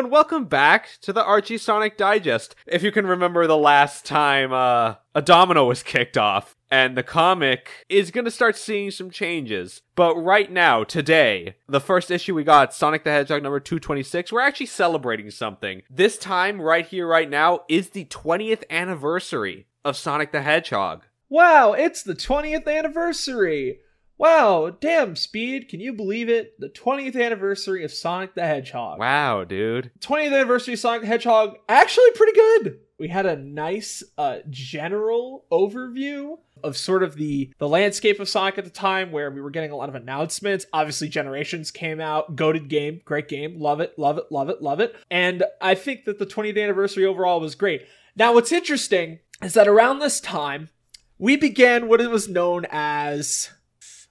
[0.00, 2.54] Everyone, welcome back to the Archie Sonic Digest.
[2.66, 7.02] If you can remember the last time uh, a domino was kicked off, and the
[7.02, 9.82] comic is going to start seeing some changes.
[9.96, 14.40] But right now, today, the first issue we got, Sonic the Hedgehog number 226, we're
[14.40, 15.82] actually celebrating something.
[15.90, 21.02] This time, right here, right now, is the 20th anniversary of Sonic the Hedgehog.
[21.28, 23.80] Wow, it's the 20th anniversary!
[24.20, 26.60] Wow, damn, Speed, can you believe it?
[26.60, 28.98] The 20th anniversary of Sonic the Hedgehog.
[28.98, 29.92] Wow, dude.
[30.00, 32.80] 20th anniversary of Sonic the Hedgehog, actually pretty good.
[32.98, 38.58] We had a nice uh, general overview of sort of the the landscape of Sonic
[38.58, 40.66] at the time, where we were getting a lot of announcements.
[40.70, 44.80] Obviously, Generations came out, goaded game, great game, love it, love it, love it, love
[44.80, 44.94] it.
[45.10, 47.86] And I think that the 20th anniversary overall was great.
[48.14, 50.68] Now, what's interesting is that around this time,
[51.16, 53.48] we began what it was known as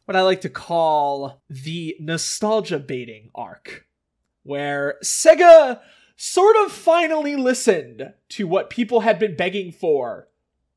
[0.10, 3.86] what I like to call the nostalgia baiting arc,
[4.42, 5.82] where Sega
[6.16, 10.28] sort of finally listened to what people had been begging for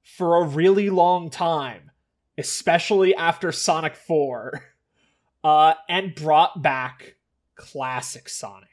[0.02, 1.92] for a really long time,
[2.36, 4.64] especially after Sonic 4,
[5.44, 7.16] uh, and brought back
[7.54, 8.71] classic Sonic.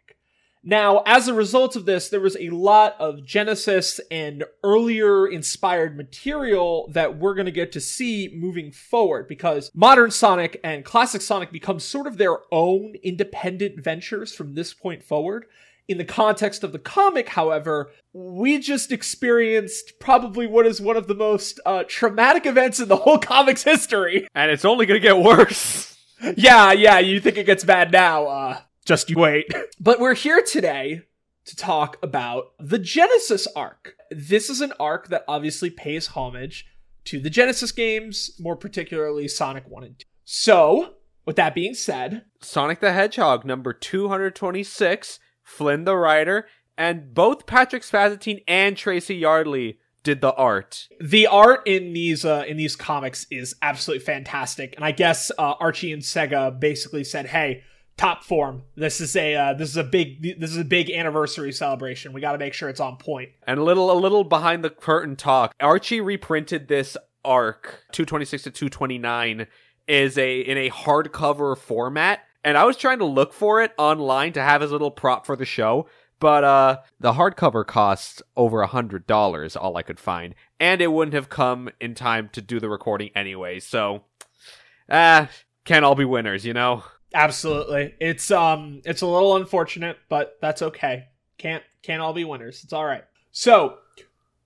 [0.63, 5.95] Now, as a result of this, there was a lot of Genesis and earlier inspired
[5.95, 11.21] material that we're going to get to see moving forward because modern Sonic and classic
[11.21, 15.45] Sonic become sort of their own independent ventures from this point forward.
[15.87, 21.07] In the context of the comic, however, we just experienced probably what is one of
[21.07, 24.27] the most uh, traumatic events in the whole comics history.
[24.35, 25.97] And it's only gonna get worse.
[26.35, 28.27] yeah, yeah, you think it gets bad now.
[28.27, 29.45] Uh, just you wait.
[29.79, 31.03] But we're here today
[31.45, 33.93] to talk about the Genesis arc.
[34.09, 36.65] This is an arc that obviously pays homage
[37.05, 40.05] to the Genesis games, more particularly Sonic 1 and 2.
[40.25, 40.95] So,
[41.25, 47.83] with that being said, Sonic the Hedgehog number 226 Flynn the writer, and both Patrick
[47.83, 50.87] Spaziante and Tracy Yardley did the art.
[50.99, 55.53] The art in these uh, in these comics is absolutely fantastic, and I guess uh,
[55.59, 57.63] Archie and Sega basically said, "Hey,
[57.99, 58.63] top form.
[58.75, 62.13] This is a uh, this is a big this is a big anniversary celebration.
[62.13, 64.69] We got to make sure it's on point." And a little a little behind the
[64.69, 65.53] curtain talk.
[65.59, 69.47] Archie reprinted this arc 226 to 229
[69.87, 74.33] is a in a hardcover format and I was trying to look for it online
[74.33, 75.87] to have as little prop for the show,
[76.19, 80.91] but uh, the hardcover costs over a hundred dollars, all I could find, and it
[80.91, 83.59] wouldn't have come in time to do the recording anyway.
[83.59, 84.03] So,
[84.89, 85.27] ah, uh,
[85.65, 86.83] can't all be winners, you know.
[87.13, 91.07] Absolutely, it's um, it's a little unfortunate, but that's okay.
[91.37, 92.63] Can't can't all be winners.
[92.63, 93.03] It's all right.
[93.31, 93.77] So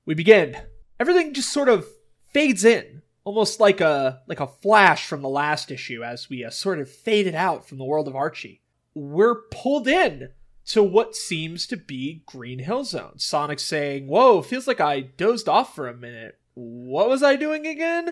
[0.05, 0.57] we begin.
[0.99, 1.85] Everything just sort of
[2.31, 6.49] fades in almost like a like a flash from the last issue as we uh,
[6.49, 8.61] sort of faded out from the world of Archie.
[8.93, 10.29] We're pulled in
[10.65, 13.17] to what seems to be Green Hill Zone.
[13.17, 16.39] Sonic saying, "Whoa, feels like I dozed off for a minute.
[16.53, 18.11] What was I doing again?"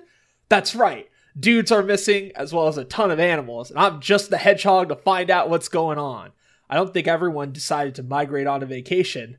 [0.49, 1.09] That's right.
[1.39, 4.89] Dudes are missing as well as a ton of animals, and I'm just the hedgehog
[4.89, 6.31] to find out what's going on.
[6.69, 9.37] I don't think everyone decided to migrate on a vacation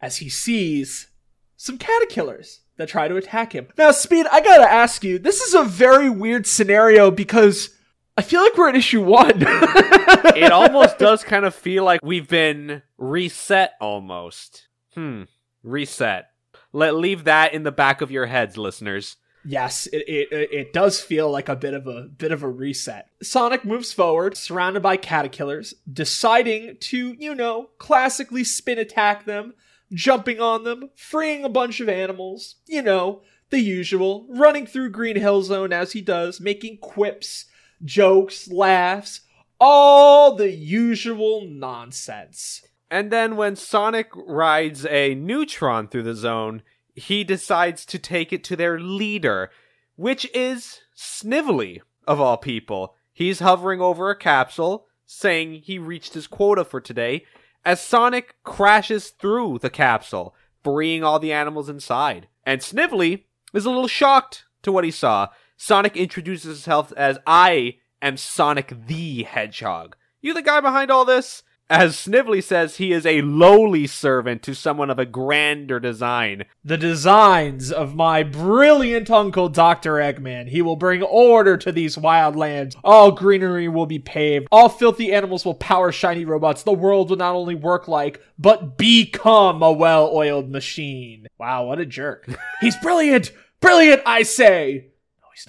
[0.00, 1.08] as he sees
[1.56, 3.68] some caterpillars that try to attack him.
[3.76, 7.70] Now, Speed, I gotta ask you, this is a very weird scenario because
[8.16, 9.32] I feel like we're at issue one.
[9.38, 14.68] it almost does kind of feel like we've been reset almost.
[14.94, 15.24] Hmm.
[15.62, 16.26] Reset.
[16.72, 19.16] Let leave that in the back of your heads, listeners.
[19.44, 23.08] Yes, it, it it does feel like a bit of a bit of a reset.
[23.22, 29.54] Sonic moves forward, surrounded by caterpillars, deciding to, you know, classically spin attack them
[29.92, 35.16] jumping on them, freeing a bunch of animals, you know, the usual, running through Green
[35.16, 37.46] Hill Zone as he does, making quips,
[37.84, 39.22] jokes, laughs,
[39.58, 42.62] all the usual nonsense.
[42.90, 46.62] And then when Sonic rides a Newtron through the zone,
[46.94, 49.50] he decides to take it to their leader,
[49.96, 52.94] which is Snively, of all people.
[53.12, 57.24] He's hovering over a capsule, saying he reached his quota for today,
[57.64, 62.28] as Sonic crashes through the capsule, freeing all the animals inside.
[62.44, 65.28] And Snively is a little shocked to what he saw.
[65.56, 69.96] Sonic introduces himself as I am Sonic the Hedgehog.
[70.20, 71.42] You the guy behind all this?
[71.70, 76.46] As Snively says, he is a lowly servant to someone of a grander design.
[76.64, 79.92] The designs of my brilliant uncle, Dr.
[79.92, 80.48] Eggman.
[80.48, 82.74] He will bring order to these wild lands.
[82.82, 84.48] All greenery will be paved.
[84.50, 86.64] All filthy animals will power shiny robots.
[86.64, 91.28] The world will not only work like, but become a well oiled machine.
[91.38, 92.26] Wow, what a jerk.
[92.60, 93.30] He's brilliant!
[93.60, 94.86] Brilliant, I say!
[95.22, 95.46] No, he's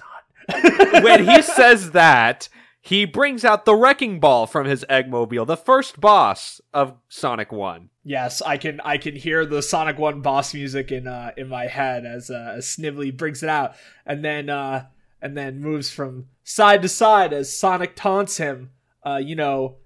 [0.92, 1.02] not.
[1.02, 2.48] when he says that,
[2.84, 7.90] he brings out the wrecking ball from his Eggmobile, the first boss of Sonic 1.
[8.02, 11.68] Yes, I can I can hear the Sonic 1 boss music in uh in my
[11.68, 14.86] head as uh Snively brings it out and then uh
[15.22, 18.70] and then moves from side to side as Sonic taunts him,
[19.06, 19.76] uh you know,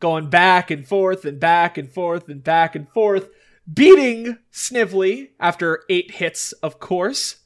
[0.00, 3.30] going back and forth and back and forth and back and forth,
[3.72, 7.36] beating Snively after 8 hits, of course.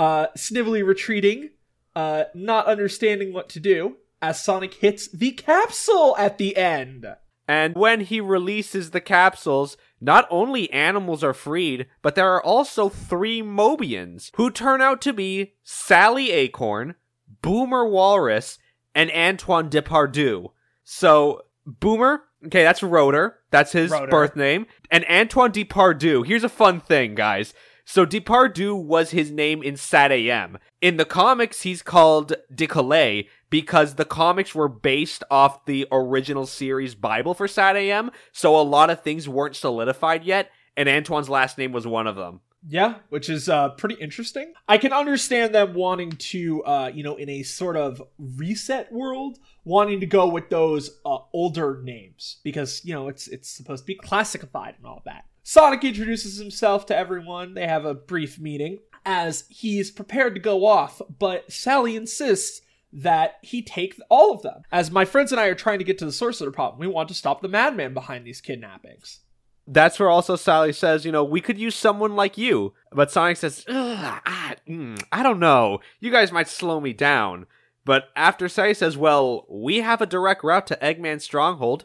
[0.00, 1.50] Uh Snively retreating,
[1.94, 7.06] uh not understanding what to do as Sonic hits the capsule at the end.
[7.48, 12.88] And when he releases the capsules, not only animals are freed, but there are also
[12.88, 16.94] three Mobians who turn out to be Sally Acorn,
[17.42, 18.58] Boomer Walrus,
[18.94, 20.52] and Antoine Depardieu.
[20.84, 23.40] So, Boomer, okay, that's Rotor.
[23.50, 24.66] That's his birth name.
[24.90, 27.52] And Antoine Depardieu, here's a fun thing, guys.
[27.84, 30.58] So Depardieu was his name in Sat AM.
[30.80, 36.94] In the comics, he's called D'Coolette because the comics were based off the original series
[36.94, 41.58] Bible for Sat AM, so a lot of things weren't solidified yet, and Antoine's last
[41.58, 42.40] name was one of them.
[42.66, 44.54] Yeah, which is uh, pretty interesting.
[44.68, 49.38] I can understand them wanting to, uh, you know, in a sort of reset world,
[49.64, 53.86] wanting to go with those uh, older names because you know it's it's supposed to
[53.86, 55.26] be classified and all that.
[55.42, 57.52] Sonic introduces himself to everyone.
[57.52, 63.36] They have a brief meeting as he's prepared to go off, but Sally insists that
[63.42, 64.62] he take all of them.
[64.70, 66.78] As my friends and I are trying to get to the source of the problem,
[66.78, 69.20] we want to stop the madman behind these kidnappings.
[69.66, 72.74] That's where also Sally says, you know, we could use someone like you.
[72.90, 75.80] But Sonic says, I, mm, I don't know.
[76.00, 77.46] You guys might slow me down.
[77.84, 81.84] But after Sally says, well, we have a direct route to Eggman's stronghold,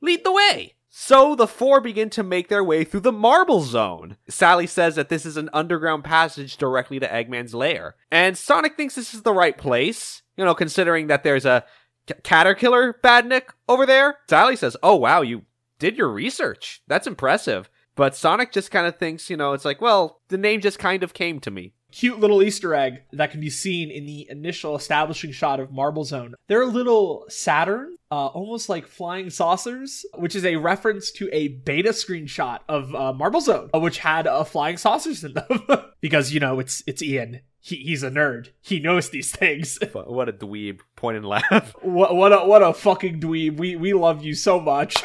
[0.00, 0.73] lead the way.
[0.96, 4.16] So the four begin to make their way through the Marble Zone.
[4.28, 7.96] Sally says that this is an underground passage directly to Eggman's lair.
[8.12, 11.64] And Sonic thinks this is the right place, you know, considering that there's a
[12.08, 14.18] C- Caterkiller Badnik over there.
[14.28, 15.42] Sally says, oh wow, you
[15.80, 16.80] did your research.
[16.86, 17.68] That's impressive.
[17.96, 21.02] But Sonic just kind of thinks, you know, it's like, well, the name just kind
[21.02, 21.72] of came to me.
[21.94, 26.04] Cute little Easter egg that can be seen in the initial establishing shot of Marble
[26.04, 26.34] Zone.
[26.48, 31.48] They're a little Saturn, uh, almost like flying saucers, which is a reference to a
[31.48, 35.64] beta screenshot of uh, Marble Zone, uh, which had uh, flying saucers in them.
[36.00, 37.40] because you know it's it's Ian.
[37.60, 38.48] He, he's a nerd.
[38.60, 39.78] He knows these things.
[39.94, 40.80] What a dweeb.
[40.96, 41.74] Point and laugh.
[41.80, 43.56] what what a what a fucking dweeb.
[43.56, 45.02] We we love you so much.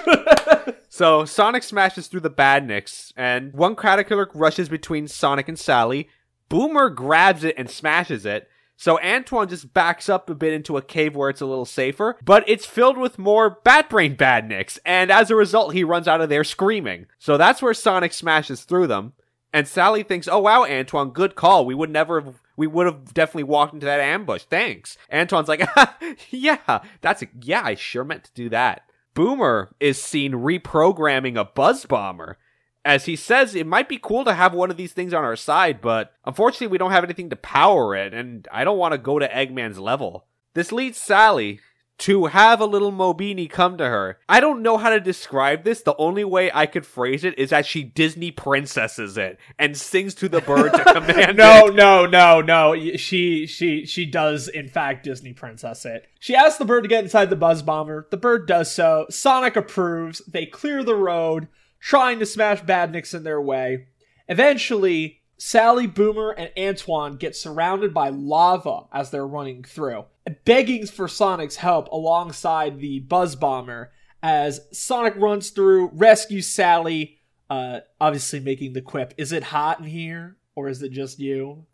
[0.91, 6.09] So Sonic smashes through the Badniks, and one Caterkiller rushes between Sonic and Sally.
[6.49, 8.49] Boomer grabs it and smashes it.
[8.75, 12.17] So Antoine just backs up a bit into a cave where it's a little safer,
[12.23, 16.29] but it's filled with more Batbrain Badniks, and as a result, he runs out of
[16.29, 17.07] there screaming.
[17.17, 19.11] So that's where Sonic smashes through them,
[19.51, 21.65] and Sally thinks, "Oh wow, Antoine, good call.
[21.65, 24.43] We would never have." We would have definitely walked into that ambush.
[24.43, 24.97] Thanks.
[25.09, 25.65] Antoine's like,
[26.29, 28.81] yeah, that's a, yeah, I sure meant to do that.
[29.13, 32.37] Boomer is seen reprogramming a buzz bomber.
[32.85, 35.35] As he says, it might be cool to have one of these things on our
[35.35, 38.97] side, but unfortunately, we don't have anything to power it, and I don't want to
[38.97, 40.25] go to Eggman's level.
[40.53, 41.59] This leads Sally
[41.99, 44.19] to have a little Mobini come to her.
[44.27, 45.81] I don't know how to describe this.
[45.81, 50.15] The only way I could phrase it is that she Disney princesses it and sings
[50.15, 51.75] to the bird to command no, it.
[51.75, 52.95] no, no, no.
[52.95, 56.07] She she she does in fact Disney princess it.
[56.19, 58.07] She asks the bird to get inside the buzz bomber.
[58.09, 59.05] The bird does so.
[59.09, 60.21] Sonic approves.
[60.25, 63.87] They clear the road, trying to smash Badniks in their way.
[64.27, 70.05] Eventually, Sally, Boomer, and Antoine get surrounded by lava as they're running through,
[70.43, 73.91] begging for Sonic's help alongside the buzz bomber.
[74.21, 77.19] As Sonic runs through, rescues Sally,
[77.49, 81.65] uh, obviously making the quip, "Is it hot in here, or is it just you?"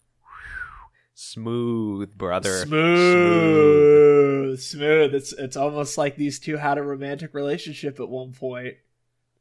[1.16, 2.66] Smooth, brother.
[2.66, 5.16] Smooth, smooth.
[5.16, 8.76] It's it's almost like these two had a romantic relationship at one point.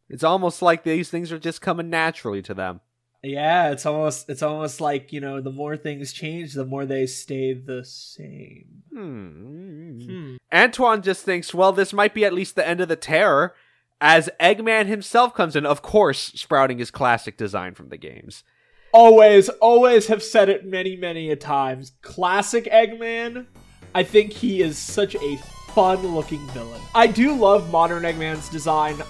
[0.08, 2.80] It's almost like these things are just coming naturally to them.
[3.22, 7.06] Yeah, it's almost it's almost like you know the more things change, the more they
[7.06, 8.82] stay the same.
[8.92, 10.00] Hmm.
[10.02, 10.36] Hmm.
[10.52, 13.54] Antoine just thinks, well, this might be at least the end of the terror,
[14.00, 18.44] as Eggman himself comes in, of course, sprouting his classic design from the games.
[18.92, 21.92] Always, always have said it many, many a times.
[22.02, 23.46] Classic Eggman.
[23.94, 25.36] I think he is such a
[25.72, 26.80] fun-looking villain.
[26.94, 29.02] I do love modern Eggman's design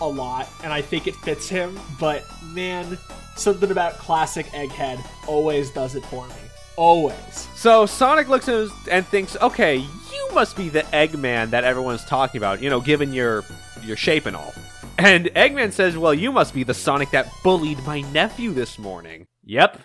[0.00, 1.78] a lot, and I think it fits him.
[1.98, 2.98] But man,
[3.36, 6.34] something about classic Egghead always does it for me.
[6.76, 7.48] Always.
[7.54, 12.04] So Sonic looks at him and thinks, okay, you must be the Eggman that everyone's
[12.04, 13.44] talking about, you know, given your
[13.82, 14.54] your shape and all.
[14.98, 19.26] And Eggman says, well, you must be the Sonic that bullied my nephew this morning.
[19.44, 19.80] Yep.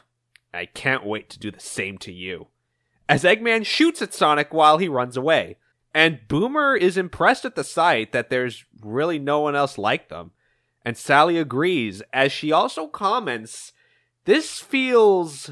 [0.54, 2.48] I can't wait to do the same to you.
[3.10, 5.58] As Eggman shoots at Sonic while he runs away.
[5.98, 10.30] And Boomer is impressed at the sight that there's really no one else like them.
[10.86, 13.74] And Sally agrees, as she also comments,
[14.26, 15.50] This feels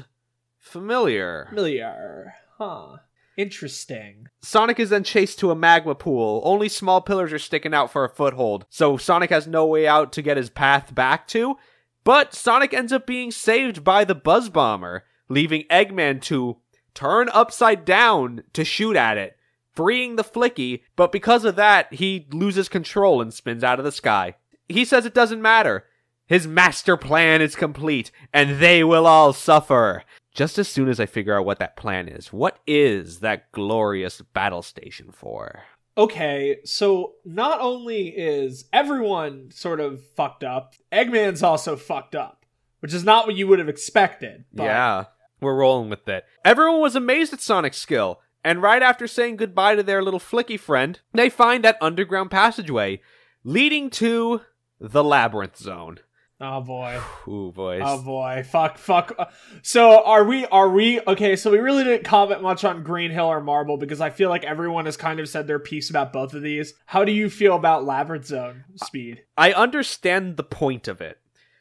[0.56, 1.46] familiar.
[1.48, 2.34] Familiar.
[2.58, 2.98] Huh.
[3.36, 4.28] Interesting.
[4.40, 6.40] Sonic is then chased to a magma pool.
[6.44, 10.12] Only small pillars are sticking out for a foothold, so Sonic has no way out
[10.12, 11.56] to get his path back to.
[12.04, 16.58] But Sonic ends up being saved by the Buzz Bomber, leaving Eggman to
[16.94, 19.35] turn upside down to shoot at it,
[19.76, 23.92] freeing the Flicky, but because of that, he loses control and spins out of the
[23.92, 24.34] sky.
[24.68, 25.84] He says it doesn't matter.
[26.26, 30.02] His master plan is complete, and they will all suffer.
[30.34, 34.20] Just as soon as I figure out what that plan is, what is that glorious
[34.20, 35.62] battle station for?
[35.96, 42.44] Okay, so not only is everyone sort of fucked up, Eggman's also fucked up,
[42.80, 44.44] which is not what you would have expected.
[44.52, 45.04] But Yeah,
[45.40, 46.24] we're rolling with it.
[46.44, 50.58] Everyone was amazed at Sonic's skill, and right after saying goodbye to their little flicky
[50.58, 53.00] friend, they find that underground passageway
[53.42, 54.42] leading to
[54.78, 55.98] the Labyrinth Zone.
[56.40, 57.00] Oh boy.
[57.26, 57.82] Ooh, boys.
[57.84, 59.32] Oh boy, fuck, fuck.
[59.62, 60.46] So are we?
[60.46, 61.00] Are we?
[61.00, 64.28] Okay, so we really didn't comment much on Green Hill or Marble because I feel
[64.28, 66.74] like everyone has kind of said their piece about both of these.
[66.84, 69.24] How do you feel about Labyrinth Zone speed?
[69.36, 71.18] I understand the point of it.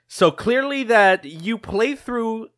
[0.08, 2.50] So clearly that you play through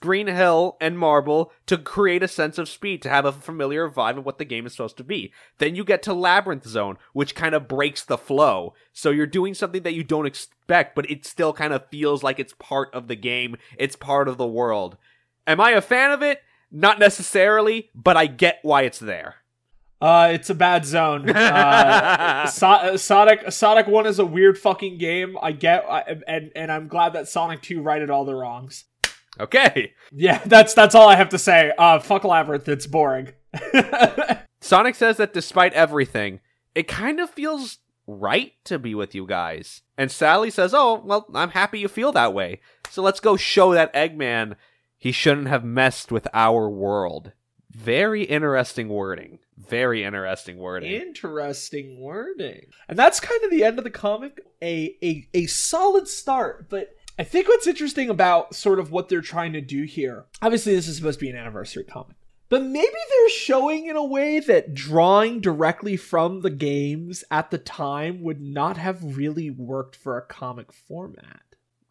[0.00, 4.18] Green Hill and Marble to create a sense of speed, to have a familiar vibe
[4.18, 5.32] of what the game is supposed to be.
[5.58, 8.74] Then you get to Labyrinth Zone, which kind of breaks the flow.
[8.92, 12.38] So you're doing something that you don't expect, but it still kind of feels like
[12.38, 14.96] it's part of the game, it's part of the world.
[15.46, 16.40] Am I a fan of it?
[16.72, 19.36] Not necessarily, but I get why it's there.
[20.00, 21.30] Uh, it's a bad zone.
[21.36, 25.38] Uh, so- uh, Sonic Sonic One is a weird fucking game.
[25.40, 28.84] I get, I, and and I'm glad that Sonic Two righted all the wrongs.
[29.40, 29.92] Okay.
[30.12, 31.72] Yeah, that's that's all I have to say.
[31.76, 32.68] Uh, fuck Labyrinth.
[32.68, 33.32] It's boring.
[34.60, 36.40] Sonic says that despite everything,
[36.74, 39.82] it kind of feels right to be with you guys.
[39.96, 42.60] And Sally says, Oh, well, I'm happy you feel that way.
[42.90, 44.56] So let's go show that Eggman
[44.98, 47.32] he shouldn't have messed with our world.
[47.70, 49.38] Very interesting wording.
[49.56, 50.92] Very interesting wording.
[50.92, 52.66] Interesting wording.
[52.88, 54.40] And that's kind of the end of the comic.
[54.62, 59.22] A a a solid start, but I think what's interesting about sort of what they're
[59.22, 60.26] trying to do here.
[60.42, 62.16] Obviously, this is supposed to be an anniversary comic.
[62.48, 67.58] But maybe they're showing in a way that drawing directly from the games at the
[67.58, 71.40] time would not have really worked for a comic format.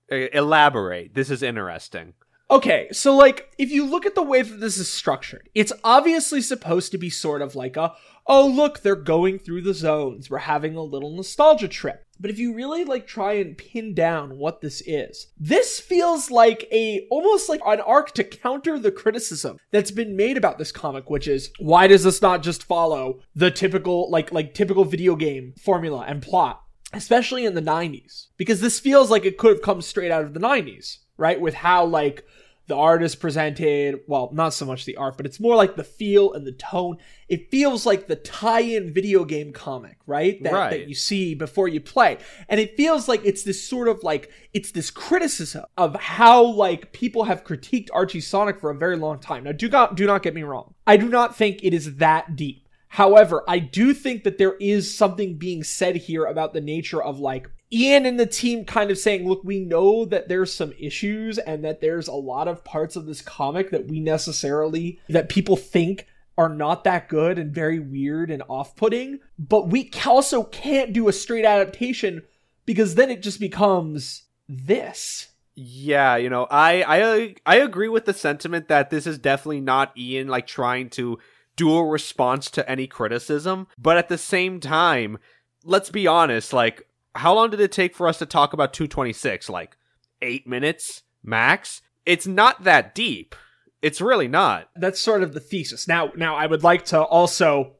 [0.10, 1.14] Elaborate.
[1.16, 2.14] This is interesting.
[2.50, 6.42] Okay, so like if you look at the way that this is structured, it's obviously
[6.42, 7.96] supposed to be sort of like a
[8.28, 10.30] oh look, they're going through the zones.
[10.30, 12.05] We're having a little nostalgia trip.
[12.20, 16.68] But if you really like try and pin down what this is, this feels like
[16.72, 21.10] a almost like an arc to counter the criticism that's been made about this comic,
[21.10, 25.54] which is why does this not just follow the typical like like typical video game
[25.58, 26.62] formula and plot?
[26.94, 30.34] especially in the 90s because this feels like it could have come straight out of
[30.34, 32.26] the 90s right with how like
[32.68, 35.84] the art is presented well not so much the art but it's more like the
[35.84, 36.98] feel and the tone.
[37.28, 40.42] It feels like the tie-in video game comic right?
[40.44, 40.70] That, Right.
[40.72, 42.18] that you see before you play.
[42.50, 46.92] And it feels like it's this sort of like it's this criticism of how like
[46.92, 49.44] people have critiqued archie sonic for a very long time.
[49.44, 50.74] Now do not do not get me wrong.
[50.88, 52.68] I do not think it is that deep.
[52.90, 57.20] However, I do think that there is something being said here about the nature of
[57.20, 61.38] like Ian and the team kind of saying, look, we know that there's some issues
[61.38, 65.56] and that there's a lot of parts of this comic that we necessarily, that people
[65.56, 66.08] think
[66.38, 71.08] are not that good and very weird and off putting, but we also can't do
[71.08, 72.22] a straight adaptation
[72.66, 75.30] because then it just becomes this.
[75.56, 79.98] Yeah, you know, I I I agree with the sentiment that this is definitely not
[79.98, 81.18] Ian like trying to
[81.56, 85.18] do a response to any criticism, but at the same time,
[85.64, 89.50] let's be honest, like how long did it take for us to talk about 226?
[89.50, 89.78] Like
[90.22, 91.82] 8 minutes max?
[92.06, 93.36] It's not that deep.
[93.82, 94.70] It's really not.
[94.76, 95.88] that's sort of the thesis.
[95.88, 97.74] Now, now I would like to also,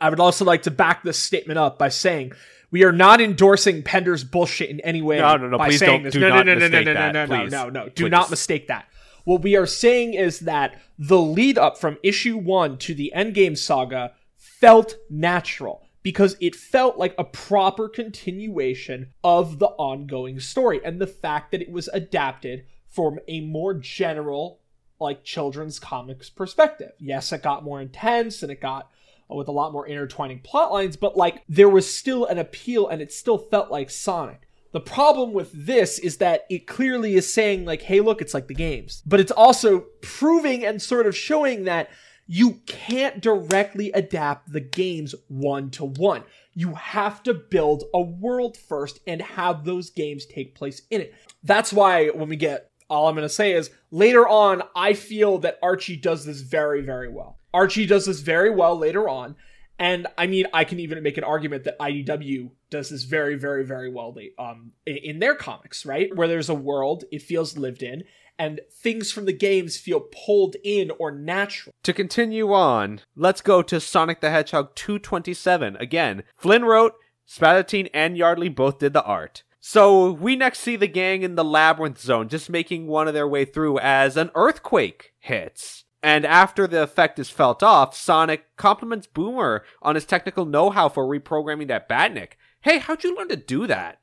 [0.00, 2.32] I would also like to back this statement up by saying
[2.70, 5.18] we are not endorsing Penders' bullshit in any way.
[5.18, 6.12] No, no, no, By please saying don't- this.
[6.14, 7.52] do no, not no, no, no, mistake no, no, that, no, no, please.
[7.52, 8.10] no, no, Do Please.
[8.10, 8.86] not mistake that.
[9.24, 13.58] What we are saying is that the lead up from issue one to the Endgame
[13.58, 21.00] saga felt natural because it felt like a proper continuation of the ongoing story and
[21.00, 24.60] the fact that it was adapted from a more general
[24.98, 26.92] like children's comics perspective.
[26.98, 28.90] Yes, it got more intense and it got
[29.30, 32.88] uh, with a lot more intertwining plot lines, but like there was still an appeal
[32.88, 34.46] and it still felt like Sonic.
[34.72, 38.46] The problem with this is that it clearly is saying like, hey, look, it's like
[38.46, 39.02] the games.
[39.04, 41.90] But it's also proving and sort of showing that
[42.32, 46.22] you can't directly adapt the games one to one.
[46.54, 51.14] You have to build a world first and have those games take place in it.
[51.42, 55.38] That's why when we get, all I'm going to say is later on, I feel
[55.38, 57.40] that Archie does this very, very well.
[57.52, 59.34] Archie does this very well later on.
[59.80, 63.64] And I mean, I can even make an argument that IDW does this very, very,
[63.64, 66.14] very well um, in their comics, right?
[66.14, 68.04] Where there's a world, it feels lived in,
[68.40, 71.74] and things from the games feel pulled in or natural.
[71.82, 75.76] To continue on, let's go to Sonic the Hedgehog 227.
[75.76, 76.94] Again, Flynn wrote,
[77.28, 79.42] Spaziante and Yardley both did the art.
[79.60, 83.28] So we next see the gang in the labyrinth zone just making one of their
[83.28, 85.84] way through as an earthquake hits.
[86.02, 90.88] And after the effect is felt off, Sonic compliments Boomer on his technical know how
[90.88, 92.32] for reprogramming that Badnik.
[92.62, 93.98] Hey, how'd you learn to do that?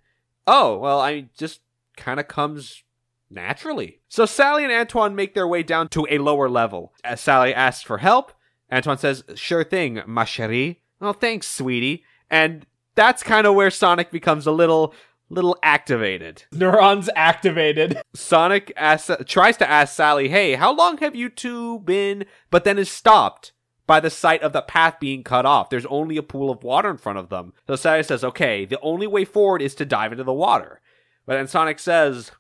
[0.46, 1.62] Oh, well, I just
[1.96, 2.84] kind of comes
[3.30, 4.00] naturally.
[4.10, 6.94] So Sally and Antoine make their way down to a lower level.
[7.04, 8.34] As Sally asks for help,
[8.72, 10.78] Antoine says, Sure thing, ma chérie.
[11.02, 12.04] Oh, thanks, sweetie.
[12.30, 12.66] And
[12.96, 14.94] that's kind of where Sonic becomes a little
[15.30, 16.44] little activated.
[16.54, 18.02] Neurons activated.
[18.14, 22.78] Sonic asks, tries to ask Sally, "Hey, how long have you two been?" But then
[22.78, 23.52] is stopped
[23.86, 25.70] by the sight of the path being cut off.
[25.70, 27.54] There's only a pool of water in front of them.
[27.68, 30.82] So Sally says, "Okay, the only way forward is to dive into the water."
[31.26, 32.32] But then Sonic says,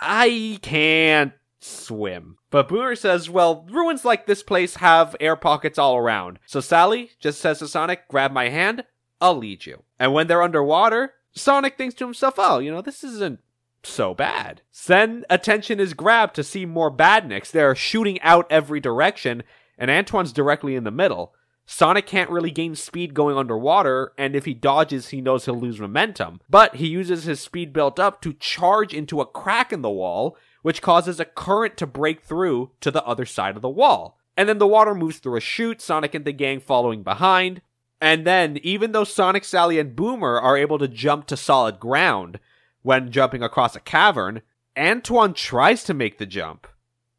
[0.00, 5.96] "I can't swim." But Boomer says, well, ruins like this place have air pockets all
[5.96, 6.40] around.
[6.46, 8.84] So Sally just says to Sonic, grab my hand,
[9.20, 9.84] I'll lead you.
[9.98, 13.38] And when they're underwater, Sonic thinks to himself, oh, you know, this isn't
[13.84, 14.62] so bad.
[14.86, 17.50] Then attention is grabbed to see more badniks.
[17.50, 19.44] They're shooting out every direction,
[19.78, 21.34] and Antoine's directly in the middle.
[21.72, 25.78] Sonic can't really gain speed going underwater, and if he dodges, he knows he'll lose
[25.78, 26.40] momentum.
[26.50, 30.36] But he uses his speed built up to charge into a crack in the wall,
[30.62, 34.18] which causes a current to break through to the other side of the wall.
[34.36, 37.62] And then the water moves through a chute, Sonic and the gang following behind.
[38.00, 42.40] And then, even though Sonic, Sally, and Boomer are able to jump to solid ground
[42.82, 44.42] when jumping across a cavern,
[44.76, 46.66] Antoine tries to make the jump,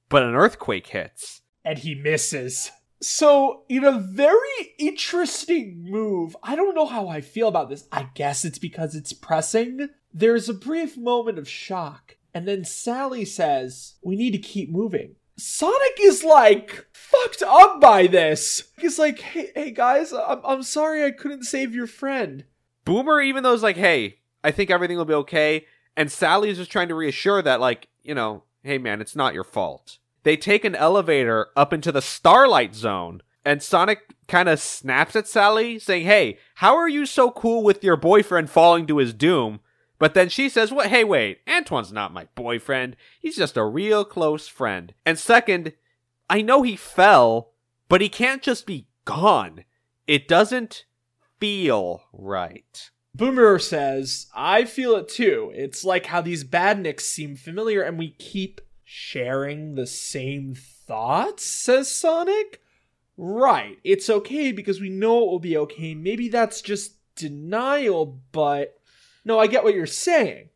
[0.09, 1.41] but an earthquake hits.
[1.63, 2.69] And he misses.
[3.01, 7.87] So, in a very interesting move, I don't know how I feel about this.
[7.91, 9.89] I guess it's because it's pressing.
[10.13, 15.15] There's a brief moment of shock, and then Sally says, We need to keep moving.
[15.37, 18.71] Sonic is like fucked up by this.
[18.77, 22.45] He's like, hey, hey guys, I'm, I'm sorry I couldn't save your friend.
[22.85, 25.65] Boomer, even though, is like, hey, I think everything will be okay.
[25.97, 29.33] And Sally is just trying to reassure that, like, you know, hey man, it's not
[29.33, 29.97] your fault.
[30.23, 35.27] They take an elevator up into the Starlight Zone, and Sonic kind of snaps at
[35.27, 39.59] Sally, saying, hey, how are you so cool with your boyfriend falling to his doom?
[40.01, 40.87] But then she says, "What?
[40.87, 41.41] Hey, wait.
[41.45, 42.95] Antoine's not my boyfriend.
[43.19, 45.73] He's just a real close friend." And second,
[46.27, 47.51] I know he fell,
[47.87, 49.63] but he can't just be gone.
[50.07, 50.85] It doesn't
[51.39, 52.89] feel right.
[53.13, 55.51] Boomer says, I feel it too.
[55.53, 58.61] It's like how these badniks seem familiar and we keep
[58.93, 62.61] sharing the same thoughts, says Sonic.
[63.15, 63.77] Right.
[63.85, 65.95] It's okay because we know it will be okay.
[65.95, 68.81] Maybe that's just denial, but
[69.23, 70.49] no, I get what you're saying.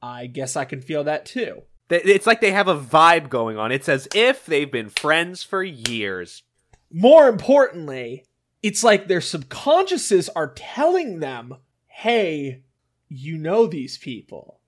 [0.00, 1.62] I guess I can feel that too.
[1.90, 3.72] It's like they have a vibe going on.
[3.72, 6.44] It's as if they've been friends for years.
[6.92, 8.24] More importantly,
[8.62, 11.56] it's like their subconsciouses are telling them,
[11.88, 12.62] hey,
[13.08, 14.60] you know these people.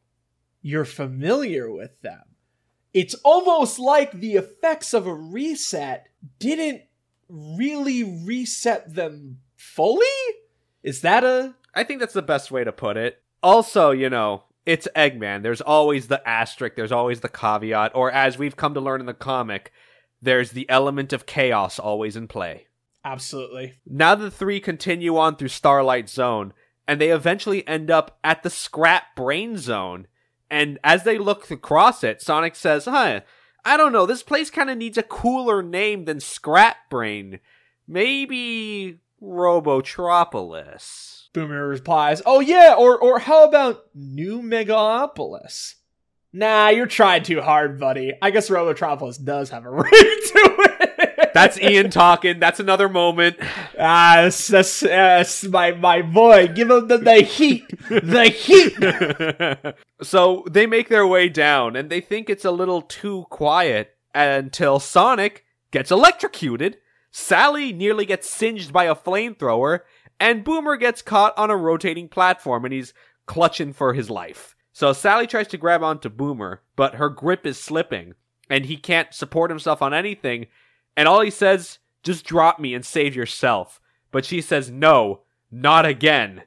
[0.62, 2.22] You're familiar with them.
[2.94, 6.82] It's almost like the effects of a reset didn't
[7.28, 10.06] really reset them fully?
[10.82, 11.54] Is that a.
[11.74, 15.42] I think that's the best way to put it also, you know, it's Eggman.
[15.42, 19.06] There's always the asterisk, there's always the caveat, or as we've come to learn in
[19.06, 19.70] the comic,
[20.20, 22.66] there's the element of chaos always in play.
[23.04, 23.74] Absolutely.
[23.86, 26.54] Now the three continue on through Starlight Zone,
[26.88, 30.06] and they eventually end up at the Scrap Brain Zone.
[30.50, 33.20] And as they look across it, Sonic says, Huh,
[33.64, 37.40] I don't know, this place kind of needs a cooler name than Scrap Brain.
[37.88, 41.28] Maybe Robotropolis.
[41.32, 45.74] Boomer replies, "Oh yeah, or or how about New Megapolis?"
[46.32, 48.12] Nah, you're trying too hard, buddy.
[48.22, 50.73] I guess Robotropolis does have a ring to it.
[51.34, 52.38] That's Ian talking.
[52.38, 53.36] That's another moment.
[53.78, 56.46] Ah, that's, that's, that's my my boy.
[56.48, 59.74] Give him the, the heat, the heat.
[60.02, 64.78] so they make their way down, and they think it's a little too quiet until
[64.78, 66.78] Sonic gets electrocuted.
[67.10, 69.80] Sally nearly gets singed by a flamethrower,
[70.18, 72.94] and Boomer gets caught on a rotating platform and he's
[73.26, 74.56] clutching for his life.
[74.72, 78.14] So Sally tries to grab onto Boomer, but her grip is slipping
[78.50, 80.46] and he can't support himself on anything.
[80.96, 83.80] And all he says Just drop me and save yourself.
[84.10, 86.42] But she says, No, not again.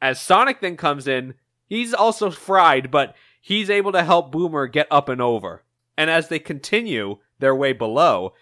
[0.00, 1.34] As Sonic then comes in,
[1.66, 5.64] he's also fried, but he's able to help Boomer get up and over.
[5.96, 8.34] And as they continue their way below,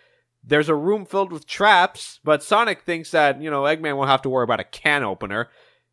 [0.42, 4.22] there's a room filled with traps, but Sonic thinks that, you know, Eggman won't have
[4.22, 5.48] to worry about a can opener.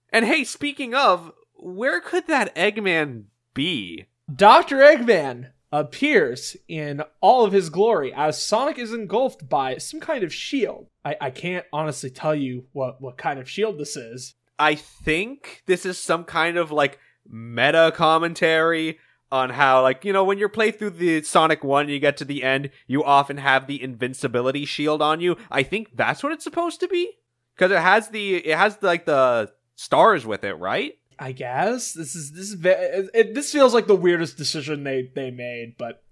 [0.09, 4.07] And hey, speaking of, where could that Eggman be?
[4.33, 4.77] Dr.
[4.77, 10.33] Eggman appears in all of his glory as Sonic is engulfed by some kind of
[10.33, 10.87] shield.
[11.05, 14.35] I, I can't honestly tell you what, what kind of shield this is.
[14.59, 18.99] I think this is some kind of like meta commentary
[19.31, 22.25] on how like you know when you're play through the Sonic 1 you get to
[22.25, 25.37] the end you often have the invincibility shield on you.
[25.49, 27.13] I think that's what it's supposed to be
[27.57, 30.97] cuz it has the it has like the stars with it, right?
[31.21, 35.11] I guess this is this is ve- it, this feels like the weirdest decision they
[35.13, 36.03] they made, but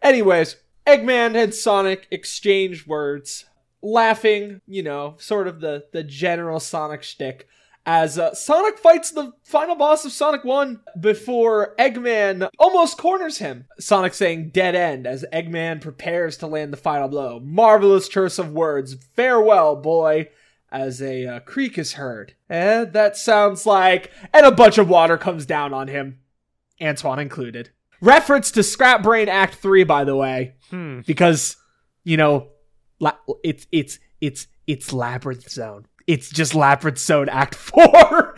[0.00, 0.54] anyways,
[0.86, 3.46] Eggman and Sonic exchange words,
[3.82, 7.48] laughing, you know, sort of the the general Sonic shtick.
[7.84, 13.64] As uh, Sonic fights the final boss of Sonic 1 before Eggman almost corners him.
[13.80, 17.40] Sonic saying dead end as Eggman prepares to land the final blow.
[17.40, 18.94] Marvelous choice of words.
[19.16, 20.28] Farewell, boy
[20.72, 22.34] as a uh, creak is heard.
[22.48, 26.18] And that sounds like, and a bunch of water comes down on him,
[26.80, 27.70] Antoine included.
[28.00, 31.00] Reference to Scrap Brain Act 3, by the way, Hmm.
[31.06, 31.56] because,
[32.02, 32.48] you know,
[32.98, 35.86] la- it's, it's, it's, it's Labyrinth Zone.
[36.08, 38.34] It's just Labyrinth Zone Act 4.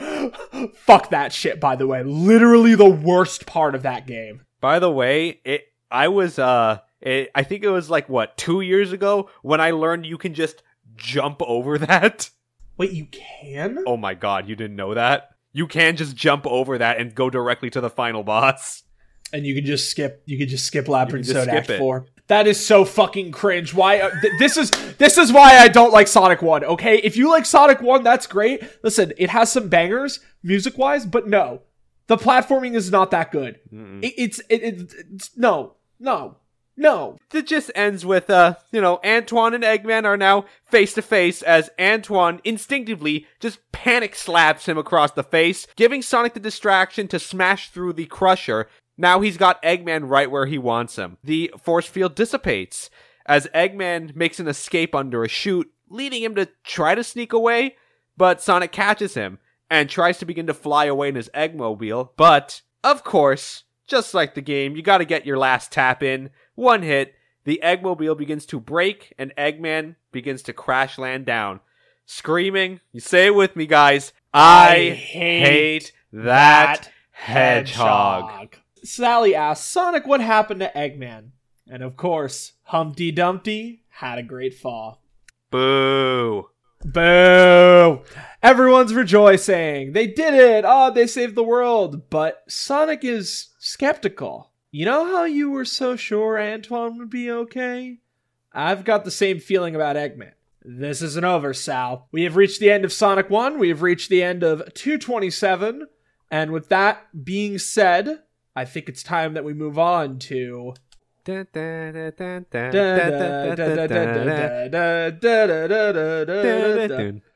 [0.75, 2.03] Fuck that shit, by the way.
[2.03, 4.43] Literally the worst part of that game.
[4.61, 8.61] By the way, it I was uh it, I think it was like what, 2
[8.63, 10.63] years ago when I learned you can just
[10.97, 12.31] jump over that.
[12.77, 13.79] Wait, you can?
[13.87, 15.31] Oh my god, you didn't know that?
[15.53, 18.83] You can just jump over that and go directly to the final boss.
[19.33, 21.79] and you can just skip you can just skip labyrinth zone skip act it.
[21.79, 25.67] 4 that is so fucking cringe why uh, th- this is this is why i
[25.69, 29.51] don't like sonic 1 okay if you like sonic 1 that's great listen it has
[29.51, 31.63] some bangers music wise but no
[32.07, 36.37] the platforming is not that good it, it's it, it, it's no no
[36.77, 41.03] no It just ends with uh, you know, Antoine and Eggman are now face to
[41.03, 47.09] face as Antoine instinctively just panic slaps him across the face, giving Sonic the distraction
[47.09, 48.69] to smash through the crusher.
[48.97, 51.19] Now he's got Eggman right where he wants him.
[51.25, 52.91] The force field dissipates
[53.27, 57.77] as Eggman makes an escape under a chute, leading him to try to sneak away,
[58.17, 59.39] but Sonic catches him
[59.71, 64.35] and tries to begin to fly away in his Eggmobile, but of course, just like
[64.35, 66.31] the game, you gotta get your last tap in.
[66.55, 67.15] One hit,
[67.45, 71.61] the Eggmobile begins to break, and Eggman begins to crash land down.
[72.07, 74.13] Screaming, you say it with me, guys.
[74.33, 78.57] I, hate, that hedgehog.
[78.83, 81.29] sally asks sonic what happened to eggman
[81.71, 85.01] and of course humpty dumpty had a great fall
[85.55, 86.49] Boo.
[86.85, 88.03] Boo!
[88.43, 89.93] Everyone's rejoicing.
[89.93, 90.65] They did it.
[90.67, 92.11] Oh, they saved the world.
[92.11, 94.51] But Sonic is skeptical.
[94.77, 97.99] You know how you were so sure Antoine would be okay?
[98.53, 100.33] I've got the same feeling about Eggman.
[100.65, 102.09] This isn't over, Sal.
[102.11, 103.61] We have reached the end of Sonic 1.
[103.61, 105.87] We have reached the end of 227.
[106.29, 108.23] And with that being said,
[108.57, 110.75] I think it's time that we move on to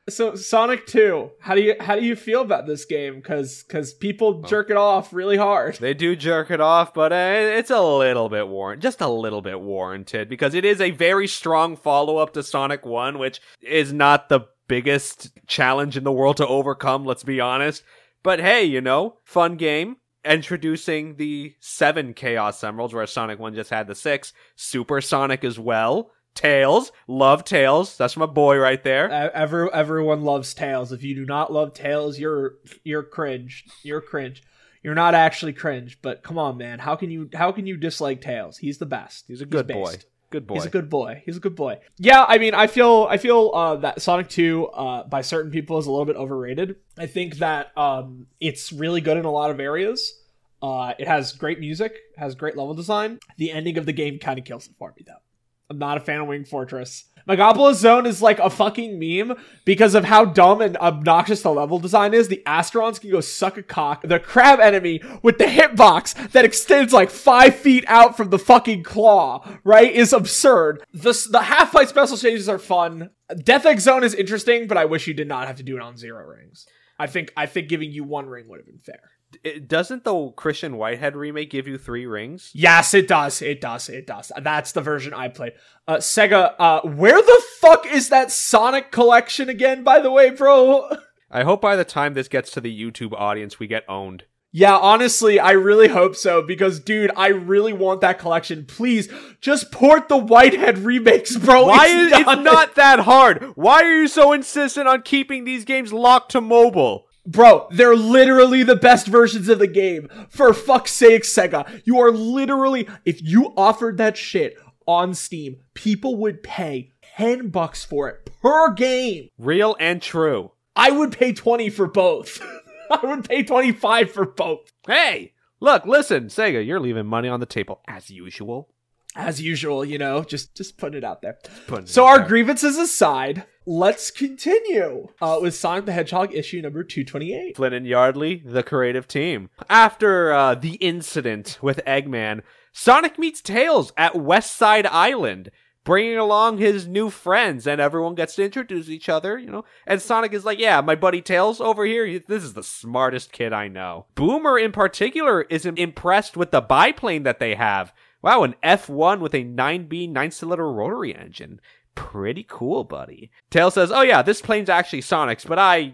[0.09, 3.16] so Sonic Two, how do you how do you feel about this game?
[3.16, 5.77] Because because people jerk it off really hard.
[5.77, 9.42] They do jerk it off, but uh, it's a little bit warrant, just a little
[9.42, 13.92] bit warranted because it is a very strong follow up to Sonic One, which is
[13.92, 17.05] not the biggest challenge in the world to overcome.
[17.05, 17.83] Let's be honest.
[18.23, 19.97] But hey, you know, fun game.
[20.25, 24.33] Introducing the seven Chaos Emeralds, where Sonic One just had the six.
[24.57, 26.93] Super Sonic as well Tails.
[27.07, 27.97] Love Tails.
[27.97, 29.11] That's my boy right there.
[29.11, 30.93] Uh, every, everyone loves Tails.
[30.93, 33.64] If you do not love Tails, you're you're cringe.
[33.83, 34.43] You're cringe.
[34.83, 36.79] You're not actually cringe, but come on, man.
[36.79, 38.59] How can you how can you dislike Tails?
[38.59, 39.25] He's the best.
[39.27, 39.97] He's a good boy.
[40.31, 40.55] Good boy.
[40.55, 41.23] He's a good boy.
[41.25, 41.79] He's a good boy.
[41.97, 45.79] Yeah, I mean, I feel I feel uh, that Sonic Two uh, by certain people
[45.79, 46.77] is a little bit overrated.
[46.99, 50.23] I think that um, it's really good in a lot of areas.
[50.61, 53.19] Uh, it has great music, has great level design.
[53.38, 55.23] The ending of the game kind of kills it for me, though.
[55.71, 57.05] I'm not a fan of Wing Fortress.
[57.27, 61.79] Metropolis Zone is like a fucking meme because of how dumb and obnoxious the level
[61.79, 62.29] design is.
[62.29, 64.01] The Asterons can go suck a cock.
[64.03, 68.83] The crab enemy with the hitbox that extends like five feet out from the fucking
[68.83, 70.83] claw, right, is absurd.
[70.95, 73.11] The, the half pipe special stages are fun.
[73.45, 75.83] Death Egg Zone is interesting, but I wish you did not have to do it
[75.83, 76.67] on zero rings.
[76.99, 79.11] I think I think giving you one ring would have been fair.
[79.45, 82.51] It, doesn't the Christian Whitehead remake give you three rings?
[82.55, 83.43] Yes, it does.
[83.43, 83.88] It does.
[83.88, 84.33] It does.
[84.41, 85.53] That's the version I played.
[85.87, 90.88] Uh, Sega, uh, where the fuck is that Sonic collection again, by the way, bro?
[91.31, 94.25] I hope by the time this gets to the YouTube audience, we get owned.
[94.51, 98.64] Yeah, honestly, I really hope so because, dude, I really want that collection.
[98.64, 99.12] Please,
[99.43, 101.67] just port the Whitehead remakes, bro.
[101.67, 103.43] Why it's is not- it's not that hard?
[103.57, 107.08] Why are you so insistent on keeping these games locked to mobile?
[107.29, 110.09] Bro, they're literally the best versions of the game.
[110.31, 111.83] For fuck's sake, Sega.
[111.85, 117.85] You are literally, if you offered that shit on Steam, people would pay 10 bucks
[117.85, 119.29] for it per game.
[119.37, 120.53] Real and true.
[120.75, 122.41] I would pay 20 for both.
[122.91, 124.73] I would pay 25 for both.
[124.87, 128.71] Hey, look, listen, Sega, you're leaving money on the table as usual.
[129.14, 131.38] As usual, you know, just just putting it out there.
[131.85, 132.29] So our there.
[132.29, 137.55] grievances aside, let's continue uh, with Sonic the Hedgehog issue number 228.
[137.57, 139.51] Flynn and Yardley, the creative team.
[139.69, 142.41] After uh, the incident with Eggman,
[142.73, 145.51] Sonic meets Tails at West Side Island
[145.85, 149.65] bringing along his new friends and everyone gets to introduce each other, you know.
[149.87, 153.53] And Sonic is like, "Yeah, my buddy Tails over here, this is the smartest kid
[153.53, 157.93] I know." Boomer in particular is impressed with the biplane that they have.
[158.21, 161.61] Wow, an F1 with a 9B 9-cylinder rotary engine.
[161.99, 163.31] Pretty cool, buddy.
[163.51, 165.93] Tails says, "Oh yeah, this plane's actually Sonic's, but I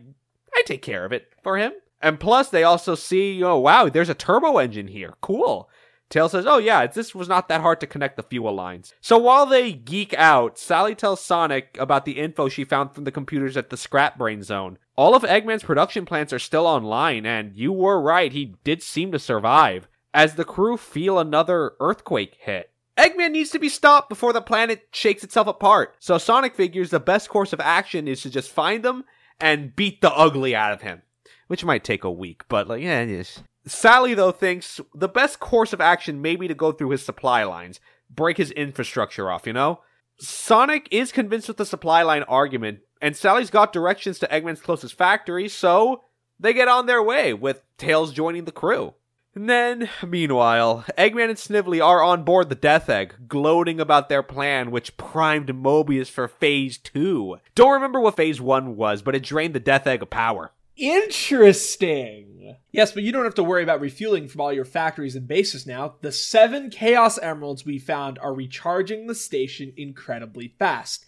[0.55, 4.11] I take care of it for him." And plus, they also see, oh wow, there's
[4.11, 5.15] a turbo engine here.
[5.21, 5.69] Cool.
[6.11, 8.93] Tails says, Oh, yeah, this was not that hard to connect the fuel lines.
[9.01, 13.11] So while they geek out, Sally tells Sonic about the info she found from the
[13.11, 14.79] computers at the Scrap Brain Zone.
[14.97, 19.11] All of Eggman's production plants are still online, and you were right, he did seem
[19.13, 22.71] to survive, as the crew feel another earthquake hit.
[22.97, 25.97] Eggman needs to be stopped before the planet shakes itself apart.
[25.99, 29.05] So Sonic figures the best course of action is to just find him
[29.41, 31.03] and beat the ugly out of him.
[31.49, 33.43] Which might take a week, but like, yeah, yes.
[33.67, 37.45] Sally, though, thinks the best course of action may be to go through his supply
[37.45, 37.81] lines,
[38.11, 39.81] break his infrastructure off, you know?
[40.19, 44.97] Sonic is convinced with the supply line argument, and Sally's got directions to Eggman's closest
[44.97, 46.05] factory, so
[46.39, 48.95] they get on their way, with Tails joining the crew.
[49.35, 54.23] And then, meanwhile, Eggman and Snively are on board the Death Egg, gloating about their
[54.23, 57.39] plan, which primed Mobius for Phase 2.
[57.57, 60.53] Don't remember what Phase 1 was, but it drained the Death Egg of power.
[60.77, 62.57] Interesting.
[62.71, 65.67] Yes, but you don't have to worry about refueling from all your factories and bases
[65.67, 65.97] now.
[66.01, 71.05] The seven Chaos Emeralds we found are recharging the station incredibly fast.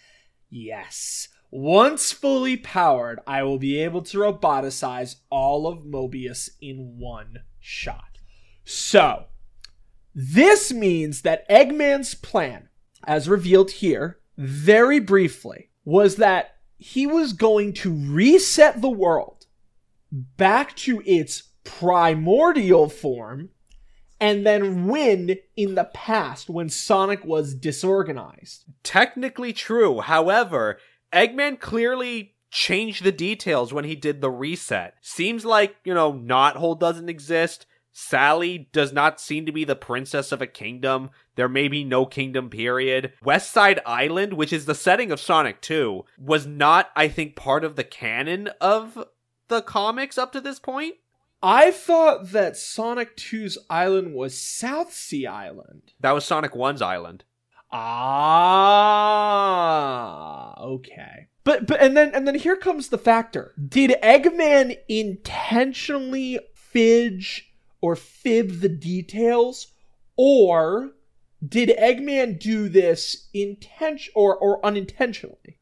[0.50, 1.28] Yes.
[1.50, 8.15] Once fully powered, I will be able to roboticize all of Mobius in one shot.
[8.68, 9.26] So,
[10.12, 12.68] this means that Eggman's plan,
[13.06, 19.46] as revealed here, very briefly, was that he was going to reset the world
[20.10, 23.50] back to its primordial form
[24.20, 28.64] and then win in the past when Sonic was disorganized.
[28.82, 30.00] Technically true.
[30.00, 30.78] However,
[31.12, 34.94] Eggman clearly changed the details when he did the reset.
[35.02, 37.66] Seems like, you know, Knothole doesn't exist.
[37.98, 41.08] Sally does not seem to be the princess of a kingdom.
[41.34, 43.14] There may be no kingdom, period.
[43.24, 47.64] West Side Island, which is the setting of Sonic 2, was not, I think, part
[47.64, 49.02] of the canon of
[49.48, 50.96] the comics up to this point?
[51.42, 55.94] I thought that Sonic 2's island was South Sea Island.
[55.98, 57.24] That was Sonic 1's island.
[57.72, 58.20] Ah,
[60.60, 61.28] okay.
[61.44, 63.54] But but and then and then here comes the factor.
[63.66, 69.68] Did Eggman intentionally fidge or fib the details
[70.16, 70.92] or
[71.46, 75.58] did Eggman do this intention or or unintentionally?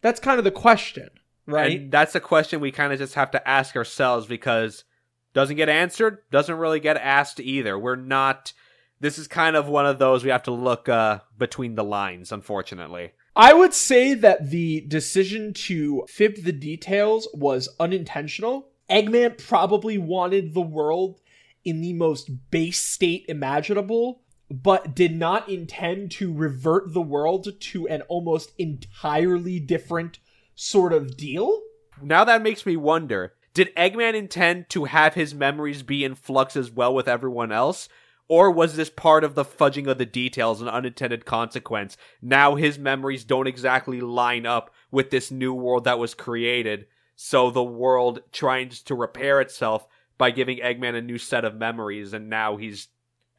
[0.00, 1.10] That's kind of the question.
[1.46, 1.80] Right.
[1.80, 4.84] And that's a question we kind of just have to ask ourselves because
[5.32, 7.78] doesn't get answered, doesn't really get asked either.
[7.78, 8.52] We're not
[9.00, 12.32] this is kind of one of those we have to look uh, between the lines,
[12.32, 13.12] unfortunately.
[13.36, 18.70] I would say that the decision to fib the details was unintentional.
[18.90, 21.20] Eggman probably wanted the world
[21.68, 27.86] in the most base state imaginable, but did not intend to revert the world to
[27.88, 30.18] an almost entirely different
[30.54, 31.60] sort of deal.
[32.00, 36.56] Now that makes me wonder did Eggman intend to have his memories be in flux
[36.56, 37.88] as well with everyone else?
[38.28, 41.98] Or was this part of the fudging of the details an unintended consequence?
[42.22, 47.50] Now his memories don't exactly line up with this new world that was created, so
[47.50, 49.86] the world tries to repair itself
[50.18, 52.88] by giving Eggman a new set of memories, and now he's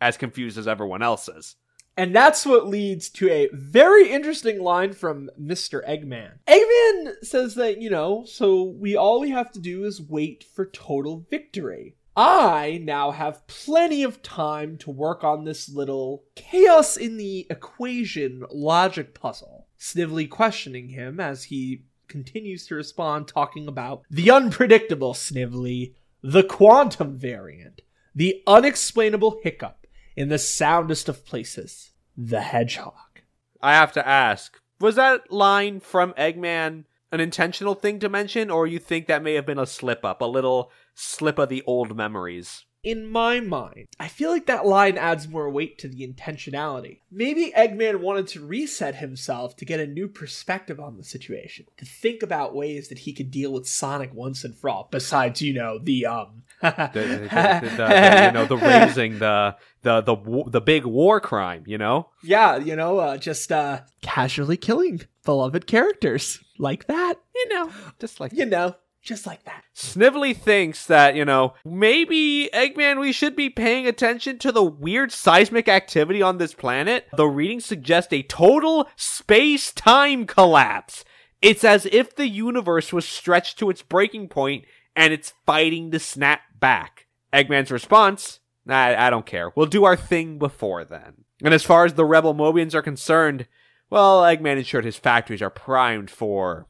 [0.02, 1.56] as confused as everyone else is.
[1.98, 5.86] And that's what leads to a very interesting line from Mr.
[5.86, 6.40] Eggman.
[6.48, 10.66] Eggman says that, you know, so we all we have to do is wait for
[10.66, 11.98] total victory.
[12.16, 18.44] I now have plenty of time to work on this little chaos in the equation
[18.50, 19.68] logic puzzle.
[19.78, 27.18] Snively questioning him as he continues to respond, talking about the unpredictable Snively, the quantum
[27.18, 27.82] variant,
[28.14, 32.94] the unexplainable hiccup in the soundest of places, the hedgehog.
[33.62, 38.68] I have to ask, was that line from Eggman an intentional thing to mention, or
[38.68, 41.96] you think that may have been a slip up, a little slip of the old
[41.96, 42.66] memories?
[42.84, 47.00] In my mind, I feel like that line adds more weight to the intentionality.
[47.12, 51.86] Maybe Eggman wanted to reset himself to get a new perspective on the situation, to
[51.86, 54.88] think about ways that he could deal with Sonic once and for all.
[54.92, 60.02] Besides, you know, the um, the, the, the, the, you know, the raising the the
[60.02, 62.08] the the big war crime, you know?
[62.24, 68.22] Yeah, you know, uh, just uh, casually killing beloved characters like that, you know, just
[68.22, 69.64] like you know just like that.
[69.74, 75.12] Snively thinks that, you know, maybe Eggman, we should be paying attention to the weird
[75.12, 77.08] seismic activity on this planet.
[77.16, 81.06] The readings suggest a total space time collapse.
[81.42, 86.00] It's as if the universe was stretched to its breaking point and it's fighting to
[86.00, 87.08] snap back.
[87.32, 89.52] Eggman's response, I don't care.
[89.56, 91.24] We'll do our thing before then.
[91.42, 93.48] And as far as the rebel Mobians are concerned,
[93.90, 96.68] well, Eggman ensured his factories are primed for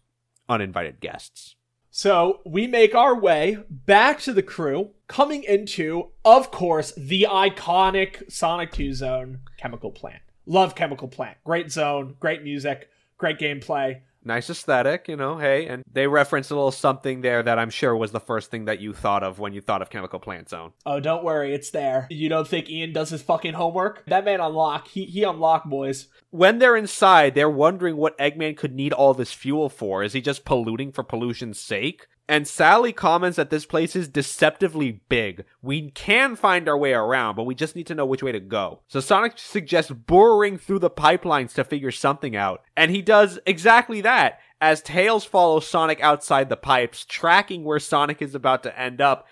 [0.48, 1.56] uninvited guests.
[1.92, 8.32] So we make our way back to the crew, coming into, of course, the iconic
[8.32, 10.22] Sonic 2 zone, Chemical Plant.
[10.46, 11.38] Love Chemical Plant.
[11.44, 16.56] Great zone, great music, great gameplay nice aesthetic, you know, hey, and they reference a
[16.56, 19.52] little something there that I'm sure was the first thing that you thought of when
[19.52, 20.72] you thought of Chemical Plant Zone.
[20.86, 22.08] Oh, don't worry, it's there.
[22.10, 24.06] You don't think Ian does his fucking homework?
[24.06, 24.88] That man unlock.
[24.88, 26.08] He he unlock, boys.
[26.30, 30.04] When they're inside, they're wondering what Eggman could need all this fuel for.
[30.04, 32.08] Is he just polluting for pollution's sake?
[32.30, 35.46] And Sally comments that this place is deceptively big.
[35.64, 38.40] We can find our way around, but we just need to know which way to
[38.40, 38.82] go.
[38.88, 42.62] So Sonic suggests boring through the pipelines to figure something out.
[42.78, 48.22] And he does exactly that as Tails follows Sonic outside the pipes, tracking where Sonic
[48.22, 49.26] is about to end up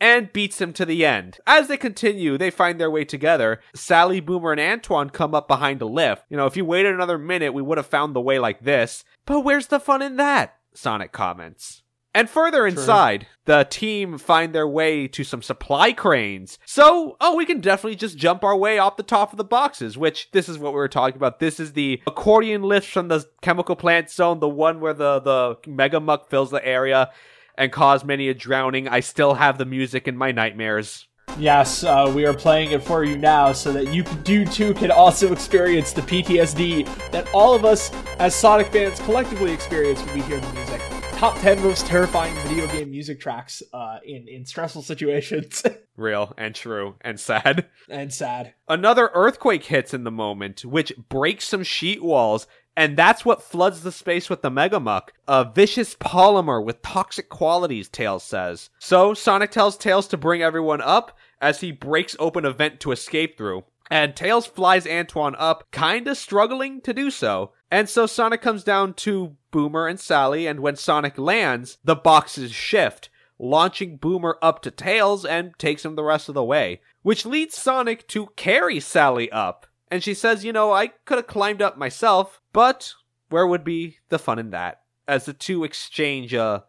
[0.00, 1.40] and beats him to the end.
[1.48, 3.62] As they continue, they find their way together.
[3.74, 6.24] Sally, Boomer, and Antoine come up behind a lift.
[6.28, 9.04] You know, if you waited another minute, we would have found the way like this.
[9.26, 10.56] But where's the fun in that?
[10.72, 11.83] Sonic comments.
[12.14, 13.28] And further inside, True.
[13.46, 16.60] the team find their way to some supply cranes.
[16.64, 19.98] So, oh, we can definitely just jump our way off the top of the boxes,
[19.98, 21.40] which this is what we were talking about.
[21.40, 25.58] This is the accordion lift from the chemical plant zone, the one where the, the
[25.68, 27.10] mega muck fills the area
[27.58, 28.86] and cause many a drowning.
[28.86, 31.08] I still have the music in my nightmares.
[31.36, 34.92] Yes, uh, we are playing it for you now so that you, you too can
[34.92, 40.22] also experience the PTSD that all of us as Sonic fans collectively experience when we
[40.22, 40.80] hear the music
[41.24, 45.62] top 10 most terrifying video game music tracks uh, in, in stressful situations.
[45.96, 47.64] Real and true and sad.
[47.88, 48.52] And sad.
[48.68, 53.82] Another earthquake hits in the moment, which breaks some sheet walls, and that's what floods
[53.82, 55.12] the space with the Megamuck.
[55.26, 58.68] A vicious polymer with toxic qualities, Tails says.
[58.78, 62.92] So Sonic tells Tails to bring everyone up as he breaks open a vent to
[62.92, 63.64] escape through.
[63.90, 67.52] And Tails flies Antoine up, kinda struggling to do so.
[67.74, 72.52] And so Sonic comes down to Boomer and Sally, and when Sonic lands, the boxes
[72.52, 77.26] shift, launching Boomer up to Tails and takes him the rest of the way, which
[77.26, 79.66] leads Sonic to carry Sally up.
[79.90, 82.94] And she says, You know, I could have climbed up myself, but
[83.28, 84.82] where would be the fun in that?
[85.08, 86.62] As the two exchange a,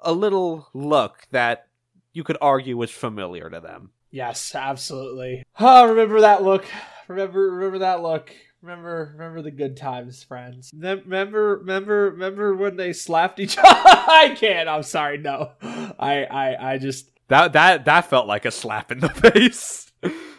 [0.00, 1.68] a little look that
[2.12, 3.92] you could argue was familiar to them.
[4.10, 5.42] Yes, absolutely.
[5.58, 6.66] Oh, remember that look.
[7.08, 8.30] Remember remember that look.
[8.62, 10.70] Remember, remember the good times, friends.
[10.76, 13.68] Remember, remember, remember when they slapped each other.
[13.68, 14.68] I can't.
[14.68, 15.18] I'm sorry.
[15.18, 19.90] No, I, I, I just that that that felt like a slap in the face.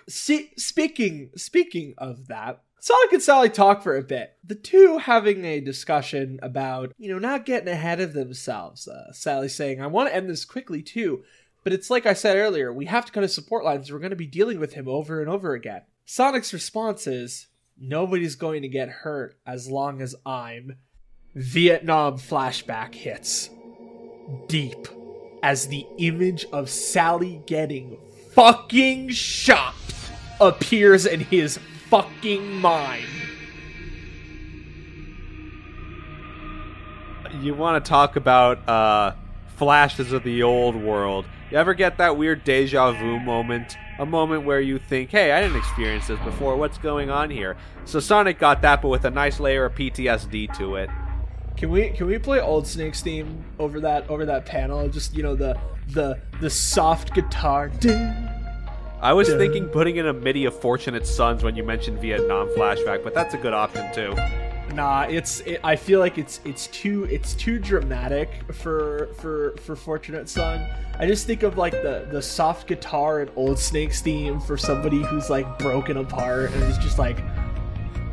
[0.07, 4.35] See, speaking speaking of that, Sonic and Sally talk for a bit.
[4.43, 8.87] The two having a discussion about, you know, not getting ahead of themselves.
[8.87, 11.23] Uh, Sally saying, I want to end this quickly too,
[11.63, 13.91] but it's like I said earlier, we have to cut his support lines.
[13.91, 15.81] We're going to be dealing with him over and over again.
[16.05, 17.47] Sonic's response is,
[17.83, 20.77] Nobody's going to get hurt as long as I'm.
[21.33, 23.49] Vietnam flashback hits.
[24.47, 24.87] Deep.
[25.41, 27.97] As the image of Sally getting
[28.33, 29.73] fucking shot
[30.39, 31.57] appears in his
[31.89, 33.07] fucking mind.
[37.39, 39.15] You want to talk about uh,
[39.55, 41.25] flashes of the old world.
[41.49, 45.41] You ever get that weird deja vu moment a moment where you think, hey, I
[45.41, 46.57] didn't experience this before.
[46.57, 47.55] What's going on here?
[47.85, 50.89] So Sonic got that, but with a nice layer of PTSD to it.
[51.55, 54.89] Can we can we play old Snake's theme over that over that panel?
[54.89, 55.55] Just you know the
[55.89, 57.71] the the soft guitar.
[59.01, 63.03] I was thinking putting in a MIDI of Fortunate Sons when you mentioned Vietnam flashback,
[63.03, 64.15] but that's a good option too.
[64.73, 69.75] Nah, it's it, I feel like it's it's too it's too dramatic for for for
[69.75, 70.65] Fortunate Son.
[70.97, 75.01] I just think of like the the soft guitar and Old Snake's theme for somebody
[75.01, 77.17] who's like broken apart and is just like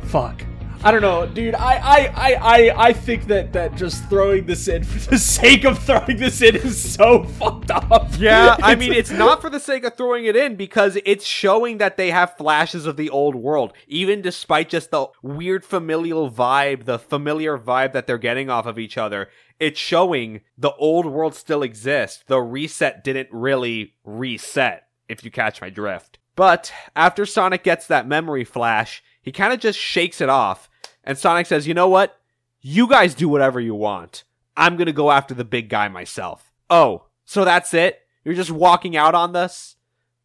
[0.03, 0.43] fuck.
[0.81, 1.55] I don't know, dude.
[1.55, 5.65] I, I, I, I, I think that that just throwing this in for the sake
[5.65, 8.07] of throwing this in is so fucked up.
[8.17, 11.79] Yeah, I mean, it's not for the sake of throwing it in because it's showing
[11.79, 16.85] that they have flashes of the old world, even despite just the weird familial vibe,
[16.85, 19.27] the familiar vibe that they're getting off of each other.
[19.59, 22.23] It's showing the old world still exists.
[22.27, 26.19] The reset didn't really reset, if you catch my drift.
[26.37, 30.67] But after Sonic gets that memory flash, he kind of just shakes it off.
[31.03, 32.19] And Sonic says, You know what?
[32.61, 34.23] You guys do whatever you want.
[34.57, 36.51] I'm going to go after the big guy myself.
[36.67, 37.99] Oh, so that's it?
[38.25, 39.75] You're just walking out on this?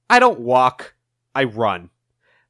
[0.09, 0.95] I don't walk,
[1.35, 1.91] I run.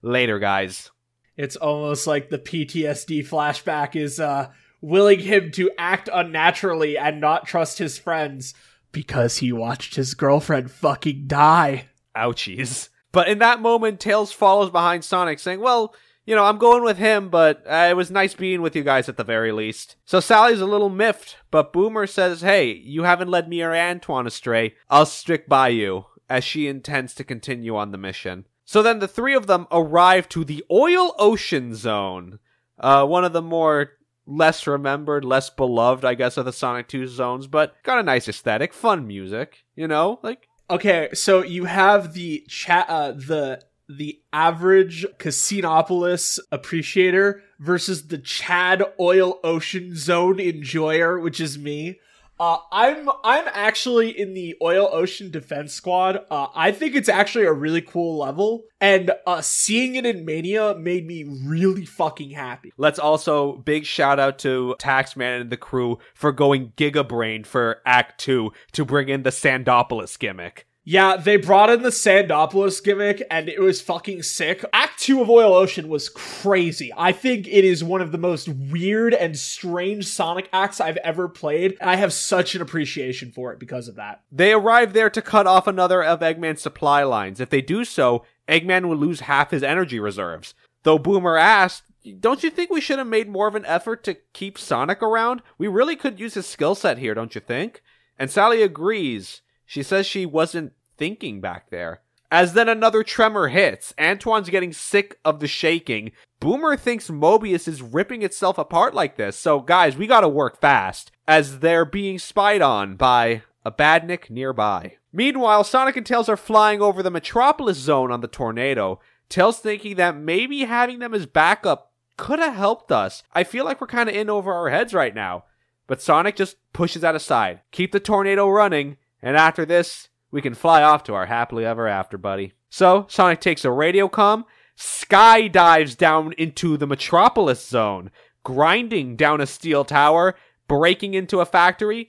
[0.01, 0.93] Later, guys.
[1.37, 4.51] It's almost like the PTSD flashback is uh,
[4.81, 8.55] willing him to act unnaturally and not trust his friends
[8.93, 11.89] because he watched his girlfriend fucking die.
[12.17, 12.91] Ouchies.
[13.11, 15.95] But in that moment, Tails follows behind Sonic, saying, Well,
[16.27, 19.09] you know, I'm going with him, but uh, it was nice being with you guys
[19.09, 19.97] at the very least.
[20.05, 24.27] So Sally's a little miffed, but Boomer says, Hey, you haven't led me or Antoine
[24.27, 24.75] astray.
[24.89, 28.47] I'll stick by you, as she intends to continue on the mission.
[28.65, 32.39] So then the three of them arrive to the Oil Ocean Zone,
[32.79, 33.93] uh, one of the more
[34.27, 38.29] less remembered, less beloved, I guess, of the Sonic 2 zones, but got a nice
[38.29, 40.49] aesthetic, fun music, you know, like.
[40.71, 48.83] Okay, so you have the chat, uh, the the average Casinopolis appreciator versus the Chad
[48.99, 51.99] Oil Ocean Zone enjoyer, which is me.
[52.39, 56.19] Uh, I'm I'm actually in the Oil Ocean Defense Squad.
[56.31, 60.75] Uh, I think it's actually a really cool level, and uh, seeing it in Mania
[60.75, 62.73] made me really fucking happy.
[62.77, 67.81] Let's also big shout out to Taxman and the crew for going Giga Brain for
[67.87, 70.67] Act Two to bring in the Sandopolis gimmick.
[70.87, 74.63] Yeah, they brought in the Sandopolis gimmick and it was fucking sick.
[74.75, 76.93] Act 2 of Oil Ocean was crazy.
[76.95, 81.27] I think it is one of the most weird and strange Sonic acts I've ever
[81.27, 81.79] played.
[81.81, 84.25] I have such an appreciation for it because of that.
[84.31, 87.41] They arrive there to cut off another of Eggman's supply lines.
[87.41, 90.53] If they do so, Eggman will lose half his energy reserves.
[90.83, 91.85] Though Boomer asked,
[92.21, 95.41] don't you think we should have made more of an effort to keep Sonic around?
[95.57, 97.83] We really could use his skill set here, don't you think?
[98.19, 99.41] And Sally agrees.
[99.67, 102.01] She says she wasn't thinking back there.
[102.31, 106.13] As then another tremor hits, Antoine's getting sick of the shaking.
[106.41, 111.13] Boomer thinks Mobius is ripping itself apart like this, so guys, we gotta work fast,
[111.29, 114.97] as they're being spied on by a badnik nearby.
[115.13, 118.99] Meanwhile, Sonic and Tails are flying over the Metropolis zone on the tornado.
[119.29, 123.23] Tails thinking that maybe having them as backup could have helped us.
[123.33, 125.45] I feel like we're kind of in over our heads right now.
[125.87, 127.61] But Sonic just pushes that aside.
[127.71, 131.89] Keep the tornado running, and after this, we can fly off to our happily ever
[131.89, 132.53] after, buddy.
[132.69, 134.45] So, Sonic takes a radio com,
[134.79, 138.11] skydives down into the Metropolis zone,
[138.43, 140.35] grinding down a steel tower,
[140.69, 142.09] breaking into a factory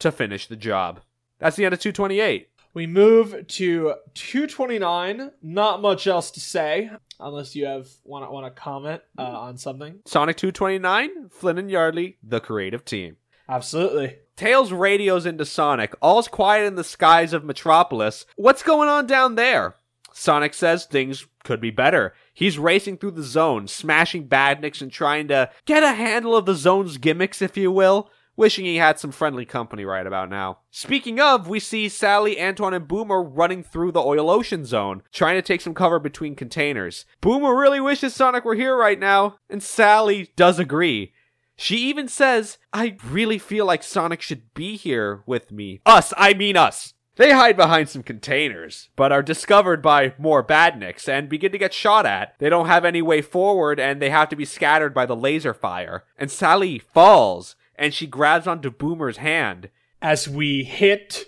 [0.00, 1.00] to finish the job.
[1.38, 2.48] That's the end of 228.
[2.74, 5.30] We move to 229.
[5.42, 9.56] Not much else to say, unless you have want to want to comment uh, on
[9.56, 10.00] something.
[10.06, 13.16] Sonic 229, Flynn and Yardley, the creative team.
[13.50, 14.16] Absolutely.
[14.36, 15.94] Tails radios into Sonic.
[16.00, 18.24] All's quiet in the skies of Metropolis.
[18.36, 19.74] What's going on down there?
[20.12, 22.14] Sonic says things could be better.
[22.32, 26.54] He's racing through the zone, smashing badniks and trying to get a handle of the
[26.54, 28.08] zone's gimmicks, if you will.
[28.36, 30.60] Wishing he had some friendly company right about now.
[30.70, 35.34] Speaking of, we see Sally, Antoine, and Boomer running through the Oil Ocean zone, trying
[35.34, 37.04] to take some cover between containers.
[37.20, 41.12] Boomer really wishes Sonic were here right now, and Sally does agree.
[41.60, 45.82] She even says, I really feel like Sonic should be here with me.
[45.84, 46.94] Us, I mean us.
[47.16, 51.74] They hide behind some containers, but are discovered by more badniks and begin to get
[51.74, 52.34] shot at.
[52.38, 55.52] They don't have any way forward and they have to be scattered by the laser
[55.52, 56.04] fire.
[56.16, 59.68] And Sally falls and she grabs onto Boomer's hand.
[60.00, 61.26] As we hit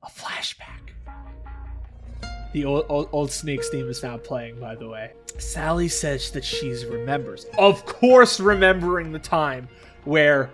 [0.00, 0.81] a flashback.
[2.52, 5.12] The old, old, old Snake's theme is now playing, by the way.
[5.38, 7.46] Sally says that she's remembers.
[7.56, 9.68] Of course, remembering the time
[10.04, 10.50] where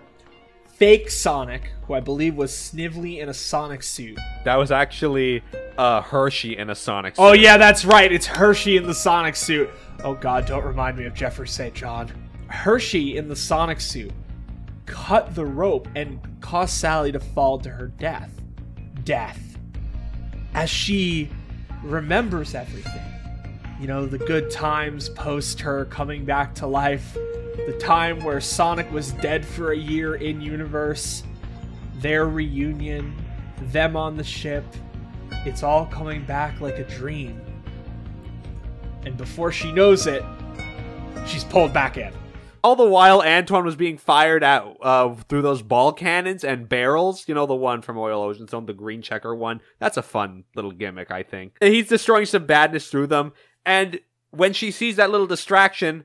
[0.66, 4.18] fake Sonic, who I believe was Snively in a Sonic suit.
[4.44, 5.42] That was actually
[5.76, 7.22] uh, Hershey in a Sonic suit.
[7.22, 8.12] Oh, yeah, that's right.
[8.12, 9.68] It's Hershey in the Sonic suit.
[10.04, 11.74] Oh, God, don't remind me of Geoffrey St.
[11.74, 12.12] John.
[12.46, 14.12] Hershey in the Sonic suit
[14.86, 18.30] cut the rope and caused Sally to fall to her death.
[19.04, 19.58] Death.
[20.54, 21.30] As she
[21.82, 23.02] remembers everything.
[23.80, 27.16] You know, the good times post her coming back to life,
[27.66, 31.22] the time where Sonic was dead for a year in universe,
[32.00, 33.14] their reunion,
[33.60, 34.64] them on the ship.
[35.44, 37.40] It's all coming back like a dream.
[39.04, 40.24] And before she knows it,
[41.26, 42.12] she's pulled back in.
[42.62, 47.28] All the while, Antoine was being fired at uh, through those ball cannons and barrels.
[47.28, 49.60] You know, the one from Oil Ocean Zone, the green checker one.
[49.78, 51.56] That's a fun little gimmick, I think.
[51.60, 53.32] And he's destroying some badniks through them.
[53.64, 54.00] And
[54.30, 56.04] when she sees that little distraction,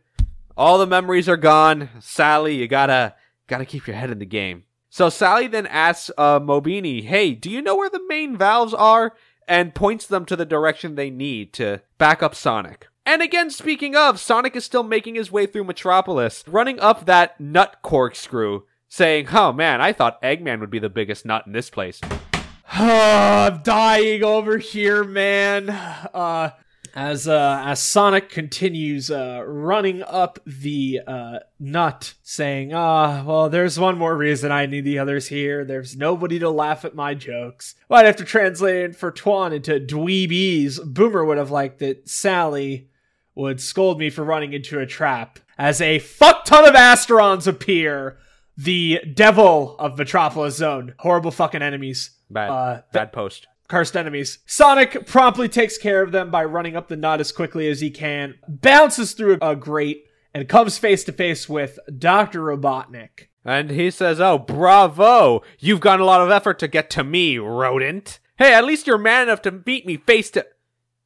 [0.55, 1.89] all the memories are gone.
[1.99, 3.15] Sally, you gotta
[3.47, 4.63] gotta keep your head in the game.
[4.89, 9.13] So Sally then asks uh, Mobini, "Hey, do you know where the main valves are?"
[9.47, 12.87] and points them to the direction they need to back up Sonic.
[13.05, 17.39] And again, speaking of, Sonic is still making his way through Metropolis, running up that
[17.39, 21.69] nut corkscrew, saying, Oh man, I thought Eggman would be the biggest nut in this
[21.69, 21.99] place.
[22.71, 25.69] I'm dying over here, man.
[25.69, 26.51] Uh,
[26.95, 33.79] as uh, as Sonic continues uh, running up the uh, nut, saying, "Ah, well, there's
[33.79, 35.65] one more reason I need the others here.
[35.65, 40.79] There's nobody to laugh at my jokes." To translate it for Twan into dweebies.
[40.85, 42.07] Boomer would have liked it.
[42.07, 42.89] Sally
[43.35, 45.39] would scold me for running into a trap.
[45.57, 48.17] As a fuck ton of Asterons appear,
[48.57, 52.11] the devil of Metropolis Zone, horrible fucking enemies.
[52.29, 53.47] Bad, Uh, bad post.
[53.69, 54.39] cursed enemies.
[54.45, 57.89] Sonic promptly takes care of them by running up the nut as quickly as he
[57.89, 62.41] can, bounces through a grate, and comes face to face with Dr.
[62.41, 63.29] Robotnik.
[63.45, 65.41] And he says, Oh, bravo!
[65.59, 68.19] You've gone a lot of effort to get to me, rodent.
[68.37, 70.45] Hey, at least you're man enough to beat me face to.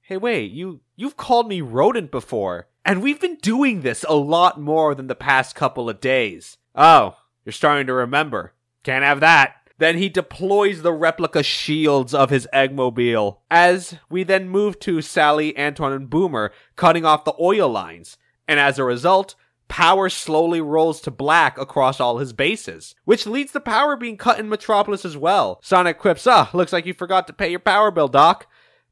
[0.02, 4.60] Hey, wait, you you've called me rodent before, and we've been doing this a lot
[4.60, 6.58] more than the past couple of days.
[6.76, 8.54] Oh, you're starting to remember.
[8.84, 9.56] Can't have that.
[9.78, 13.38] Then he deploys the replica shields of his Eggmobile.
[13.52, 18.18] As we then move to Sally, Antoine, and Boomer cutting off the oil lines,
[18.48, 19.36] and as a result,
[19.68, 24.40] power slowly rolls to black across all his bases, which leads to power being cut
[24.40, 25.60] in Metropolis as well.
[25.62, 28.48] Sonic quips, ah, looks like you forgot to pay your power bill, Doc.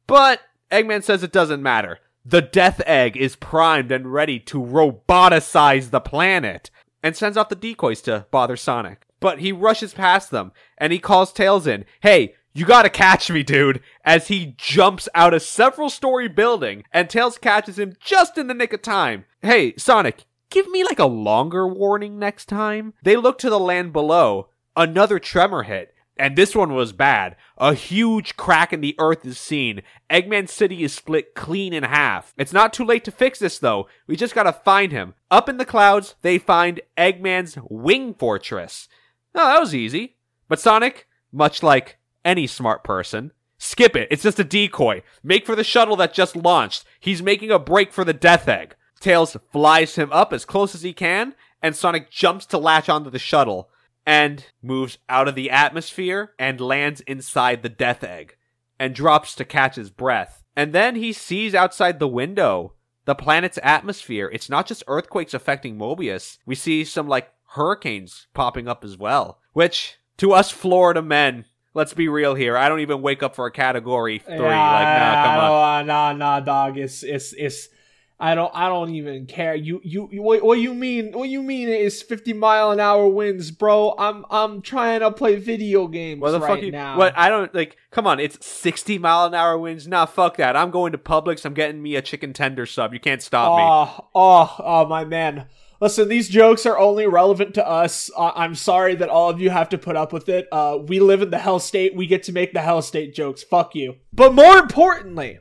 [0.05, 0.41] But
[0.71, 1.99] Eggman says it doesn't matter.
[2.25, 6.71] The Death Egg is primed and ready to roboticize the planet,
[7.03, 9.05] and sends off the decoys to bother Sonic.
[9.19, 13.43] But he rushes past them, and he calls Tails in, hey, you gotta catch me,
[13.43, 18.47] dude, as he jumps out a several story building, and Tails catches him just in
[18.47, 19.25] the nick of time.
[19.41, 22.93] Hey, Sonic, give me like a longer warning next time.
[23.03, 24.49] They look to the land below.
[24.75, 25.93] Another tremor hit.
[26.17, 27.35] And this one was bad.
[27.57, 29.81] A huge crack in the earth is seen.
[30.09, 32.33] Eggman City is split clean in half.
[32.37, 33.87] It's not too late to fix this though.
[34.07, 35.15] We just gotta find him.
[35.29, 38.87] Up in the clouds, they find Eggman's wing fortress.
[39.33, 40.15] Oh, that was easy.
[40.47, 44.07] But Sonic, much like any smart person, skip it.
[44.09, 45.03] It's just a decoy.
[45.21, 46.85] Make for the shuttle that just launched.
[46.99, 48.75] He's making a break for the Death Egg.
[49.01, 53.09] Tails flies him up as close as he can, and Sonic jumps to latch onto
[53.09, 53.69] the shuttle
[54.05, 58.37] and moves out of the atmosphere and lands inside the Death Egg
[58.79, 60.43] and drops to catch his breath.
[60.55, 62.73] And then he sees outside the window
[63.05, 64.29] the planet's atmosphere.
[64.33, 66.37] It's not just earthquakes affecting Mobius.
[66.45, 71.93] We see some like hurricanes popping up as well, which to us Florida men, let's
[71.93, 72.57] be real here.
[72.57, 74.39] I don't even wake up for a category 3.
[74.39, 75.87] like, nah, come on.
[75.87, 76.77] Nah, nah, dog.
[76.77, 77.69] It's, it's, it's,
[78.17, 79.55] I don't, I don't even care.
[79.55, 81.11] You, you, you what, what you mean?
[81.11, 83.93] What you mean is 50 mile an hour winds, bro?
[83.97, 86.97] I'm, I'm trying to play video games What the right fuck you, now.
[86.97, 87.75] What I don't like.
[87.91, 89.87] Come on, it's sixty mile an hour winds.
[89.87, 90.55] Nah, fuck that.
[90.55, 91.45] I'm going to Publix.
[91.45, 92.93] I'm getting me a chicken tender sub.
[92.93, 93.63] You can't stop me.
[93.63, 95.47] Oh, oh, oh, my man.
[95.81, 98.09] Listen, these jokes are only relevant to us.
[98.15, 100.47] Uh, I'm sorry that all of you have to put up with it.
[100.51, 101.95] Uh, we live in the hell state.
[101.95, 103.43] We get to make the hell state jokes.
[103.43, 103.95] Fuck you.
[104.13, 105.39] But more importantly,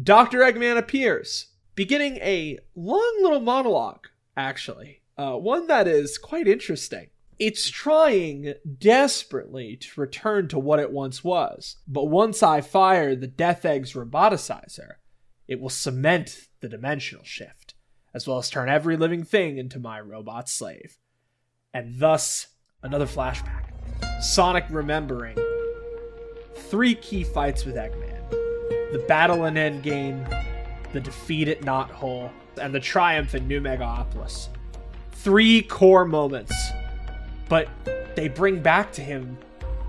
[0.00, 0.40] Dr.
[0.40, 5.00] Eggman appears, beginning a long little monologue, actually.
[5.16, 7.08] Uh, one that is quite interesting.
[7.38, 11.76] It's trying desperately to return to what it once was.
[11.88, 14.94] But once I fire the Death Egg's roboticizer,
[15.48, 17.74] it will cement the dimensional shift,
[18.14, 20.98] as well as turn every living thing into my robot slave.
[21.74, 22.48] And thus,
[22.82, 23.70] another flashback.
[24.22, 25.36] Sonic remembering
[26.54, 28.20] three key fights with Eggman
[28.92, 30.28] the battle in Endgame,
[30.92, 32.30] the defeat at Knothole,
[32.60, 34.48] and the triumph in New Megapolis.
[35.12, 36.54] Three core moments,
[37.48, 37.68] but
[38.16, 39.38] they bring back to him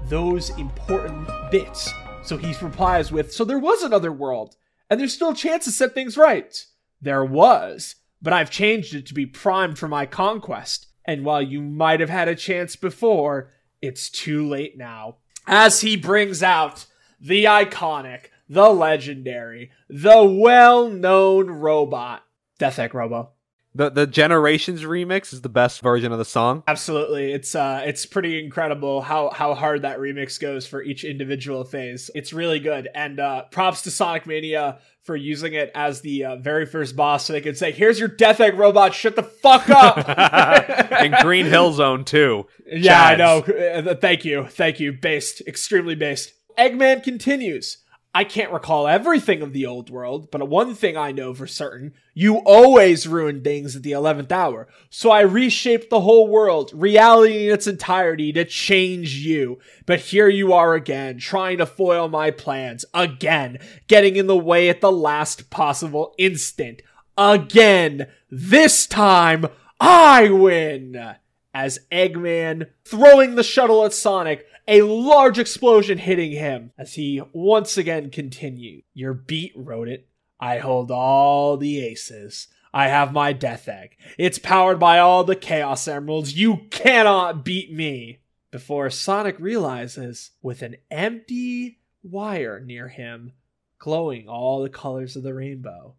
[0.08, 1.92] those important bits.
[2.24, 4.56] So he replies with, So there was another world,
[4.90, 6.66] and there's still a chance to set things right.
[7.02, 10.88] There was, but I've changed it to be primed for my conquest.
[11.06, 13.52] And while you might have had a chance before,
[13.82, 15.18] it's too late now.
[15.46, 16.86] As he brings out
[17.20, 22.24] the iconic, the legendary, the well known robot,
[22.60, 23.32] Death Egg Robo.
[23.76, 26.64] The the Generations remix is the best version of the song.
[26.68, 27.32] Absolutely.
[27.32, 32.12] It's uh it's pretty incredible how how hard that remix goes for each individual phase.
[32.14, 32.88] It's really good.
[32.94, 37.26] And uh props to Sonic Mania for using it as the uh, very first boss
[37.26, 40.08] so they could say, "Here's your Death Egg robot, shut the fuck up."
[40.92, 42.46] and Green Hill Zone too.
[42.66, 43.40] Yeah, I know.
[43.40, 44.46] Uh, Thank you.
[44.48, 44.94] Thank you.
[44.94, 45.42] Based.
[45.48, 46.32] Extremely based.
[46.58, 47.80] Eggman continues.
[48.16, 51.94] I can't recall everything of the old world, but one thing I know for certain
[52.14, 54.68] you always ruin things at the 11th hour.
[54.92, 59.60] So I reshaped the whole world, reality in its entirety, to change you.
[59.88, 62.86] But here you are again, trying to foil my plans.
[62.94, 63.58] Again,
[63.88, 66.84] getting in the way at the last possible instant.
[67.18, 68.08] Again.
[68.30, 69.48] This time,
[69.80, 71.16] I win!
[71.54, 77.78] as Eggman throwing the shuttle at Sonic, a large explosion hitting him as he once
[77.78, 78.84] again continued.
[78.94, 80.08] Your beat wrote it.
[80.40, 82.48] I hold all the aces.
[82.74, 83.98] I have my Death Egg.
[84.18, 86.36] It's powered by all the Chaos Emeralds.
[86.36, 88.20] You cannot beat me.
[88.52, 93.34] Before Sonic realizes, with an empty wire near him,
[93.80, 95.96] glowing all the colors of the rainbow,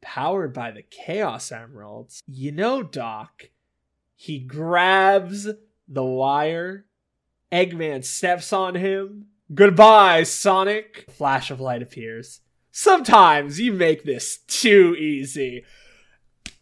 [0.00, 3.50] powered by the Chaos Emeralds, you know, Doc,
[4.16, 5.48] he grabs
[5.88, 6.86] the wire.
[7.52, 9.26] Eggman steps on him.
[9.54, 11.04] Goodbye, Sonic.
[11.10, 12.40] Flash of light appears.
[12.70, 15.64] Sometimes you make this too easy.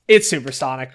[0.09, 0.91] It's supersonic.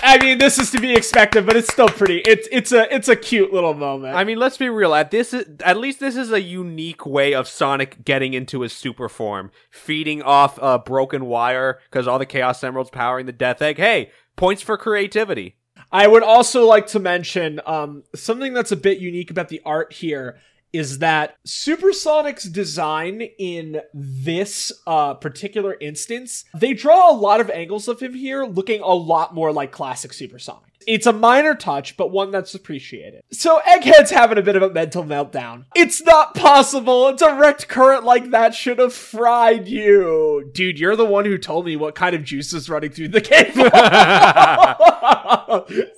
[0.00, 2.18] I mean, this is to be expected, but it's still pretty.
[2.18, 4.14] It's it's a it's a cute little moment.
[4.14, 4.94] I mean, let's be real.
[4.94, 9.08] At this, at least this is a unique way of Sonic getting into his super
[9.08, 13.78] form, feeding off a broken wire because all the Chaos Emeralds powering the Death Egg.
[13.78, 15.56] Hey, points for creativity.
[15.90, 19.92] I would also like to mention um, something that's a bit unique about the art
[19.92, 20.38] here
[20.72, 27.88] is that Supersonic's design in this uh, particular instance, they draw a lot of angles
[27.88, 30.67] of him here looking a lot more like classic Supersonic.
[30.88, 33.22] It's a minor touch, but one that's appreciated.
[33.30, 35.66] So Egghead's having a bit of a mental meltdown.
[35.76, 37.08] It's not possible.
[37.08, 40.50] A direct current like that should have fried you.
[40.54, 43.20] Dude, you're the one who told me what kind of juice is running through the
[43.20, 43.64] cable.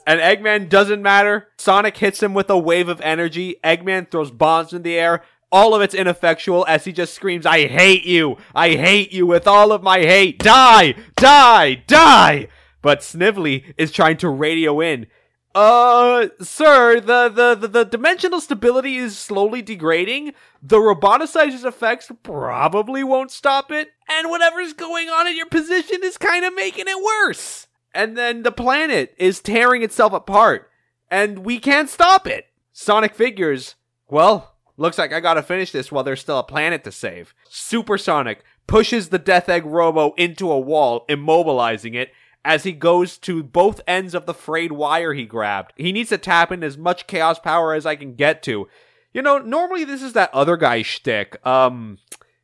[0.07, 1.49] And Eggman doesn't matter.
[1.57, 3.57] Sonic hits him with a wave of energy.
[3.63, 5.23] Eggman throws bombs in the air.
[5.53, 8.37] All of it's ineffectual as he just screams, I hate you!
[8.55, 10.39] I hate you with all of my hate!
[10.39, 10.95] Die!
[11.17, 11.83] Die!
[11.87, 12.49] Die!
[12.83, 15.07] But Snively is trying to radio in.
[15.53, 20.33] Uh, sir, the, the, the, the dimensional stability is slowly degrading.
[20.63, 23.91] The roboticizer's effects probably won't stop it.
[24.09, 27.67] And whatever's going on in your position is kind of making it worse.
[27.93, 30.71] And then the planet is tearing itself apart.
[31.11, 32.47] And we can't stop it.
[32.73, 33.75] Sonic figures,
[34.09, 37.35] well, looks like I gotta finish this while there's still a planet to save.
[37.49, 42.13] Supersonic pushes the Death Egg Robo into a wall, immobilizing it,
[42.45, 45.73] as he goes to both ends of the frayed wire he grabbed.
[45.77, 48.69] He needs to tap in as much chaos power as I can get to.
[49.13, 51.45] You know, normally this is that other guy's shtick.
[51.47, 51.99] Um,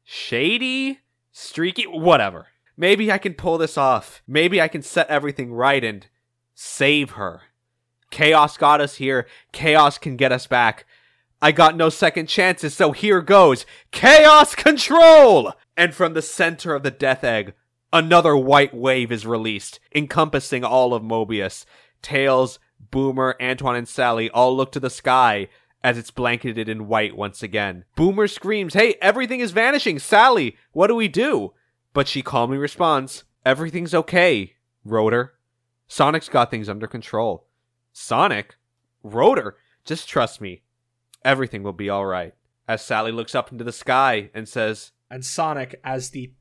[0.05, 1.01] shady?
[1.33, 1.85] Streaky?
[1.85, 2.49] Whatever.
[2.77, 4.23] Maybe I can pull this off.
[4.27, 6.07] Maybe I can set everything right and
[6.55, 7.43] save her.
[8.11, 9.27] Chaos got us here.
[9.53, 10.87] Chaos can get us back.
[11.41, 13.67] I got no second chances, so here goes.
[13.93, 15.53] Chaos control!
[15.77, 17.53] And from the center of the Death Egg,
[17.97, 21.65] another white wave is released, encompassing all of Mobius.
[22.03, 22.59] Tails,
[22.91, 25.49] Boomer, Antoine, and Sally all look to the sky
[25.83, 27.85] as it's blanketed in white once again.
[27.97, 29.99] Boomer screams, Hey, everything is vanishing!
[29.99, 31.55] Sally, what do we do?
[31.93, 35.35] But she calmly responds, Everything's okay, Rotor.
[35.89, 37.47] Sonic's got things under control.
[37.93, 38.57] Sonic?
[39.03, 39.57] Rotor?
[39.85, 40.63] Just trust me.
[41.25, 42.35] Everything will be alright.
[42.69, 46.33] As Sally looks up into the sky and says, and Sonic, as the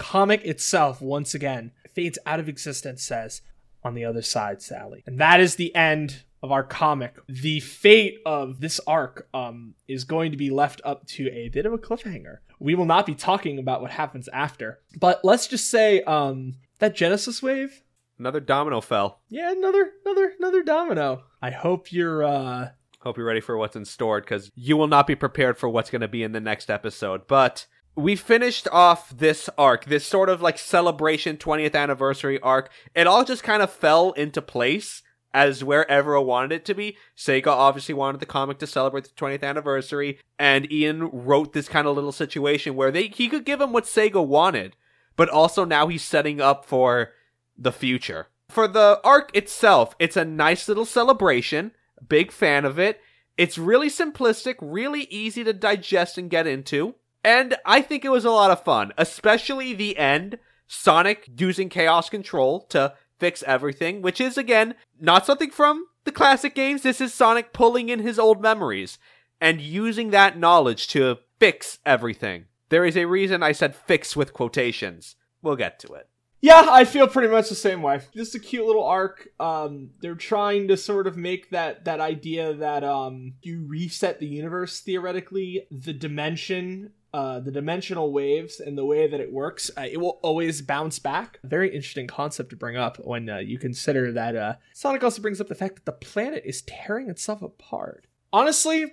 [0.00, 3.42] comic itself once again fades out of existence, says,
[3.84, 5.02] On the other side, Sally.
[5.06, 7.16] And that is the end of our comic.
[7.28, 11.66] The fate of this arc um, is going to be left up to a bit
[11.66, 12.38] of a cliffhanger.
[12.58, 14.80] We will not be talking about what happens after.
[14.98, 17.82] But let's just say um, that Genesis wave.
[18.18, 19.20] Another domino fell.
[19.28, 21.24] Yeah, another another another domino.
[21.40, 22.70] I hope you're uh
[23.00, 25.88] Hope you're ready for what's in store because you will not be prepared for what's
[25.88, 27.26] going to be in the next episode.
[27.26, 32.70] But we finished off this arc, this sort of like celebration 20th anniversary arc.
[32.94, 36.96] It all just kind of fell into place as where everyone wanted it to be.
[37.16, 41.86] Sega obviously wanted the comic to celebrate the 20th anniversary, and Ian wrote this kind
[41.86, 44.76] of little situation where they he could give him what Sega wanted,
[45.16, 47.12] but also now he's setting up for
[47.56, 48.28] the future.
[48.48, 51.72] For the arc itself, it's a nice little celebration.
[52.08, 53.00] Big fan of it.
[53.36, 56.96] It's really simplistic, really easy to digest and get into.
[57.22, 60.38] And I think it was a lot of fun, especially the end.
[60.66, 66.54] Sonic using Chaos Control to fix everything, which is, again, not something from the classic
[66.54, 66.82] games.
[66.82, 68.98] This is Sonic pulling in his old memories
[69.40, 72.44] and using that knowledge to fix everything.
[72.68, 75.16] There is a reason I said fix with quotations.
[75.42, 76.08] We'll get to it.
[76.42, 78.00] Yeah, I feel pretty much the same way.
[78.14, 79.28] This is a cute little arc.
[79.38, 84.26] Um, they're trying to sort of make that that idea that um, you reset the
[84.26, 89.86] universe theoretically, the dimension, uh, the dimensional waves, and the way that it works, uh,
[89.90, 91.38] it will always bounce back.
[91.42, 95.40] Very interesting concept to bring up when uh, you consider that uh, Sonic also brings
[95.40, 98.06] up the fact that the planet is tearing itself apart.
[98.32, 98.92] Honestly,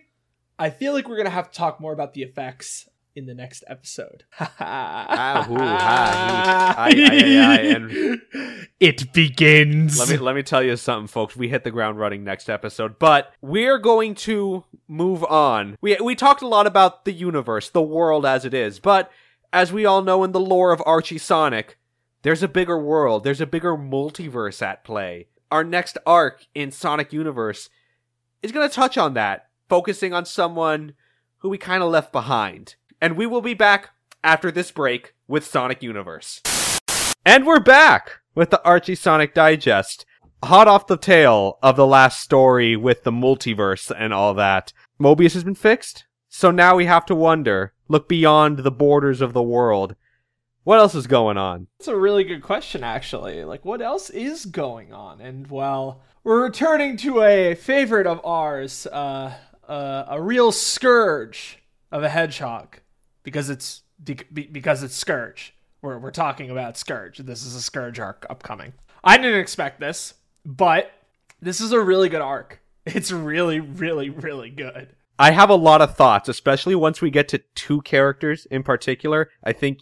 [0.57, 3.63] I feel like we're gonna have to talk more about the effects in the next
[3.68, 4.24] episode.
[8.80, 9.97] It begins.
[9.97, 11.36] Let me let me tell you something, folks.
[11.36, 15.78] We hit the ground running next episode, but we're going to move on.
[15.82, 19.11] We we talked a lot about the universe, the world as it is, but
[19.51, 21.80] as we all know in the lore of Archie Sonic,
[22.22, 23.24] there's a bigger world.
[23.24, 25.26] There's a bigger multiverse at play.
[25.49, 27.72] Our next arc in Sonic Universe
[28.43, 30.93] is going to touch on that, focusing on someone
[31.39, 32.76] who we kind of left behind.
[32.99, 33.89] And we will be back
[34.23, 36.41] after this break with Sonic Universe.
[37.25, 40.05] And we're back with the Archie Sonic Digest.
[40.43, 44.73] Hot off the tail of the last story with the multiverse and all that.
[44.99, 46.05] Mobius has been fixed?
[46.27, 49.95] So now we have to wonder, look beyond the borders of the world.
[50.63, 51.67] What else is going on?
[51.79, 53.43] That's a really good question, actually.
[53.43, 55.21] Like, what else is going on?
[55.21, 59.33] And well, we're returning to a favorite of ours, uh,
[59.67, 61.59] uh, a real scourge
[61.91, 62.79] of a hedgehog,
[63.28, 65.53] because it's because it's Scourge.
[65.82, 67.17] We're we're talking about Scourge.
[67.17, 68.71] This is a Scourge arc upcoming.
[69.03, 70.13] I didn't expect this,
[70.45, 70.89] but
[71.41, 72.61] this is a really good arc.
[72.89, 74.95] It's really, really, really good.
[75.19, 79.30] I have a lot of thoughts, especially once we get to two characters in particular.
[79.43, 79.80] I think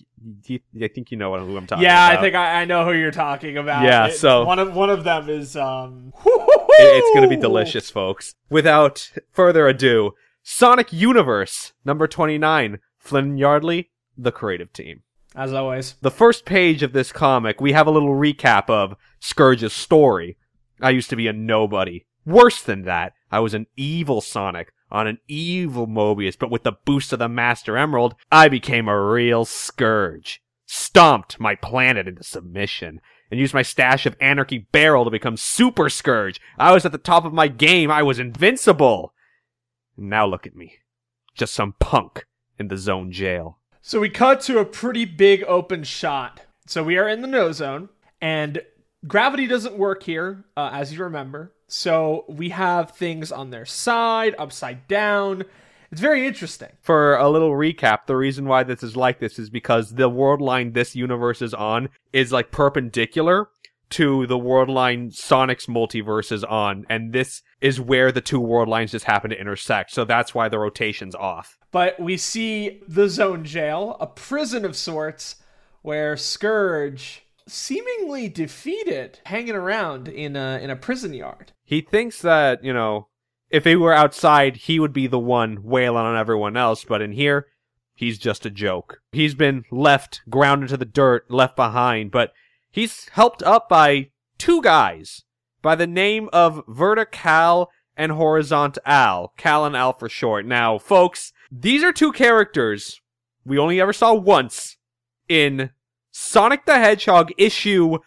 [0.50, 2.18] I think you know who I'm talking yeah, about.
[2.18, 3.84] I think I, I know who you're talking about.
[3.84, 6.14] Yeah, It- so- one of one of them is um.
[6.26, 8.34] It- it's going to be delicious, folks.
[8.50, 15.04] Without further ado, Sonic Universe number 29, Flynn Yardley, the creative team.
[15.36, 15.96] As always.
[16.02, 20.38] The first page of this comic, we have a little recap of Scourge's story.
[20.82, 22.06] I used to be a nobody.
[22.26, 26.78] Worse than that, I was an evil Sonic on an evil Mobius, but with the
[26.84, 30.42] boost of the Master Emerald, I became a real Scourge.
[30.66, 35.90] Stomped my planet into submission and used my stash of Anarchy Beryl to become Super
[35.90, 36.42] Scourge.
[36.58, 37.92] I was at the top of my game.
[37.92, 39.14] I was invincible.
[39.96, 40.80] Now look at me.
[41.36, 42.26] Just some punk
[42.60, 43.58] in the zone jail.
[43.82, 46.42] So we cut to a pretty big open shot.
[46.66, 47.90] So we are in the no zone,
[48.20, 48.62] and
[49.08, 51.54] gravity doesn't work here, uh, as you remember.
[51.68, 55.46] So we have things on their side, upside down.
[55.92, 56.70] It's very interesting.
[56.82, 60.42] for a little recap, the reason why this is like this is because the world
[60.42, 63.50] line this universe is on is like perpendicular
[63.92, 68.70] to the world line Sonic's multiverse is on, and this is where the two world
[68.70, 69.90] lines just happen to intersect.
[69.90, 71.58] So that's why the rotation's off.
[71.72, 75.38] But we see the zone jail, a prison of sorts,
[75.82, 81.54] where Scourge seemingly defeated, hanging around in a in a prison yard.
[81.64, 83.08] He thinks that, you know,
[83.50, 87.14] if he were outside, he would be the one wailing on everyone else, but in
[87.14, 87.48] here,
[87.96, 89.00] he's just a joke.
[89.12, 92.32] He's been left grounded to the dirt, left behind, but
[92.70, 95.24] he's helped up by two guys
[95.66, 99.34] by the name of Vertical and Horizontal.
[99.36, 100.46] Cal and Al for short.
[100.46, 103.02] Now, folks, these are two characters
[103.44, 104.78] we only ever saw once
[105.28, 105.72] in
[106.12, 107.98] Sonic the Hedgehog issue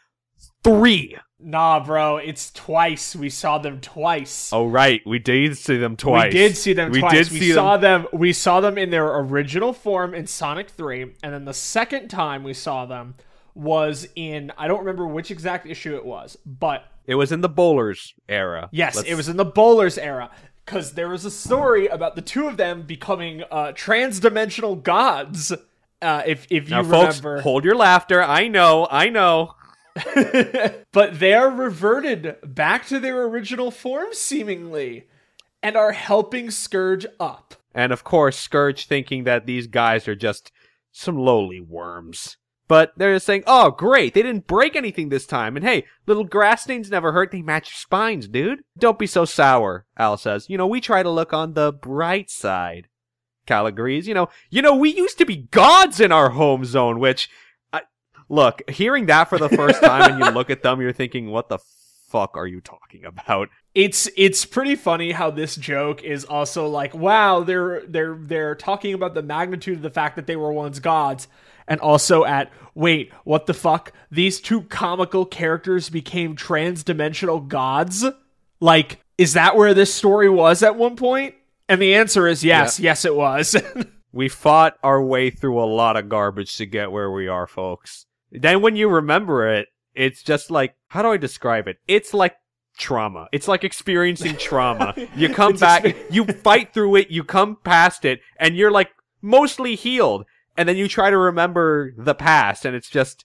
[0.62, 1.16] 3.
[1.40, 3.16] Nah, bro, it's twice.
[3.16, 4.52] We saw them twice.
[4.52, 6.32] Oh right, we did see them twice.
[6.32, 7.12] We did see them We twice.
[7.12, 8.06] did we see saw them.
[8.12, 12.44] We saw them in their original form in Sonic 3, and then the second time
[12.44, 13.16] we saw them
[13.58, 17.48] was in I don't remember which exact issue it was, but It was in the
[17.50, 18.68] Bollers era.
[18.72, 20.30] yes, Let's- it was in the Bollers era.
[20.64, 25.50] Because there was a story about the two of them becoming uh, trans-dimensional gods.
[26.02, 28.22] Uh, if if you Now, folks, remember, hold your laughter.
[28.22, 29.54] I know, I know.
[30.92, 35.06] but they are reverted back to their original form, seemingly,
[35.62, 37.54] and are helping Scourge up.
[37.74, 40.52] And of course, Scourge thinking that these guys are just
[40.92, 42.36] some lowly worms.
[42.68, 45.56] But they're just saying, oh, great, they didn't break anything this time.
[45.56, 47.30] And hey, little grass stains never hurt.
[47.32, 48.60] They match your spines, dude.
[48.78, 50.50] Don't be so sour, Al says.
[50.50, 52.88] You know, we try to look on the bright side.
[53.46, 54.06] Cal agrees.
[54.06, 57.30] You know, you know, we used to be gods in our home zone, which,
[57.72, 57.82] I,
[58.28, 61.48] Look, hearing that for the first time and you look at them, you're thinking, what
[61.48, 61.58] the
[62.08, 63.48] fuck are you talking about?
[63.74, 68.94] It's it's pretty funny how this joke is also like, wow, they're they're they're talking
[68.94, 71.28] about the magnitude of the fact that they were once gods,
[71.68, 73.92] and also at wait, what the fuck?
[74.10, 78.04] These two comical characters became trans-dimensional gods?
[78.60, 81.34] Like, is that where this story was at one point?
[81.68, 83.56] And the answer is yes, yes it was.
[84.12, 88.06] We fought our way through a lot of garbage to get where we are, folks.
[88.32, 91.76] Then when you remember it, it's just like, how do I describe it?
[91.86, 92.36] It's like
[92.78, 93.28] trauma.
[93.32, 94.94] It's like experiencing trauma.
[95.16, 98.90] You come back, you fight through it, you come past it, and you're like
[99.20, 100.24] mostly healed.
[100.58, 103.24] And then you try to remember the past, and it's just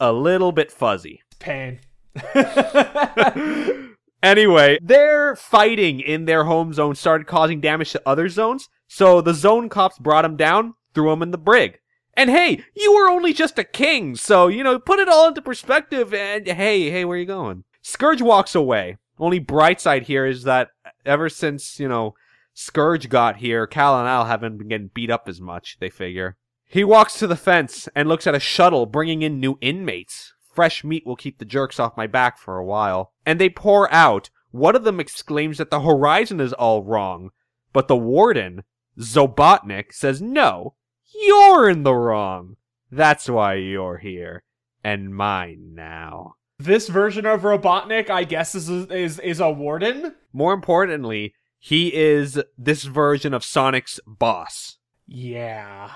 [0.00, 1.20] a little bit fuzzy.
[1.38, 1.80] Pain.
[4.22, 9.34] Anyway, their fighting in their home zone started causing damage to other zones, so the
[9.34, 11.78] zone cops brought him down, threw him in the brig.
[12.14, 15.40] And hey, you were only just a king, so, you know, put it all into
[15.40, 17.62] perspective and hey, hey, where are you going?
[17.80, 18.96] Scourge walks away.
[19.20, 20.70] Only bright side here is that
[21.06, 22.14] ever since, you know,
[22.54, 26.36] Scourge got here, Cal and Al haven't been getting beat up as much, they figure.
[26.70, 30.34] He walks to the fence and looks at a shuttle bringing in new inmates.
[30.52, 33.12] Fresh meat will keep the jerks off my back for a while.
[33.24, 34.28] And they pour out.
[34.50, 37.30] One of them exclaims that the horizon is all wrong.
[37.72, 38.64] But the warden,
[38.98, 40.74] Zobotnik, says no,
[41.14, 42.56] you're in the wrong.
[42.90, 44.42] That's why you're here.
[44.84, 46.34] And mine now.
[46.58, 50.14] This version of Robotnik, I guess, is is is a warden.
[50.32, 54.78] More importantly, he is this version of Sonic's boss.
[55.06, 55.92] Yeah.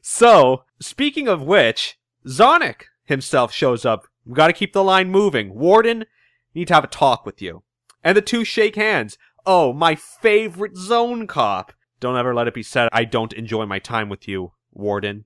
[0.00, 4.06] So, speaking of which, Sonic himself shows up.
[4.24, 5.54] We gotta keep the line moving.
[5.54, 6.06] Warden,
[6.54, 7.62] need to have a talk with you.
[8.02, 9.18] And the two shake hands.
[9.46, 11.72] Oh, my favorite zone cop.
[12.00, 15.24] Don't ever let it be said I don't enjoy my time with you, Warden.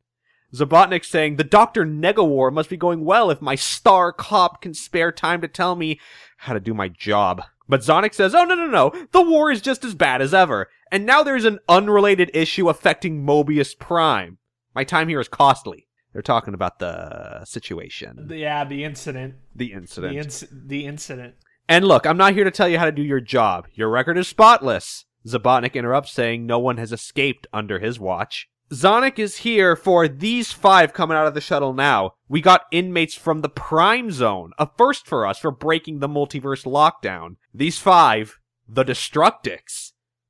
[0.54, 1.84] Zabotnik saying, the Dr.
[1.84, 6.00] Negawar must be going well if my star cop can spare time to tell me
[6.38, 7.42] how to do my job.
[7.68, 10.68] But Sonic says, oh no no no, the war is just as bad as ever.
[10.90, 14.38] And now there's an unrelated issue affecting Mobius Prime.
[14.74, 15.86] My time here is costly.
[16.12, 19.34] They're talking about the situation, yeah, the incident.
[19.54, 20.14] the incident.
[20.14, 21.34] The inc- the incident.
[21.68, 23.68] And look, I'm not here to tell you how to do your job.
[23.74, 25.04] Your record is spotless.
[25.26, 28.48] Zabotnik interrupts, saying no one has escaped under his watch.
[28.72, 32.12] Zonic is here for these five coming out of the shuttle now.
[32.28, 36.64] We got inmates from the Prime Zone, a first for us for breaking the multiverse
[36.64, 37.36] lockdown.
[37.52, 39.87] These five, the Destructix,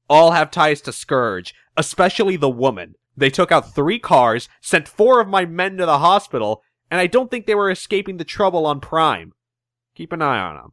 [0.08, 2.94] all have ties to Scourge, especially the woman.
[3.16, 7.06] They took out three cars, sent four of my men to the hospital, and I
[7.06, 9.32] don't think they were escaping the trouble on Prime.
[9.94, 10.72] Keep an eye on them.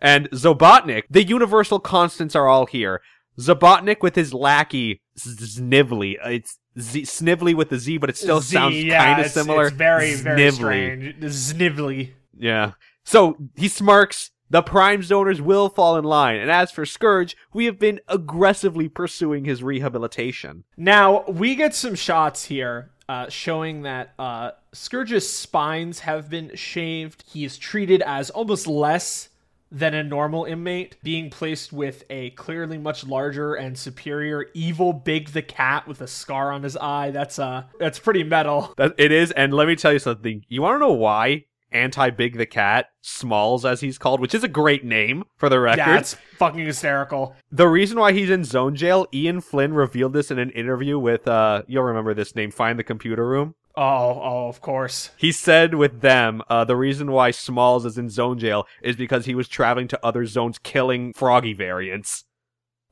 [0.00, 3.00] And Zobotnik, the universal constants are all here.
[3.38, 6.18] Zobotnik with his lackey Snively.
[6.18, 9.30] Uh, It's Z- Snively with the Z, but it still Z, sounds yeah, kind of
[9.30, 9.66] similar.
[9.68, 11.32] It's very very strange.
[11.32, 12.14] Snively.
[12.36, 12.72] Yeah.
[13.04, 14.30] So he smirks.
[14.50, 16.36] The Prime Zoners will fall in line.
[16.36, 20.64] And as for Scourge, we have been aggressively pursuing his rehabilitation.
[20.76, 27.24] Now we get some shots here uh, showing that uh, Scourge's spines have been shaved.
[27.26, 29.30] He is treated as almost less
[29.70, 35.30] than a normal inmate, being placed with a clearly much larger and superior evil Big
[35.30, 37.10] the Cat with a scar on his eye.
[37.10, 38.72] That's uh, that's pretty metal.
[38.76, 40.44] That it is, and let me tell you something.
[40.48, 44.44] You want to know why Anti Big the Cat, Smalls as he's called, which is
[44.44, 45.78] a great name for the record.
[45.78, 47.34] Yeah, it's fucking hysterical.
[47.50, 51.28] The reason why he's in zone jail, Ian Flynn revealed this in an interview with
[51.28, 53.54] uh you'll remember this name, Find the Computer Room.
[53.76, 55.10] Oh, oh, of course.
[55.16, 59.26] He said with them, uh, the reason why Smalls is in zone jail is because
[59.26, 62.24] he was traveling to other zones killing froggy variants.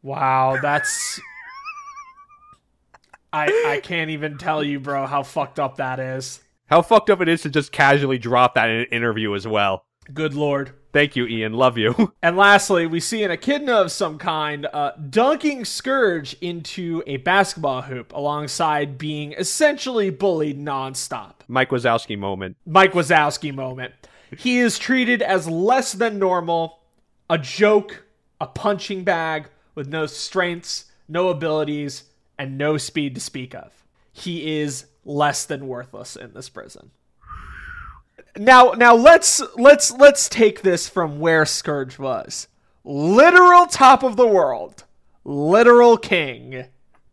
[0.02, 1.20] Wow, that's.
[3.32, 6.40] I I can't even tell you, bro, how fucked up that is.
[6.72, 9.84] How fucked up it is to just casually drop that in an interview as well.
[10.14, 10.72] Good lord.
[10.90, 11.52] Thank you, Ian.
[11.52, 12.14] Love you.
[12.22, 17.82] And lastly, we see an echidna of some kind uh, dunking Scourge into a basketball
[17.82, 21.34] hoop alongside being essentially bullied nonstop.
[21.46, 22.56] Mike Wazowski moment.
[22.64, 23.92] Mike Wazowski moment.
[24.38, 26.78] He is treated as less than normal,
[27.28, 28.04] a joke,
[28.40, 32.04] a punching bag with no strengths, no abilities,
[32.38, 33.84] and no speed to speak of.
[34.14, 36.90] He is less than worthless in this prison.
[38.36, 42.48] Now, now let's let's let's take this from where Scourge was.
[42.84, 44.84] Literal top of the world,
[45.24, 46.66] literal king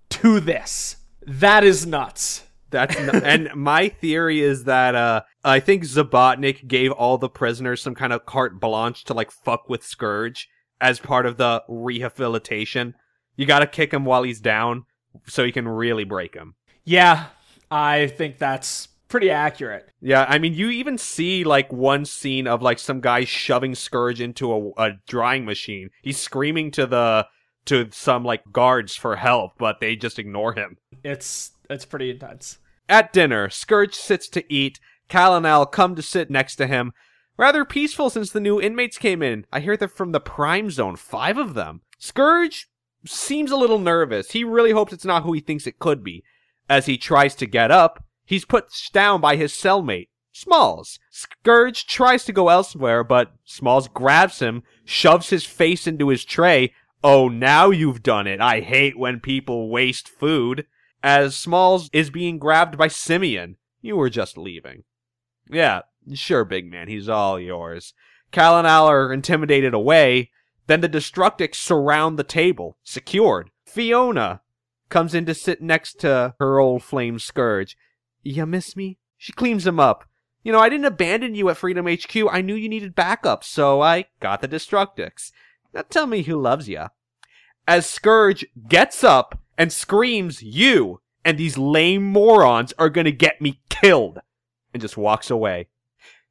[0.10, 0.98] to this.
[1.26, 2.44] That is nuts.
[2.70, 7.82] That's n- and my theory is that uh I think Zabotnik gave all the prisoners
[7.82, 10.48] some kind of carte blanche to like fuck with Scourge
[10.80, 12.96] as part of the rehabilitation.
[13.36, 14.86] You got to kick him while he's down
[15.28, 16.56] so you can really break him.
[16.84, 17.28] Yeah,
[17.72, 19.90] I think that's pretty accurate.
[20.02, 24.22] Yeah, I mean, you even see like one scene of like some guy shoving Scourge
[24.22, 25.90] into a, a drying machine.
[26.02, 27.28] He's screaming to the
[27.66, 30.78] to some like guards for help, but they just ignore him.
[31.04, 32.60] It's it's pretty intense.
[32.88, 34.80] At dinner, Scourge sits to eat.
[35.10, 36.94] Cal and Al come to sit next to him.
[37.38, 39.46] Rather peaceful since the new inmates came in.
[39.52, 41.82] I hear they're from the Prime Zone, five of them.
[41.98, 42.68] Scourge
[43.06, 44.32] seems a little nervous.
[44.32, 46.24] He really hopes it's not who he thinks it could be.
[46.70, 51.00] As he tries to get up, he's put down by his cellmate, Smalls.
[51.10, 56.74] Scourge tries to go elsewhere, but Smalls grabs him, shoves his face into his tray.
[57.04, 58.40] Oh, now you've done it.
[58.40, 60.68] I hate when people waste food.
[61.02, 63.56] As Smalls is being grabbed by Simian.
[63.82, 64.84] You were just leaving.
[65.50, 65.82] Yeah,
[66.14, 67.94] sure, big man, he's all yours.
[68.32, 70.30] Cal and Al are intimidated away.
[70.68, 73.50] Then the Destructix surround the table, secured.
[73.66, 74.42] Fiona
[74.90, 77.78] comes in to sit next to her old flame Scourge.
[78.24, 78.98] You miss me?
[79.18, 80.06] She cleans him up.
[80.44, 82.16] You know, I didn't abandon you at Freedom HQ.
[82.32, 85.32] I knew you needed backup, so I got the Destructix.
[85.74, 86.86] Now tell me who loves you.
[87.68, 93.62] As Scourge gets up and screams, You and these lame morons are gonna get me
[93.70, 94.20] killed,
[94.74, 95.68] and just walks away.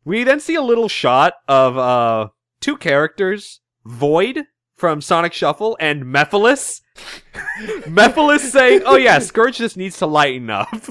[0.05, 2.29] We then see a little shot of uh
[2.61, 4.47] two characters, Void
[4.79, 6.81] from Sonic Shuffle and Mephiles.
[7.85, 10.89] Mephiles saying, "Oh yeah, Scourge just needs to lighten up."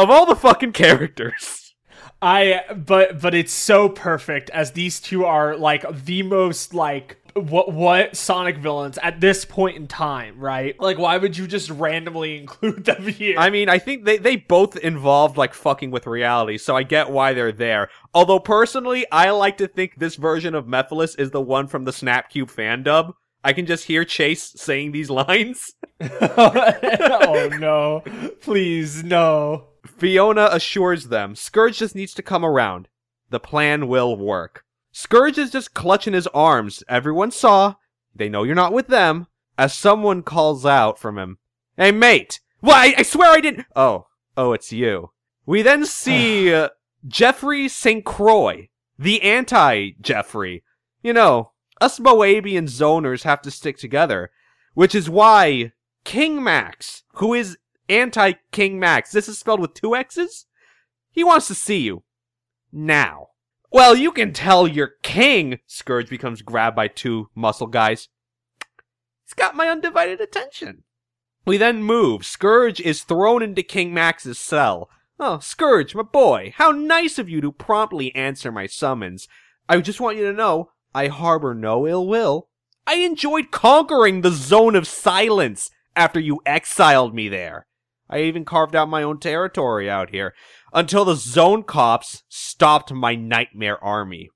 [0.00, 1.74] of all the fucking characters.
[2.22, 7.72] I but but it's so perfect as these two are like the most like what
[7.72, 10.78] what Sonic villains at this point in time, right?
[10.80, 13.36] Like why would you just randomly include them here?
[13.38, 17.10] I mean, I think they they both involved like fucking with reality, so I get
[17.10, 17.88] why they're there.
[18.14, 21.92] Although personally, I like to think this version of Mephiles is the one from the
[21.92, 23.14] Snapcube fan dub.
[23.42, 25.74] I can just hear Chase saying these lines.
[26.00, 28.02] oh no.
[28.40, 29.66] Please no.
[29.86, 32.88] Fiona assures them Scourge just needs to come around.
[33.30, 34.64] The plan will work.
[34.92, 36.82] Scourge is just clutching his arms.
[36.88, 37.74] Everyone saw.
[38.14, 39.26] They know you're not with them.
[39.56, 41.38] As someone calls out from him,
[41.76, 42.40] Hey, mate!
[42.60, 43.66] Why, I swear I didn't.
[43.76, 45.12] Oh, oh, it's you.
[45.46, 46.70] We then see uh,
[47.06, 48.04] Geoffrey St.
[48.04, 48.68] Croix,
[48.98, 50.62] the anti Geoffrey.
[51.02, 54.30] You know, us Moebian zoners have to stick together,
[54.74, 55.72] which is why
[56.04, 57.56] King Max, who is
[57.88, 60.46] anti King Max, this is spelled with two X's,
[61.10, 62.02] he wants to see you.
[62.72, 63.28] Now.
[63.72, 68.08] Well, you can tell your king, Scourge becomes grabbed by two muscle guys.
[69.24, 70.82] He's got my undivided attention.
[71.46, 72.26] We then move.
[72.26, 74.90] Scourge is thrown into King Max's cell.
[75.20, 79.28] Oh, Scourge, my boy, how nice of you to promptly answer my summons.
[79.68, 82.48] I just want you to know, I harbor no ill will.
[82.88, 87.66] I enjoyed conquering the zone of silence after you exiled me there.
[88.08, 90.34] I even carved out my own territory out here
[90.72, 94.30] until the zone cops stopped my nightmare army.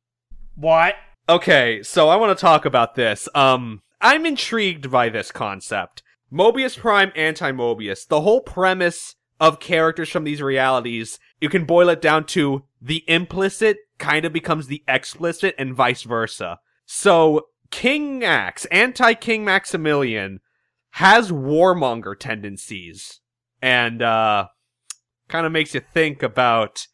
[0.54, 0.94] What?
[1.28, 3.28] Okay, so I want to talk about this.
[3.34, 6.02] Um, I'm intrigued by this concept.
[6.32, 8.06] Mobius Prime, anti Mobius.
[8.06, 13.04] The whole premise of characters from these realities, you can boil it down to the
[13.08, 16.58] implicit kind of becomes the explicit and vice versa.
[16.86, 20.40] So, King Max, anti King Maximilian,
[20.90, 23.20] has warmonger tendencies.
[23.62, 24.48] And, uh,
[25.34, 26.86] kind of makes you think about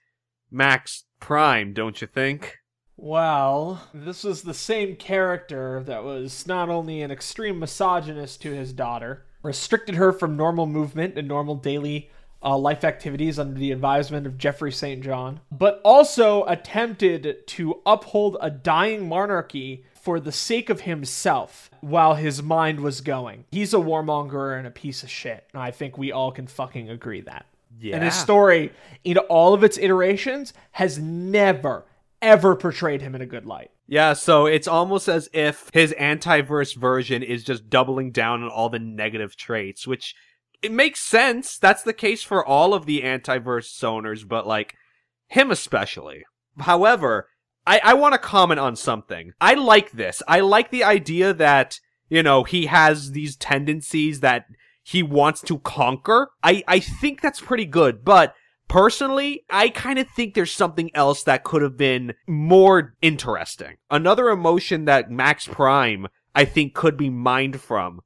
[0.51, 2.57] Max Prime, don't you think?
[2.97, 8.72] Well, this was the same character that was not only an extreme misogynist to his
[8.72, 12.09] daughter, restricted her from normal movement and normal daily
[12.43, 15.03] uh, life activities under the advisement of Geoffrey St.
[15.03, 22.14] John, but also attempted to uphold a dying monarchy for the sake of himself while
[22.14, 23.45] his mind was going.
[23.51, 25.47] He's a warmonger and a piece of shit.
[25.53, 27.45] And I think we all can fucking agree that.
[27.79, 27.97] Yeah.
[27.97, 28.73] And his story,
[29.05, 31.87] in all of its iterations, has never,
[32.21, 33.71] ever portrayed him in a good light.
[33.87, 38.68] Yeah, so it's almost as if his anti-verse version is just doubling down on all
[38.68, 40.14] the negative traits, which
[40.62, 41.59] it makes sense.
[41.59, 44.75] That's the case for all of the anti-verse zoners, but like
[45.27, 46.25] him especially.
[46.59, 47.29] However,
[47.66, 49.33] I, I want to comment on something.
[49.41, 50.23] I like this.
[50.29, 54.47] I like the idea that, you know, he has these tendencies that
[54.91, 56.32] he wants to conquer.
[56.43, 58.34] I, I think that's pretty good, but
[58.66, 63.76] personally, I kind of think there's something else that could have been more interesting.
[63.88, 68.01] Another emotion that Max Prime, I think, could be mined from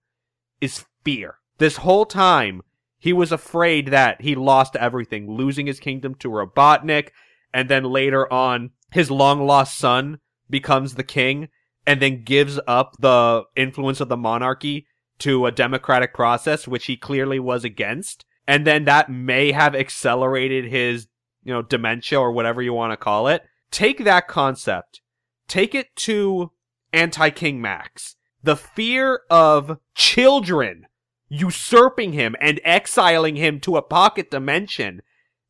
[0.60, 1.38] is fear.
[1.56, 2.60] This whole time,
[2.98, 7.12] he was afraid that he lost everything, losing his kingdom to Robotnik,
[7.54, 10.18] and then later on, his long lost son
[10.50, 11.48] becomes the king,
[11.86, 14.86] and then gives up the influence of the monarchy
[15.20, 18.24] to a democratic process, which he clearly was against.
[18.46, 21.06] And then that may have accelerated his
[21.44, 23.44] you know, dementia or whatever you want to call it.
[23.70, 25.00] Take that concept,
[25.46, 26.50] take it to
[26.92, 28.16] anti King Max.
[28.42, 30.86] The fear of children
[31.28, 35.02] usurping him and exiling him to a pocket dimension.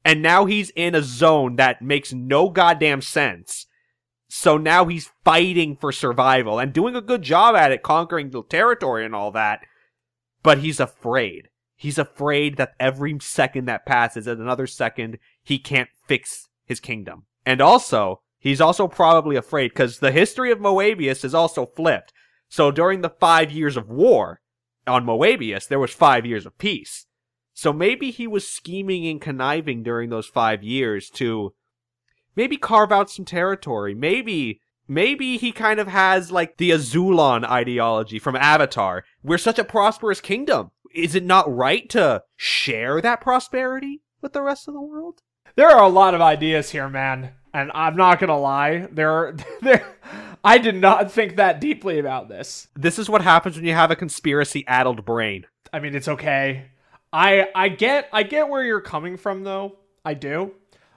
[0.04, 3.66] And now he's in a zone that makes no goddamn sense.
[4.36, 8.42] So now he's fighting for survival and doing a good job at it, conquering the
[8.42, 9.60] territory and all that.
[10.42, 11.50] But he's afraid.
[11.76, 17.26] He's afraid that every second that passes is another second he can't fix his kingdom.
[17.46, 22.12] And also, he's also probably afraid because the history of Moebius is also flipped.
[22.48, 24.40] So during the five years of war
[24.84, 27.06] on Moebius, there was five years of peace.
[27.52, 31.54] So maybe he was scheming and conniving during those five years to
[32.36, 33.94] maybe carve out some territory.
[33.94, 39.04] Maybe, maybe he kind of has like the Azulon ideology from Avatar.
[39.22, 40.70] We're such a prosperous kingdom.
[40.94, 45.22] Is it not right to share that prosperity with the rest of the world?
[45.56, 47.32] There are a lot of ideas here, man.
[47.52, 49.86] And I'm not gonna lie, there are there
[50.42, 52.68] I did not think that deeply about this.
[52.74, 55.46] This is what happens when you have a conspiracy addled brain.
[55.72, 56.66] I mean, it's okay.
[57.12, 59.78] I I get I get where you're coming from though.
[60.04, 60.52] I do.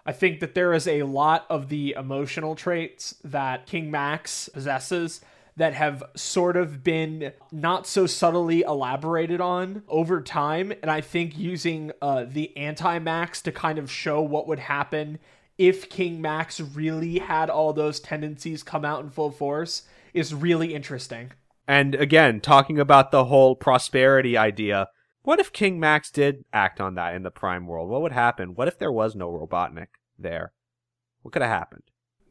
[0.08, 5.20] I think that there is a lot of the emotional traits that King Max possesses
[5.58, 10.72] that have sort of been not so subtly elaborated on over time.
[10.82, 15.20] And I think using uh, the anti Max to kind of show what would happen
[15.58, 19.82] if King Max really had all those tendencies come out in full force
[20.14, 21.32] is really interesting.
[21.68, 24.88] And again, talking about the whole prosperity idea,
[25.28, 27.90] what if King Max did act on that in the Prime world?
[27.90, 28.56] What would happen?
[28.56, 30.54] What if there was no Robotnik there?
[31.22, 31.84] What could have happened?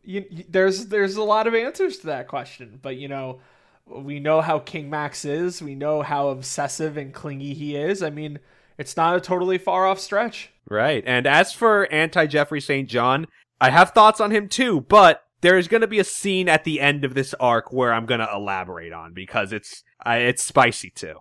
[0.02, 3.40] You, there's there's a lot of answers to that question, but you know,
[3.84, 5.60] we know how King Max is.
[5.60, 8.02] We know how obsessive and clingy he is.
[8.02, 8.38] I mean,
[8.78, 10.52] it's not a totally far off stretch.
[10.66, 11.04] Right.
[11.06, 12.88] And as for anti Geoffrey St.
[12.88, 13.26] John,
[13.60, 16.80] I have thoughts on him too, but there's going to be a scene at the
[16.80, 20.88] end of this arc where I'm going to elaborate on because it's uh, it's spicy
[20.88, 21.16] too.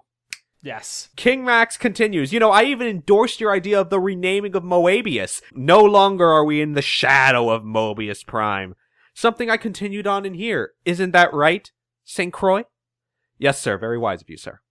[0.66, 1.10] Yes.
[1.16, 5.44] King Max continues, you know, I even endorsed your idea of the renaming of Moebius.
[5.54, 8.74] No longer are we in the shadow of Mobius Prime.
[9.14, 10.72] Something I continued on in here.
[10.84, 11.72] Isn't that right,
[12.04, 12.34] St.
[12.34, 12.64] Croix?
[13.38, 13.78] Yes, sir.
[13.78, 14.62] Very wise of you, sir.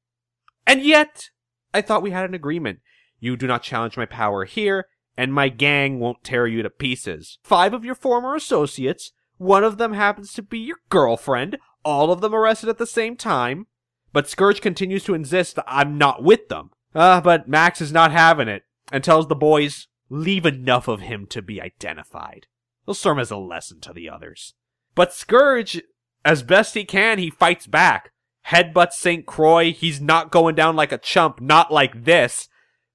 [0.66, 1.30] And yet,
[1.72, 2.80] I thought we had an agreement.
[3.20, 4.86] You do not challenge my power here,
[5.16, 7.38] and my gang won't tear you to pieces.
[7.45, 12.20] Five of your former associates, one of them happens to be your girlfriend, all of
[12.20, 13.68] them arrested at the same time.
[14.14, 16.70] But Scourge continues to insist that I'm not with them.
[16.94, 18.62] Uh, but Max is not having it,
[18.92, 22.46] and tells the boys, leave enough of him to be identified.
[22.86, 24.54] He'll serve as a lesson to the others.
[24.94, 25.82] But Scourge,
[26.24, 28.12] as best he can, he fights back.
[28.46, 29.26] Headbutts St.
[29.26, 32.48] Croix, he's not going down like a chump, not like this.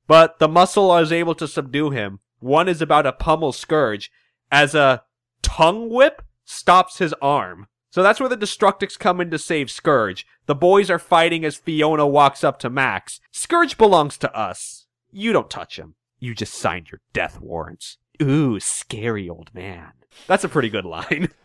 [0.08, 2.20] But the muscle is able to subdue him.
[2.40, 4.10] One is about to pummel Scourge,
[4.50, 5.04] as a
[5.42, 7.68] tongue whip stops his arm.
[7.90, 10.28] So that's where the Destructix come in to save Scourge.
[10.46, 13.20] The boys are fighting as Fiona walks up to Max.
[13.32, 14.86] Scourge belongs to us.
[15.12, 15.96] You don't touch him.
[16.20, 17.98] You just signed your death warrants.
[18.22, 19.94] Ooh, scary old man.
[20.28, 21.30] That's a pretty good line.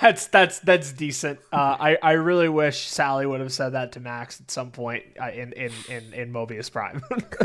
[0.00, 1.40] That's that's that's decent.
[1.52, 5.02] Uh, I I really wish Sally would have said that to Max at some point
[5.20, 7.02] uh, in in in in Mobius Prime.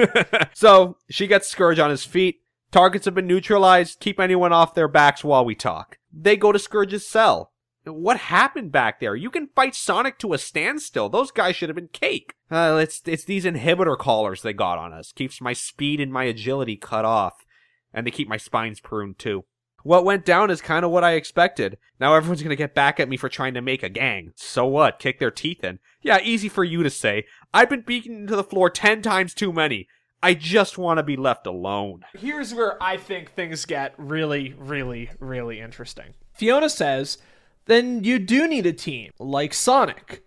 [0.53, 2.41] so she gets Scourge on his feet.
[2.71, 3.99] Targets have been neutralized.
[3.99, 5.97] Keep anyone off their backs while we talk.
[6.13, 7.51] They go to Scourge's cell.
[7.85, 9.15] What happened back there?
[9.15, 11.09] You can fight Sonic to a standstill.
[11.09, 12.33] Those guys should have been cake.
[12.49, 15.11] Uh, it's it's these inhibitor collars they got on us.
[15.11, 17.45] Keeps my speed and my agility cut off,
[17.93, 19.45] and they keep my spines pruned too.
[19.83, 21.77] What went down is kind of what I expected.
[21.99, 24.31] Now everyone's gonna get back at me for trying to make a gang.
[24.35, 24.97] So what?
[24.97, 25.77] Kick their teeth in?
[26.01, 27.25] Yeah, easy for you to say.
[27.53, 29.87] I've been beaten into the floor ten times too many.
[30.23, 32.01] I just want to be left alone.
[32.17, 36.15] Here's where I think things get really, really, really interesting.
[36.33, 37.19] Fiona says
[37.65, 40.23] then you do need a team, like Sonic.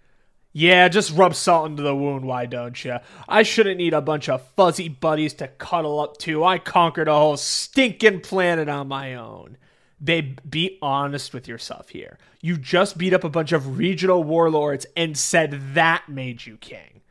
[0.53, 2.99] Yeah, just rub salt into the wound, why don't you?
[3.29, 6.43] I shouldn't need a bunch of fuzzy buddies to cuddle up to.
[6.43, 9.57] I conquered a whole stinking planet on my own.
[10.03, 12.19] Babe, be honest with yourself here.
[12.41, 17.03] You just beat up a bunch of regional warlords and said that made you king.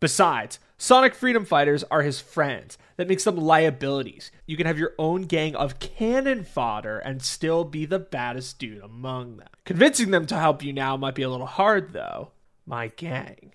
[0.00, 2.76] Besides, Sonic Freedom Fighters are his friends.
[2.96, 4.32] That makes them liabilities.
[4.46, 8.82] You can have your own gang of cannon fodder and still be the baddest dude
[8.82, 9.46] among them.
[9.64, 12.32] Convincing them to help you now might be a little hard, though.
[12.66, 13.52] My gang.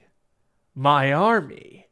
[0.73, 1.87] My army.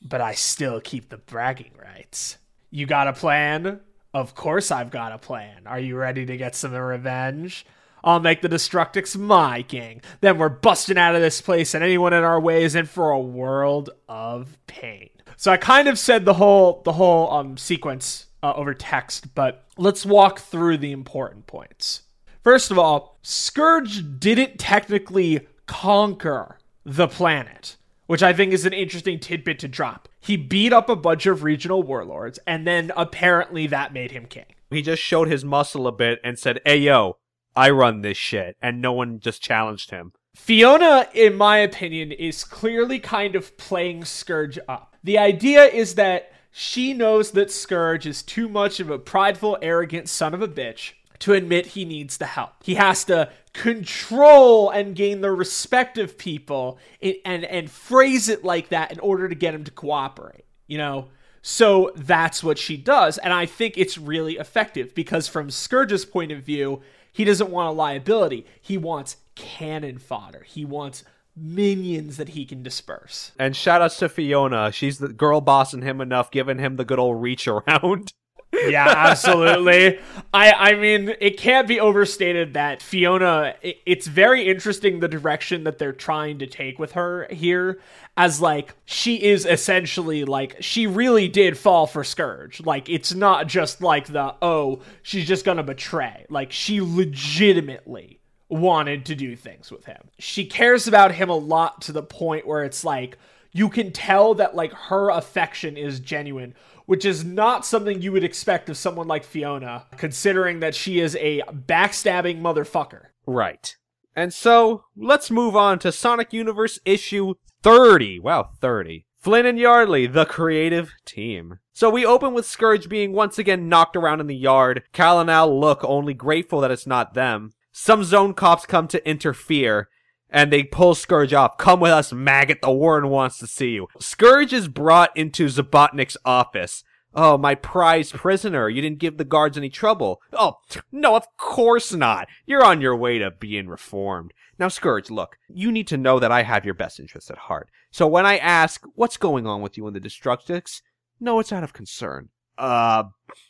[0.00, 2.38] But I still keep the bragging rights.
[2.70, 3.80] You got a plan?
[4.14, 5.66] Of course I've got a plan.
[5.66, 7.66] Are you ready to get some revenge?
[8.04, 10.00] I'll make the Destructix my king.
[10.20, 13.10] Then we're busting out of this place, and anyone in our way is in for
[13.10, 15.10] a world of pain.
[15.36, 19.64] So I kind of said the whole the whole um sequence uh, over text, but
[19.76, 22.02] let's walk through the important points.
[22.42, 27.76] First of all, Scourge didn't technically conquer the planet,
[28.06, 30.08] which I think is an interesting tidbit to drop.
[30.20, 34.46] He beat up a bunch of regional warlords, and then apparently that made him king.
[34.70, 37.18] He just showed his muscle a bit and said, Hey, yo,
[37.58, 38.56] I run this shit.
[38.62, 40.12] And no one just challenged him.
[40.36, 44.94] Fiona, in my opinion, is clearly kind of playing Scourge up.
[45.02, 50.08] The idea is that she knows that Scourge is too much of a prideful, arrogant
[50.08, 52.52] son of a bitch to admit he needs the help.
[52.62, 58.44] He has to control and gain the respect of people and, and, and phrase it
[58.44, 61.08] like that in order to get him to cooperate, you know?
[61.42, 63.18] So that's what she does.
[63.18, 66.82] And I think it's really effective because, from Scourge's point of view,
[67.12, 68.46] he doesn't want a liability.
[68.60, 70.44] He wants cannon fodder.
[70.46, 71.04] He wants
[71.36, 73.32] minions that he can disperse.
[73.38, 74.72] And shout outs to Fiona.
[74.72, 78.12] She's the girl bossing him enough, giving him the good old reach around.
[78.66, 79.98] yeah, absolutely.
[80.32, 83.54] I I mean, it can't be overstated that Fiona.
[83.62, 87.80] It, it's very interesting the direction that they're trying to take with her here,
[88.16, 92.60] as like she is essentially like she really did fall for Scourge.
[92.60, 96.26] Like it's not just like the oh she's just gonna betray.
[96.28, 100.08] Like she legitimately wanted to do things with him.
[100.18, 103.18] She cares about him a lot to the point where it's like
[103.52, 106.54] you can tell that like her affection is genuine
[106.88, 111.14] which is not something you would expect of someone like Fiona, considering that she is
[111.16, 113.08] a backstabbing motherfucker.
[113.26, 113.76] Right.
[114.16, 118.20] And so, let's move on to Sonic Universe issue 30.
[118.20, 119.04] Wow, 30.
[119.18, 121.58] Flynn and Yardley, the creative team.
[121.74, 124.82] So we open with Scourge being once again knocked around in the yard.
[124.94, 127.52] Cal and Al look only grateful that it's not them.
[127.70, 129.90] Some zone cops come to interfere,
[130.30, 131.58] and they pull Scourge off.
[131.58, 132.60] Come with us, maggot.
[132.62, 133.88] The Warren wants to see you.
[133.98, 136.84] Scourge is brought into Zobotnik's office.
[137.14, 138.68] Oh, my prized prisoner.
[138.68, 140.20] You didn't give the guards any trouble.
[140.32, 140.56] Oh,
[140.92, 142.28] no, of course not.
[142.46, 144.32] You're on your way to being reformed.
[144.58, 147.70] Now, Scourge, look, you need to know that I have your best interests at heart.
[147.90, 150.82] So when I ask, what's going on with you and the Destructix?
[151.18, 152.28] No, it's out of concern.
[152.58, 153.04] Uh,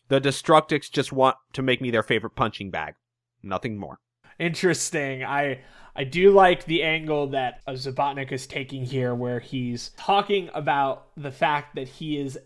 [0.08, 2.94] the Destructix just want to make me their favorite punching bag.
[3.42, 3.98] Nothing more.
[4.38, 5.24] Interesting.
[5.24, 5.60] I
[5.98, 11.08] I do like the angle that uh, Zobotnik is taking here, where he's talking about
[11.16, 12.38] the fact that he is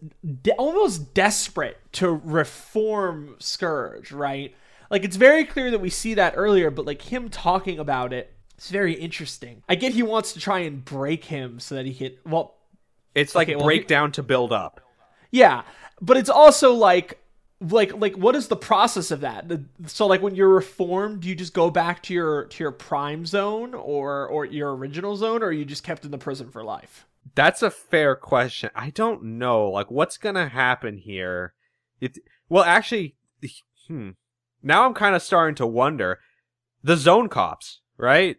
[0.42, 4.54] de- almost desperate to reform Scourge, right?
[4.90, 8.32] Like, it's very clear that we see that earlier, but like him talking about it,
[8.56, 9.62] it's very interesting.
[9.68, 12.54] I get he wants to try and break him so that he can, well,
[13.14, 14.80] it's like okay, break well, he, down to build up.
[15.30, 15.64] Yeah,
[16.00, 17.21] but it's also like
[17.70, 19.50] like like what is the process of that?
[19.86, 23.26] So like when you're reformed do you just go back to your to your prime
[23.26, 26.64] zone or or your original zone or are you just kept in the prison for
[26.64, 27.06] life?
[27.34, 28.70] That's a fair question.
[28.74, 29.68] I don't know.
[29.68, 31.54] Like what's gonna happen here?
[32.00, 32.18] It
[32.48, 33.16] well actually
[33.88, 34.10] hmm.
[34.62, 36.18] Now i'm kind of starting to wonder.
[36.82, 38.36] The zone cops right?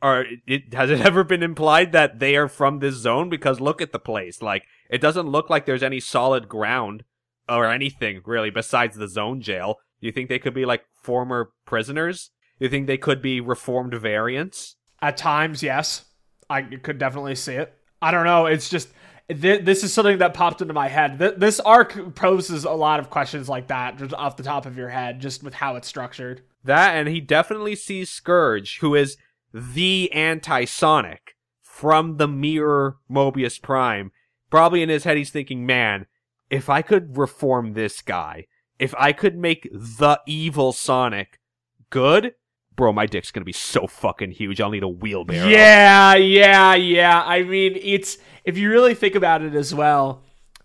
[0.00, 3.28] Or it has it ever been implied that they are from this zone?
[3.28, 4.40] Because look at the place.
[4.40, 7.04] Like it doesn't look like there's any solid ground
[7.48, 9.76] or anything really besides the zone jail.
[10.00, 12.30] Do you think they could be like former prisoners?
[12.58, 14.76] Do you think they could be reformed variants?
[15.00, 16.04] At times, yes.
[16.48, 17.74] I could definitely see it.
[18.00, 18.46] I don't know.
[18.46, 18.88] It's just
[19.28, 21.18] th- this is something that popped into my head.
[21.18, 24.76] Th- this arc poses a lot of questions like that just off the top of
[24.76, 26.42] your head, just with how it's structured.
[26.64, 29.16] That, and he definitely sees Scourge, who is
[29.52, 34.12] the anti-Sonic from the mirror Mobius Prime.
[34.50, 36.06] Probably in his head, he's thinking, man,
[36.52, 38.46] if I could reform this guy,
[38.78, 41.40] if I could make the evil Sonic
[41.88, 42.34] good,
[42.76, 44.60] bro, my dick's gonna be so fucking huge.
[44.60, 45.48] I'll need a wheelbarrow.
[45.48, 47.22] Yeah, yeah, yeah.
[47.24, 50.22] I mean, it's if you really think about it as well.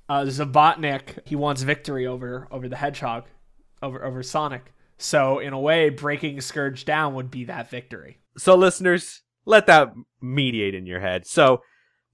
[0.10, 3.24] Uh, Zobotnik, he wants victory over over the Hedgehog,
[3.82, 4.74] over over Sonic.
[4.98, 8.20] So in a way, breaking Scourge down would be that victory.
[8.38, 11.26] So listeners, let that mediate in your head.
[11.26, 11.62] So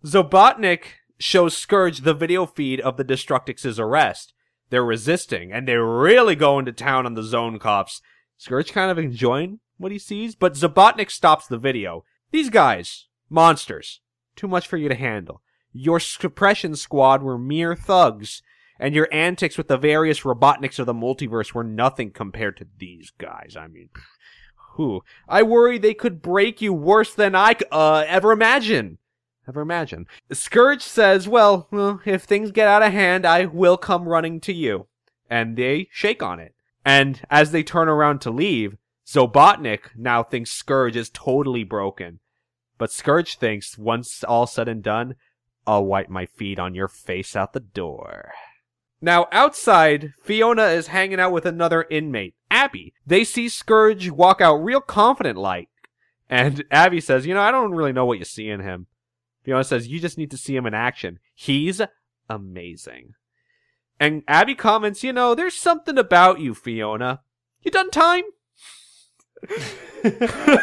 [0.05, 0.83] Zobotnik
[1.19, 4.33] shows Scourge the video feed of the Destructix' arrest.
[4.69, 8.01] They're resisting, and they're really going to town on the zone cops.
[8.37, 12.03] Scourge kind of enjoying what he sees, but Zobotnik stops the video.
[12.31, 14.01] These guys, monsters,
[14.35, 15.41] too much for you to handle.
[15.71, 18.41] Your suppression squad were mere thugs,
[18.79, 23.11] and your antics with the various Robotniks of the multiverse were nothing compared to these
[23.17, 23.55] guys.
[23.57, 23.89] I mean,
[24.73, 25.03] who?
[25.27, 28.97] I worry they could break you worse than I uh, ever imagine
[29.47, 30.07] ever imagine.
[30.31, 34.53] Scourge says, well, well, if things get out of hand, I will come running to
[34.53, 34.87] you.
[35.29, 36.53] And they shake on it.
[36.85, 42.19] And as they turn around to leave, Zobotnik now thinks Scourge is totally broken.
[42.77, 45.15] But Scourge thinks, once all said and done,
[45.65, 48.33] I'll wipe my feet on your face out the door.
[49.01, 52.93] Now, outside, Fiona is hanging out with another inmate, Abby.
[53.05, 55.69] They see Scourge walk out real confident like.
[56.29, 58.87] And Abby says, You know, I don't really know what you see in him.
[59.43, 61.19] Fiona says, You just need to see him in action.
[61.35, 61.81] He's
[62.29, 63.13] amazing.
[63.99, 67.21] And Abby comments, You know, there's something about you, Fiona.
[67.61, 68.23] You done time?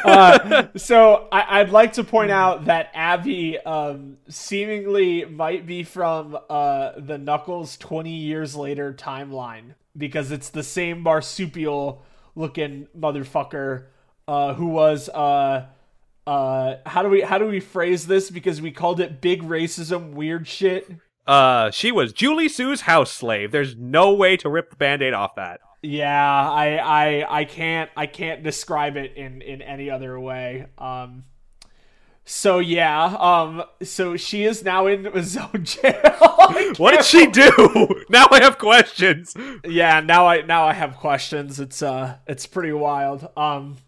[0.05, 6.39] uh, so I, would like to point out that Abby um, seemingly might be from
[6.49, 12.05] uh, the Knuckles 20 years later timeline because it's the same marsupial
[12.35, 13.87] looking motherfucker
[14.29, 15.09] uh, who was
[16.27, 20.13] uh, how do we how do we phrase this because we called it big racism
[20.13, 20.91] weird shit
[21.27, 25.61] uh she was Julie-Su's house slave there's no way to rip the band-aid off that
[25.83, 30.67] yeah, I I I can't I can't describe it in in any other way.
[30.77, 31.25] Um
[32.25, 36.75] so yeah, um so she is now in zone jail.
[36.77, 38.05] what did she do?
[38.11, 39.35] now I have questions.
[39.65, 41.59] Yeah, now I now I have questions.
[41.59, 43.29] It's uh it's pretty wild.
[43.37, 43.79] Um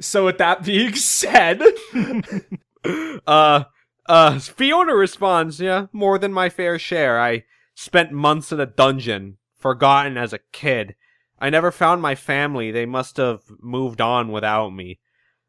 [0.00, 1.62] so with that being said,
[3.26, 3.64] uh
[4.06, 7.20] uh Fiona responds, "Yeah, more than my fair share.
[7.20, 7.44] I
[7.74, 10.94] spent months in a dungeon forgotten as a kid.
[11.40, 12.70] I never found my family.
[12.70, 15.00] They must have moved on without me.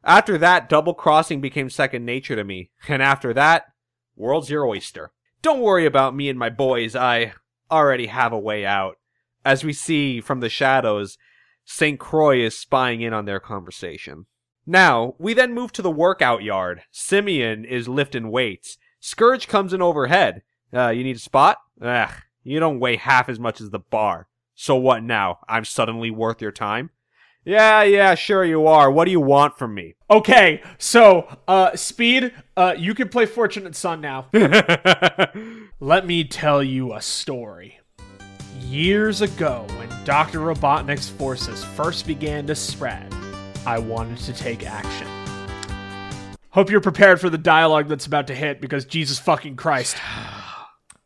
[0.04, 2.72] After that, double crossing became second nature to me.
[2.88, 3.66] And after that,
[4.16, 5.12] world's your oyster.
[5.42, 6.96] Don't worry about me and my boys.
[6.96, 7.34] I
[7.72, 8.98] already have a way out.
[9.44, 11.18] As we see from the shadows,
[11.66, 12.00] St.
[12.00, 14.28] Croix is spying in on their conversation.
[14.68, 16.82] Now, we then move to the workout yard.
[16.92, 18.78] Simian is lifting weights.
[19.00, 20.42] Scourge comes in overhead.
[20.74, 21.58] Uh, you need a spot?
[21.82, 22.10] Ugh,
[22.44, 24.28] you don't weigh half as much as the bar.
[24.56, 25.40] So what now?
[25.48, 26.90] I'm suddenly worth your time?
[27.44, 28.90] Yeah, yeah, sure you are.
[28.90, 29.96] What do you want from me?
[30.10, 34.30] Okay, so, uh, Speed, uh, you can play Fortunate Son now.
[35.80, 37.80] Let me tell you a story.
[38.62, 40.40] Years ago, when Dr.
[40.40, 43.14] Robotnik's forces first began to spread,
[43.66, 45.08] I wanted to take action.
[46.52, 49.98] Hope you're prepared for the dialogue that's about to hit because Jesus fucking Christ.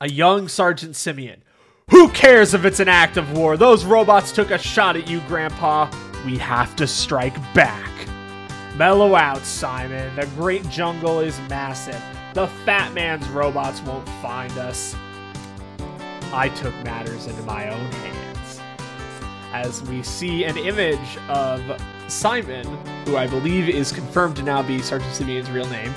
[0.02, 1.44] a young Sergeant Simian.
[1.90, 3.58] Who cares if it's an act of war?
[3.58, 5.90] Those robots took a shot at you, Grandpa.
[6.26, 7.90] We have to strike back.
[8.76, 10.16] Mellow out, Simon.
[10.16, 12.02] The great jungle is massive.
[12.34, 14.96] The fat man's robots won't find us.
[16.32, 18.62] I took matters into my own hands.
[19.52, 21.60] As we see an image of
[22.10, 22.66] Simon,
[23.06, 25.94] who I believe is confirmed to now be Sergeant Simian's real name,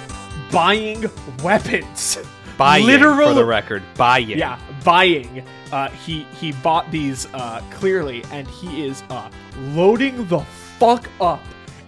[0.50, 1.04] buying
[1.42, 2.18] weapons.
[2.58, 4.28] Buying, Literal, for the record, buying.
[4.28, 5.42] Yeah, buying.
[5.72, 9.30] Uh, he he bought these uh, clearly, and he is uh,
[9.70, 10.40] loading the
[10.78, 11.40] fuck up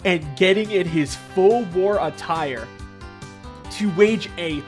[0.06, 2.66] and getting in his full war attire
[3.72, 4.60] to wage a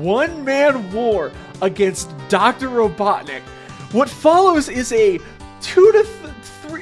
[0.00, 1.30] one-man war
[1.62, 3.42] against Doctor Robotnik.
[3.92, 5.18] What follows is a
[5.60, 6.04] two to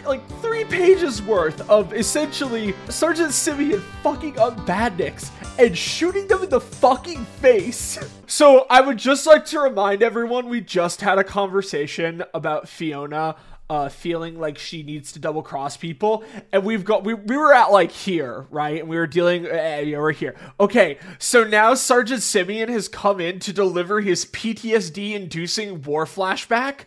[0.02, 6.42] three, like three pages worth of essentially Sergeant Simian fucking up badniks and shooting them
[6.42, 7.98] in the fucking face.
[8.32, 13.36] So I would just like to remind everyone we just had a conversation about Fiona
[13.68, 17.52] uh, feeling like she needs to double cross people, and we've got we, we were
[17.52, 18.80] at like here, right?
[18.80, 19.44] And we were dealing.
[19.44, 20.34] Uh, yeah, we're here.
[20.58, 26.86] Okay, so now Sergeant Simian has come in to deliver his PTSD-inducing war flashback.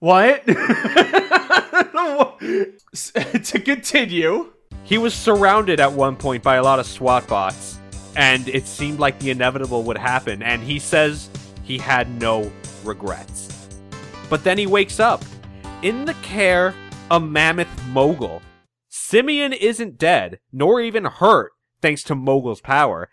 [0.00, 0.42] What?
[3.44, 4.52] to continue.
[4.84, 7.78] He was surrounded at one point by a lot of SWAT bots,
[8.14, 11.28] and it seemed like the inevitable would happen, and he says
[11.62, 12.50] he had no
[12.84, 13.68] regrets.
[14.30, 15.24] But then he wakes up
[15.82, 16.74] in the care
[17.10, 18.42] of Mammoth Mogul.
[18.88, 23.08] Simian isn't dead, nor even hurt, thanks to Mogul's power,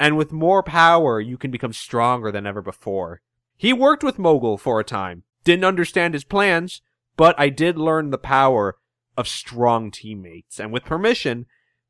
[0.00, 3.20] and with more power, you can become stronger than ever before.
[3.56, 6.80] He worked with Mogul for a time, didn't understand his plans,
[7.18, 8.76] but I did learn the power
[9.16, 11.46] of strong teammates, and with permission,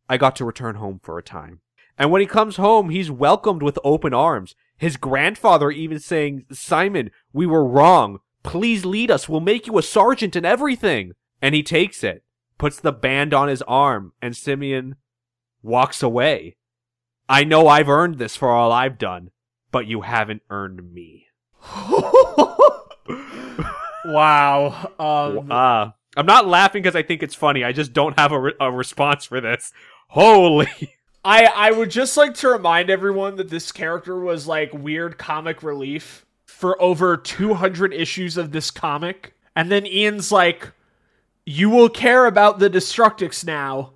[0.08, 1.60] I got to return home for a time.
[1.98, 4.54] And when he comes home, he's welcomed with open arms.
[4.78, 8.20] His grandfather even saying, Simon, we were wrong.
[8.42, 9.28] Please lead us.
[9.28, 11.12] We'll make you a sergeant and everything.
[11.42, 12.24] And he takes it,
[12.56, 14.96] puts the band on his arm, and Simian
[15.62, 16.56] walks away.
[17.28, 19.30] I know I've earned this for all I've done,
[19.70, 21.26] but you haven't earned me.
[24.04, 24.92] wow.
[24.98, 27.64] Um, uh, I'm not laughing because I think it's funny.
[27.64, 29.72] I just don't have a, re- a response for this.
[30.08, 30.68] Holy.
[31.24, 35.62] I I would just like to remind everyone that this character was like weird comic
[35.62, 39.34] relief for over 200 issues of this comic.
[39.54, 40.72] And then Ian's like,
[41.44, 43.94] "You will care about the Destructix now."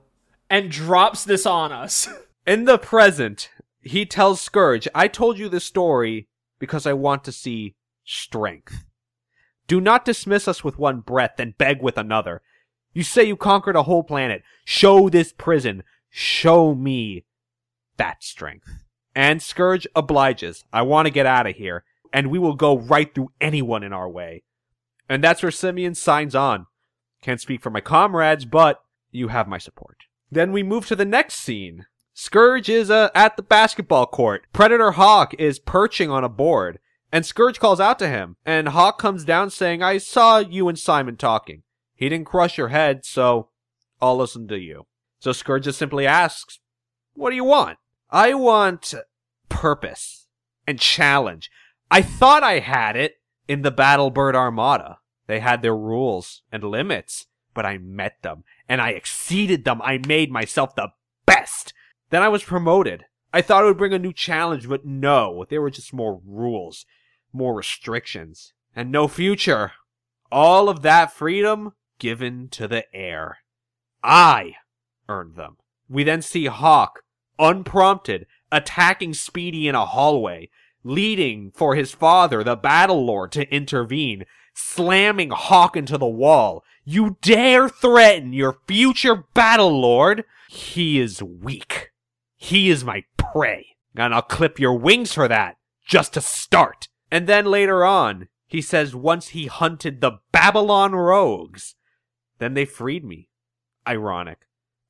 [0.51, 2.09] And drops this on us.
[2.47, 3.49] In the present,
[3.81, 7.75] he tells Scourge, I told you this story because I want to see
[8.05, 8.85] strength.
[9.73, 12.43] Do not dismiss us with one breath, then beg with another.
[12.93, 14.43] You say you conquered a whole planet.
[14.67, 15.83] Show this prison.
[16.11, 17.25] Show me
[17.97, 18.69] that strength.
[19.15, 20.63] And Scourge obliges.
[20.75, 23.95] I want to get out of here, and we will go right through anyone in
[23.95, 24.43] our way.
[25.09, 26.67] And that's where Simian signs on.
[27.23, 29.97] Can't speak for my comrades, but you have my support.
[30.31, 31.87] Then we move to the next scene.
[32.13, 34.43] Scourge is uh, at the basketball court.
[34.53, 36.79] Predator Hawk is perching on a board,
[37.13, 38.37] and Scourge calls out to him.
[38.45, 41.63] And Hawk comes down saying, I saw you and Simon talking.
[41.95, 43.51] He didn't crush your head, so
[44.01, 44.87] I'll listen to you.
[45.21, 46.59] So Scourge just simply asks,
[47.15, 47.79] What do you want?
[48.11, 48.95] I want
[49.49, 50.27] purpose
[50.67, 51.51] and challenge.
[51.91, 53.17] I thought I had it
[53.47, 54.99] in the Battlebird Armada.
[55.27, 59.81] They had their rules and limits, but I met them and I exceeded them.
[59.83, 60.89] I made myself the
[61.27, 61.75] best.
[62.11, 63.05] Then I was promoted.
[63.33, 66.85] I thought it would bring a new challenge, but no, there were just more rules,
[67.33, 69.73] more restrictions, and no future.
[70.31, 73.39] All of that freedom given to the air.
[74.03, 74.55] I
[75.09, 75.57] earned them.
[75.89, 77.01] We then see Hawk,
[77.39, 80.49] unprompted, attacking Speedy in a hallway,
[80.85, 86.65] leading for his father, the Battle Lord, to intervene, slamming Hawk into the wall.
[86.85, 90.25] You dare threaten your future Battle Lord?
[90.49, 91.91] He is weak.
[92.37, 93.77] He is my prey.
[93.95, 95.57] And I'll clip your wings for that,
[95.87, 96.89] just to start.
[97.13, 101.75] And then later on, he says once he hunted the Babylon rogues,
[102.39, 103.29] then they freed me.
[103.87, 104.47] Ironic.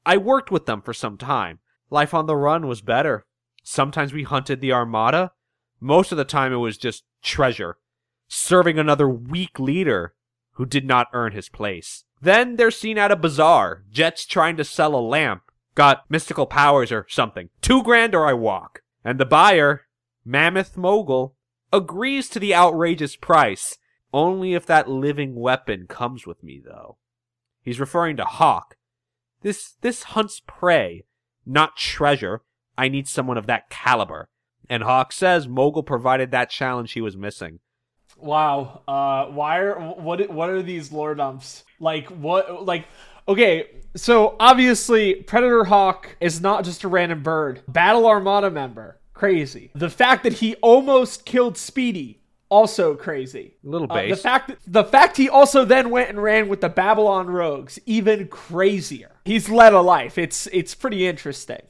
[0.07, 1.59] I worked with them for some time.
[1.90, 3.27] Life on the run was better.
[3.65, 5.32] Sometimes we hunted the Armada.
[5.81, 7.78] Most of the time it was just treasure,
[8.28, 10.15] serving another weak leader
[10.53, 12.05] who did not earn his place.
[12.20, 15.43] Then they're seen at a bazaar, Jet's trying to sell a lamp,
[15.74, 17.49] got mystical powers or something.
[17.62, 18.82] Two grand or I walk.
[19.05, 19.86] And the buyer,
[20.24, 21.35] Mammoth Mogul,
[21.73, 23.78] agrees to the outrageous price,
[24.12, 26.99] only if that living weapon comes with me, though.
[27.62, 28.77] He's referring to Hawk.
[29.43, 31.05] This, this hunts prey,
[31.47, 32.43] not treasure.
[32.77, 34.28] I need someone of that caliber.
[34.69, 37.61] And Hawk says Mogul provided that challenge he was missing.
[38.16, 38.82] Wow.
[38.86, 40.31] Uh, why are what?
[40.31, 41.65] What are these lore dumps?
[41.81, 42.65] Like what?
[42.65, 42.86] Like
[43.27, 43.66] okay.
[43.97, 47.62] So obviously, Predator Hawk is not just a random bird.
[47.66, 49.01] Battle Armada member.
[49.23, 49.70] Crazy.
[49.77, 52.19] The fact that he almost killed Speedy.
[52.49, 53.55] Also crazy.
[53.65, 54.16] A little Uh, base.
[54.16, 57.78] the fact that, the fact he also then went and ran with the Babylon Rogues,
[57.86, 59.12] even crazier.
[59.24, 60.19] He's led a life.
[60.19, 61.62] It's it's pretty interesting.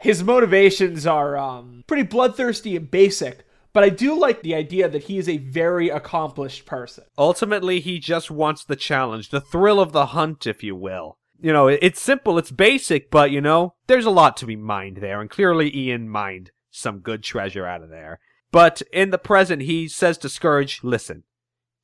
[0.00, 5.04] His motivations are um, pretty bloodthirsty and basic, but I do like the idea that
[5.04, 7.04] he is a very accomplished person.
[7.16, 11.16] Ultimately, he just wants the challenge, the thrill of the hunt, if you will.
[11.40, 14.98] You know, it's simple, it's basic, but you know, there's a lot to be mined
[14.98, 18.20] there, and clearly Ian mined some good treasure out of there.
[18.50, 21.24] But in the present, he says to Scourge, listen,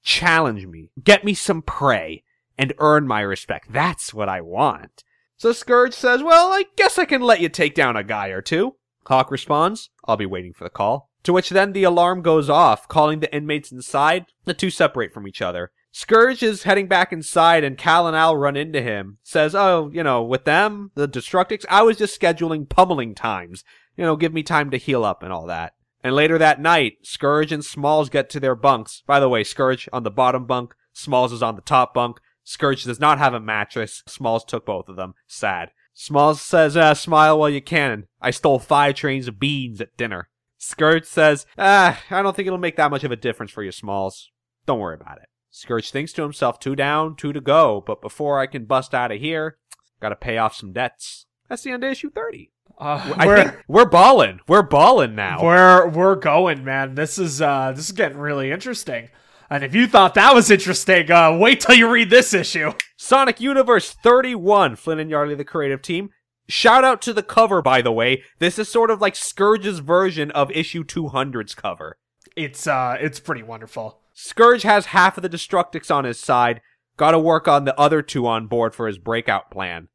[0.03, 2.25] challenge me, get me some prey,
[2.57, 3.73] and earn my respect.
[3.73, 5.05] That's what I want.
[5.37, 8.41] So Scourge says, well, I guess I can let you take down a guy or
[8.41, 8.77] two.
[9.07, 11.11] Hawk responds, I'll be waiting for the call.
[11.25, 14.27] To which then the alarm goes off, calling the inmates inside.
[14.45, 15.73] The two separate from each other.
[15.91, 19.19] Scourge is heading back inside and Cal and Al run into him.
[19.23, 23.65] Says, oh, you know, with them, the Destructix, I was just scheduling pummeling times.
[23.97, 25.75] You know, give me time to heal up and all that.
[26.03, 29.03] And later that night, Scourge and Smalls get to their bunks.
[29.07, 32.21] By the way, Scourge on the bottom bunk, Smalls is on the top bunk.
[32.45, 34.03] Scourge does not have a mattress.
[34.07, 35.15] Smalls took both of them.
[35.27, 35.71] Sad.
[35.95, 38.07] Smalls says, ah, smile while you can.
[38.21, 40.29] I stole five trains of beans at dinner.
[40.59, 43.73] Scourge says, ah, I don't think it'll make that much of a difference for you,
[43.73, 44.31] Smalls.
[44.67, 45.29] Don't worry about it.
[45.51, 49.13] Scourge thinks to himself, two down, two to go, but before I can bust out
[49.13, 49.59] of here,
[50.01, 51.27] gotta pay off some debts.
[51.49, 52.51] That's the end of issue 30.
[52.79, 54.41] Uh, we're, think we're balling.
[54.49, 55.43] We're balling now.
[55.43, 56.95] we're we're going, man.
[56.95, 59.09] This is uh this is getting really interesting.
[59.51, 62.73] And if you thought that was interesting, uh, wait till you read this issue.
[62.97, 66.11] Sonic Universe 31, Flynn and Yardley, the creative team.
[66.49, 68.23] Shout out to the cover, by the way.
[68.39, 71.99] This is sort of like Scourge's version of issue 200's cover.
[72.37, 74.01] It's uh it's pretty wonderful.
[74.13, 76.61] Scourge has half of the Destructix on his side.
[76.97, 79.89] Gotta work on the other two on board for his breakout plan.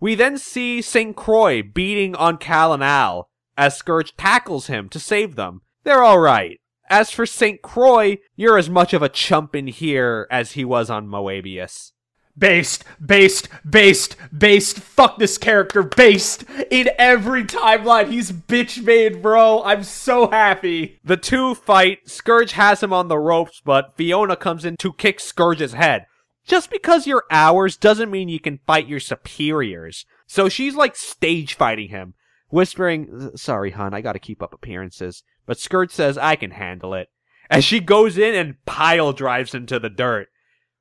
[0.00, 1.16] We then see St.
[1.16, 5.62] Croix beating on Cal and Al as Scourge tackles him to save them.
[5.84, 6.60] They're alright.
[6.88, 7.62] As for St.
[7.62, 11.92] Croix, you're as much of a chump in here as he was on Moebius.
[12.38, 14.78] Based, based, based, based.
[14.78, 15.82] Fuck this character.
[15.82, 18.10] Based in every timeline.
[18.10, 19.62] He's bitch made, bro.
[19.64, 21.00] I'm so happy.
[21.02, 22.08] The two fight.
[22.08, 26.04] Scourge has him on the ropes, but Fiona comes in to kick Scourge's head.
[26.46, 30.06] Just because you're ours doesn't mean you can fight your superiors.
[30.26, 32.14] So she's like stage fighting him,
[32.48, 35.24] whispering, Sorry, hon, I gotta keep up appearances.
[35.44, 37.08] But Scourge says, I can handle it.
[37.50, 40.28] As she goes in and pile drives him to the dirt.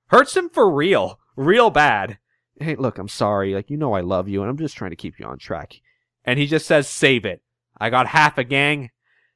[0.07, 1.19] Hurts him for real.
[1.35, 2.19] Real bad.
[2.59, 3.53] Hey, look, I'm sorry.
[3.53, 5.75] Like, you know I love you, and I'm just trying to keep you on track.
[6.23, 7.41] And he just says, save it.
[7.77, 8.91] I got half a gang,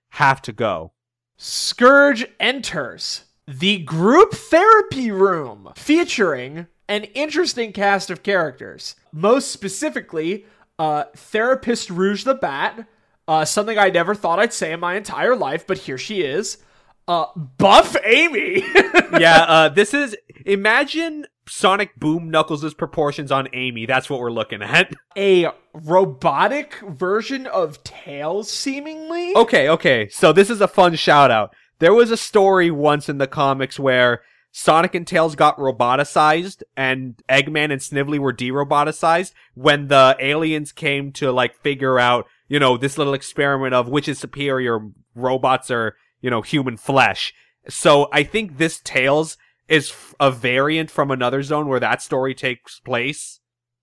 [0.09, 0.93] half to go.
[1.37, 8.95] Scourge enters the group therapy room featuring an interesting cast of characters.
[9.11, 10.45] Most specifically,
[10.77, 12.87] uh, therapist Rouge the Bat,
[13.27, 16.59] uh, something I never thought I'd say in my entire life, but here she is.
[17.07, 18.63] Uh, buff Amy.
[19.19, 20.15] yeah, uh, this is
[20.45, 23.87] imagine Sonic Boom Knuckles' proportions on Amy.
[23.87, 24.93] That's what we're looking at.
[25.17, 29.35] A robotic version of Tails, seemingly.
[29.35, 30.07] Okay, okay.
[30.09, 31.55] So this is a fun shout out.
[31.79, 37.21] There was a story once in the comics where Sonic and Tails got roboticized and
[37.29, 42.75] Eggman and Snively were de-roboticized when the aliens came to like figure out, you know,
[42.75, 44.79] this little experiment of which is superior,
[45.15, 47.33] robots or, you know, human flesh.
[47.69, 49.37] So I think this Tails
[49.67, 53.39] is a variant from another zone where that story takes place.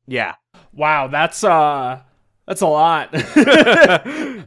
[0.07, 0.35] Yeah.
[0.73, 2.01] Wow, that's uh
[2.47, 3.11] that's a lot.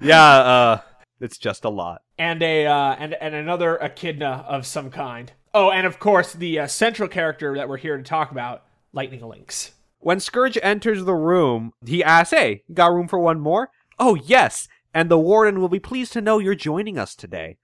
[0.02, 0.82] yeah, uh
[1.20, 2.02] it's just a lot.
[2.18, 5.32] And a uh and and another echidna of some kind.
[5.54, 8.64] Oh, and of course the uh, central character that we're here to talk about,
[8.94, 9.74] Lightning Lynx.
[10.00, 14.68] When Scourge enters the room, he asks, "Hey, got room for one more?" "Oh, yes."
[14.94, 17.58] And the warden will be pleased to know you're joining us today.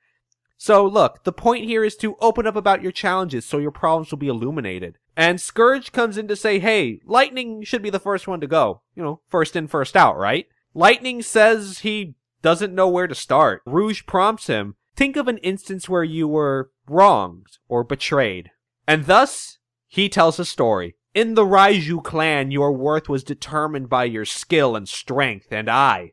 [0.57, 4.11] So look, the point here is to open up about your challenges so your problems
[4.11, 4.97] will be illuminated.
[5.17, 8.81] And Scourge comes in to say, hey, Lightning should be the first one to go.
[8.95, 10.47] You know, first in, first out, right?
[10.73, 12.15] Lightning says he
[12.45, 13.63] doesn't know where to start.
[13.65, 18.51] Rouge prompts him, think of an instance where you were wronged or betrayed.
[18.87, 19.57] And thus,
[19.87, 20.95] he tells a story.
[21.15, 26.11] In the Raiju clan, your worth was determined by your skill and strength, and I,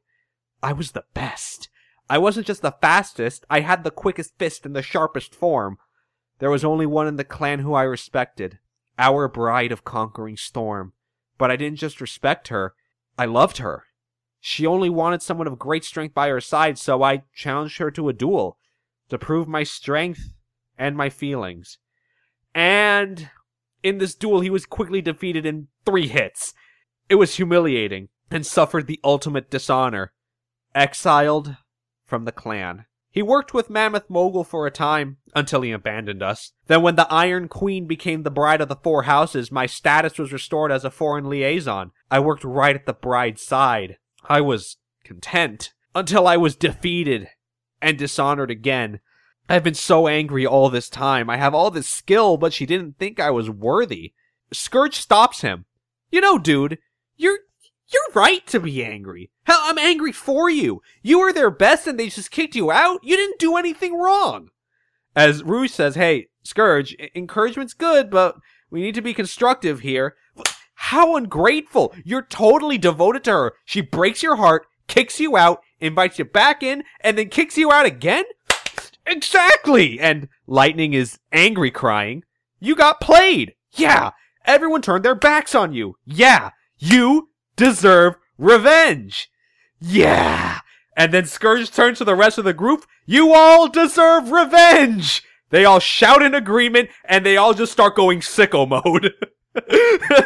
[0.62, 1.68] I was the best.
[2.08, 5.76] I wasn't just the fastest, I had the quickest fist and the sharpest form.
[6.38, 8.58] There was only one in the clan who I respected,
[8.98, 10.94] our bride of conquering storm.
[11.36, 12.74] But I didn't just respect her,
[13.18, 13.84] I loved her.
[14.44, 18.08] She only wanted someone of great strength by her side, so I challenged her to
[18.08, 18.58] a duel
[19.08, 20.32] to prove my strength
[20.76, 21.78] and my feelings.
[22.52, 23.30] And
[23.84, 26.54] in this duel, he was quickly defeated in three hits.
[27.08, 30.12] It was humiliating and suffered the ultimate dishonor.
[30.74, 31.56] Exiled
[32.04, 32.86] from the clan.
[33.12, 36.50] He worked with Mammoth Mogul for a time, until he abandoned us.
[36.66, 40.32] Then when the Iron Queen became the bride of the Four Houses, my status was
[40.32, 41.92] restored as a foreign liaison.
[42.10, 43.98] I worked right at the bride's side.
[44.28, 47.28] I was content, until I was defeated
[47.80, 49.00] and dishonored again.
[49.48, 51.28] I've been so angry all this time.
[51.28, 54.12] I have all this skill, but she didn't think I was worthy.
[54.52, 55.66] Scourge stops him.
[56.10, 56.78] You know, dude,
[57.16, 57.38] you're
[57.92, 59.30] you're right to be angry.
[59.44, 60.80] Hell, I'm angry for you.
[61.02, 63.00] You were their best and they just kicked you out.
[63.02, 64.48] You didn't do anything wrong.
[65.14, 68.36] As Rouge says, hey, Scourge, encouragement's good, but
[68.70, 70.16] we need to be constructive here.
[70.86, 71.94] How ungrateful.
[72.04, 73.52] You're totally devoted to her.
[73.64, 77.70] She breaks your heart, kicks you out, invites you back in, and then kicks you
[77.70, 78.24] out again?
[79.06, 80.00] Exactly!
[80.00, 82.24] And Lightning is angry crying.
[82.58, 83.54] You got played!
[83.70, 84.10] Yeah!
[84.44, 85.94] Everyone turned their backs on you!
[86.04, 86.50] Yeah!
[86.76, 89.30] You deserve revenge.
[89.80, 90.58] Yeah.
[90.96, 92.86] And then Scourge turns to the rest of the group.
[93.06, 95.22] You all deserve revenge.
[95.50, 99.12] They all shout in agreement and they all just start going sicko mode.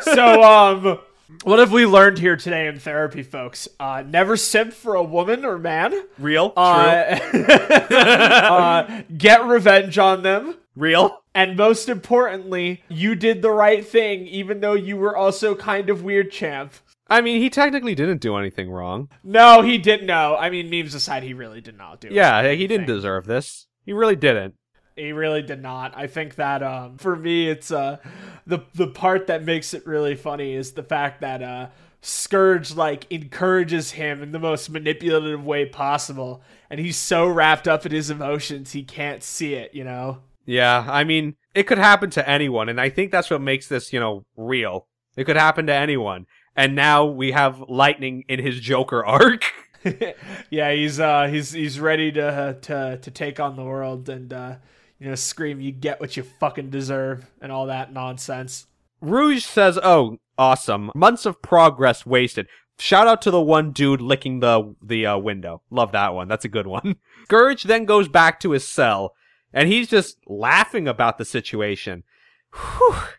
[0.03, 0.99] so, um,
[1.43, 3.69] what have we learned here today in therapy, folks?
[3.81, 5.95] Uh, never simp for a woman or man.
[6.19, 6.53] Real.
[6.57, 6.61] Uh,
[7.61, 10.57] uh, get revenge on them.
[10.77, 11.23] Real.
[11.35, 16.03] And most importantly, you did the right thing, even though you were also kind of
[16.03, 16.73] weird, champ.
[17.09, 19.09] I mean, he technically didn't do anything wrong.
[19.23, 20.07] No, he didn't.
[20.07, 22.09] No, I mean, memes aside, he really did not do.
[22.11, 23.67] Yeah, he didn't deserve this.
[23.85, 24.55] He really didn't.
[24.97, 25.97] He really did not.
[25.97, 27.99] I think that um, for me, it's uh,
[28.47, 31.69] the the part that makes it really funny is the fact that uh,
[32.01, 37.85] Scourge like encourages him in the most manipulative way possible, and he's so wrapped up
[37.85, 39.75] in his emotions he can't see it.
[39.75, 40.19] You know.
[40.47, 43.93] Yeah, I mean, it could happen to anyone, and I think that's what makes this,
[43.93, 44.87] you know, real.
[45.17, 49.45] It could happen to anyone and now we have Lightning in his Joker arc.
[50.51, 54.57] yeah, he's uh he's he's ready to to to take on the world and uh
[54.99, 58.67] you know scream you get what you fucking deserve and all that nonsense.
[59.01, 60.91] Rouge says, "Oh, awesome.
[60.95, 62.47] Months of progress wasted."
[62.79, 65.63] Shout out to the one dude licking the the uh, window.
[65.71, 66.29] Love that one.
[66.29, 66.97] That's a good one.
[67.25, 69.15] Scourge then goes back to his cell
[69.53, 72.05] and he's just laughing about the situation.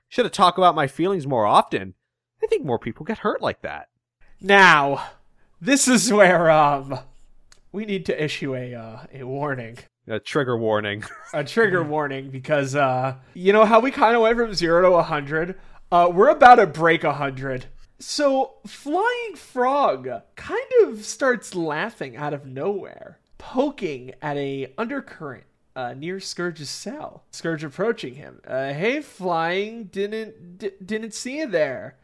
[0.07, 1.95] Should have talked about my feelings more often.
[2.41, 3.89] I think more people get hurt like that.
[4.39, 5.09] Now,
[5.59, 6.99] this is where um
[7.71, 9.79] we need to issue a uh, a warning.
[10.07, 11.03] A trigger warning.
[11.33, 14.91] a trigger warning because uh you know how we kind of went from 0 to
[14.91, 15.55] 100
[15.91, 17.65] uh we're about to break 100
[17.99, 25.43] so flying frog kind of starts laughing out of nowhere poking at a undercurrent
[25.75, 27.23] uh, near Scourge's cell.
[27.29, 28.41] Scourge approaching him.
[28.47, 31.97] Uh, hey, flying, didn't d- didn't see you there.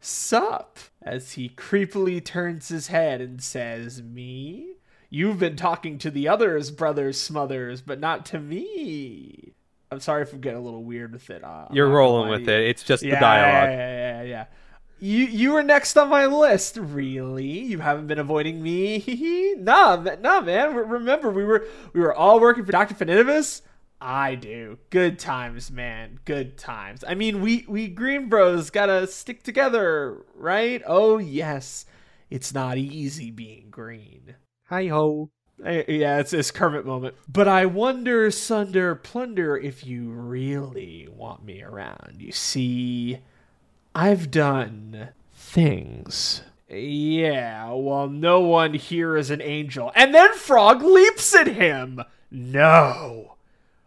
[0.00, 0.78] Sup?
[1.02, 4.75] As he creepily turns his head and says, "Me?
[5.10, 9.52] You've been talking to the others, brothers Smothers, but not to me."
[9.90, 11.44] I'm sorry if I'm getting a little weird with it.
[11.44, 12.68] Uh, You're rolling with it.
[12.68, 13.70] It's just Yeah, the dialogue.
[13.70, 14.44] Yeah, yeah, yeah, yeah.
[14.98, 16.76] You you were next on my list.
[16.76, 17.46] Really?
[17.46, 19.54] You haven't been avoiding me?
[19.58, 20.74] nah, nah, man.
[20.74, 23.62] Remember, we were we were all working for Doctor Finitevus.
[24.00, 24.78] I do.
[24.90, 26.20] Good times, man.
[26.24, 27.04] Good times.
[27.06, 30.82] I mean, we we Green Bros gotta stick together, right?
[30.86, 31.84] Oh yes,
[32.30, 34.34] it's not easy being green.
[34.68, 35.30] Hi ho.
[35.64, 37.14] Yeah, it's this Kermit moment.
[37.28, 42.16] But I wonder, Sunder Plunder, if you really want me around.
[42.18, 43.20] You see,
[43.94, 46.42] I've done things.
[46.68, 49.92] Yeah, well, no one here is an angel.
[49.94, 52.02] And then Frog leaps at him.
[52.28, 53.35] No.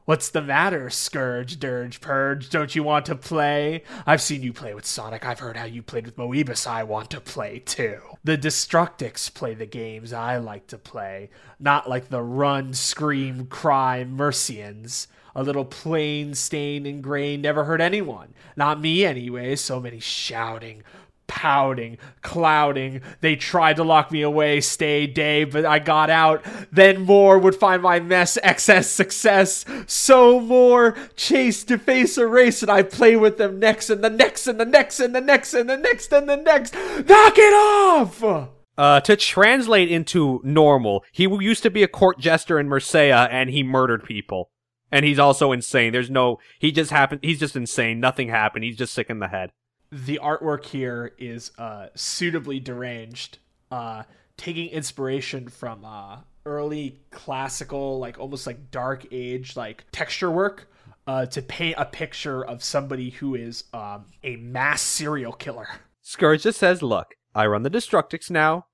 [0.10, 2.50] What's the matter, Scourge, Dirge, Purge?
[2.50, 3.84] Don't you want to play?
[4.08, 5.24] I've seen you play with Sonic.
[5.24, 6.66] I've heard how you played with Moebius.
[6.66, 8.02] I want to play too.
[8.24, 11.30] The Destructix play the games I like to play,
[11.60, 15.06] not like the run, scream, cry Mercians.
[15.36, 18.34] A little plain, stained, and gray never hurt anyone.
[18.56, 19.56] Not me, anyway.
[19.58, 20.82] So many shouting,
[21.30, 23.02] pouting, clouding.
[23.22, 26.44] They tried to lock me away, stay day, but I got out.
[26.74, 29.64] Then more would find my mess, excess success.
[29.88, 34.10] So more chase to face a race, and I play with them next and the
[34.10, 36.74] next and the next and the next and the next and the next.
[36.74, 38.50] Knock it off!
[38.78, 43.50] Uh, to translate into normal, he used to be a court jester in Mercia, and
[43.50, 44.50] he murdered people.
[44.92, 45.94] And he's also insane.
[45.94, 48.00] There's no, he just happened, he's just insane.
[48.00, 48.64] Nothing happened.
[48.64, 49.52] He's just sick in the head.
[49.92, 53.40] The artwork here is uh, suitably deranged,
[53.72, 54.04] uh,
[54.38, 60.68] taking inspiration from uh, early classical, like almost like dark age, like texture work.
[61.08, 65.68] Uh, to paint a picture of somebody who is um, a mass serial killer.
[66.04, 68.68] Scourge just says, Look, I run the Destructix now.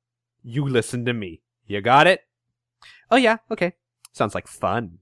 [0.43, 1.43] You listen to me.
[1.65, 2.21] You got it?
[3.09, 3.73] Oh, yeah, okay.
[4.11, 4.99] Sounds like fun.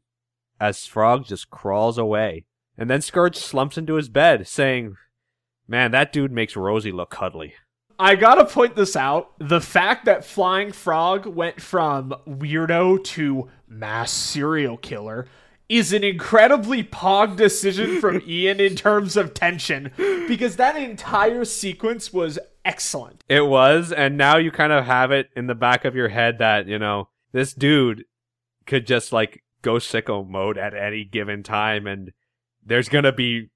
[0.60, 2.46] As Frog just crawls away.
[2.78, 4.96] And then Scourge slumps into his bed, saying,
[5.68, 7.54] Man, that dude makes Rosie look cuddly.
[8.00, 9.32] I gotta point this out.
[9.40, 15.28] The fact that Flying Frog went from weirdo to mass serial killer
[15.70, 19.92] is an incredibly pog decision from Ian in terms of tension
[20.28, 23.24] because that entire sequence was excellent.
[23.30, 26.40] It was, and now you kind of have it in the back of your head
[26.40, 28.06] that, you know, this dude
[28.66, 32.12] could just like go sicko mode at any given time, and
[32.66, 33.50] there's gonna be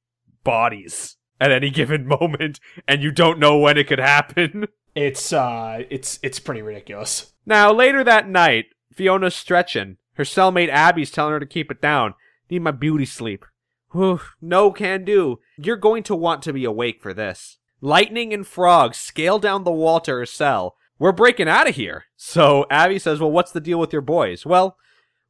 [0.43, 4.67] bodies at any given moment, and you don't know when it could happen.
[4.95, 7.33] It's uh it's it's pretty ridiculous.
[7.45, 9.97] Now, later that night, Fiona's stretching.
[10.13, 12.15] Her cellmate Abby's telling her to keep it down.
[12.49, 13.45] Need my beauty sleep.
[13.91, 15.39] Whew, no can do.
[15.57, 17.57] You're going to want to be awake for this.
[17.79, 20.75] Lightning and Frog scale down the wall to her cell.
[20.97, 22.05] We're breaking out of here.
[22.15, 24.45] So Abby says, Well, what's the deal with your boys?
[24.45, 24.77] Well,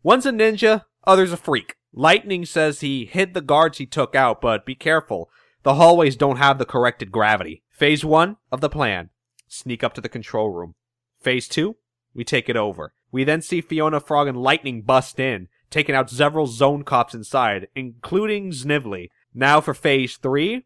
[0.01, 1.75] one's a ninja, other's a freak.
[1.91, 5.29] Lightning says he hid the guards he took out, but be careful.
[5.67, 7.61] The hallways don't have the corrected gravity.
[7.69, 9.09] Phase one of the plan
[9.49, 10.75] sneak up to the control room.
[11.19, 11.75] Phase two,
[12.13, 12.93] we take it over.
[13.11, 17.67] We then see Fiona Frog and Lightning bust in, taking out several zone cops inside,
[17.75, 19.11] including Snively.
[19.33, 20.63] Now for phase three,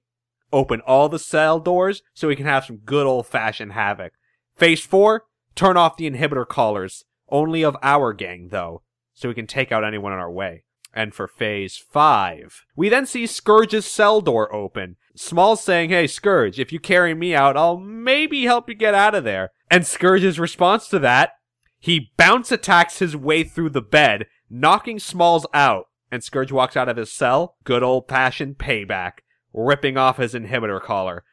[0.54, 4.14] open all the cell doors so we can have some good old fashioned havoc.
[4.56, 5.24] Phase four,
[5.56, 8.84] turn off the inhibitor collars, only of our gang though,
[9.16, 10.62] so we can take out anyone in our way.
[10.94, 14.98] And for phase five, we then see Scourge's cell door open.
[15.16, 19.16] Small's saying, Hey, Scourge, if you carry me out, I'll maybe help you get out
[19.16, 19.52] of there.
[19.70, 21.32] And Scourge's response to that,
[21.80, 25.86] he bounce attacks his way through the bed, knocking Smalls out.
[26.12, 29.20] And Scourge walks out of his cell, good old fashioned payback,
[29.54, 31.24] ripping off his inhibitor collar.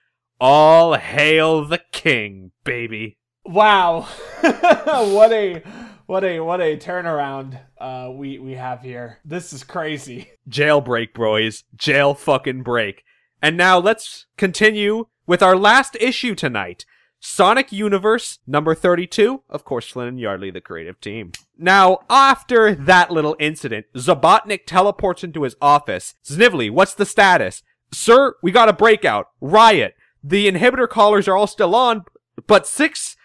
[0.40, 3.18] All hail the king, baby.
[3.44, 4.02] Wow.
[4.40, 5.62] what a
[6.08, 9.18] what a what a turnaround uh we we have here.
[9.24, 10.30] This is crazy.
[10.48, 11.64] Jailbreak, boys.
[11.76, 13.04] Jail fucking break.
[13.42, 16.86] And now let's continue with our last issue tonight.
[17.20, 19.42] Sonic Universe number 32.
[19.50, 21.32] Of course, Flynn and Yardley, the creative team.
[21.58, 26.14] Now, after that little incident, Zobotnik teleports into his office.
[26.22, 27.62] Snively, what's the status?
[27.92, 29.26] Sir, we got a breakout.
[29.40, 29.94] Riot.
[30.22, 32.04] The inhibitor collars are all still on,
[32.46, 33.16] but six,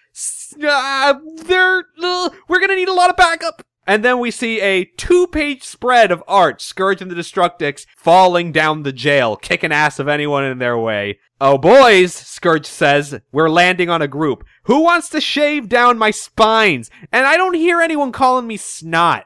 [0.63, 3.65] uh, they're, uh, we're gonna need a lot of backup.
[3.85, 8.51] And then we see a two page spread of art, Scourge and the Destructix falling
[8.51, 11.19] down the jail, kicking ass of anyone in their way.
[11.41, 14.45] Oh boys, Scourge says, we're landing on a group.
[14.63, 16.89] Who wants to shave down my spines?
[17.11, 19.25] And I don't hear anyone calling me snot.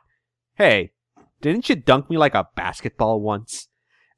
[0.56, 0.92] Hey,
[1.42, 3.68] didn't you dunk me like a basketball once?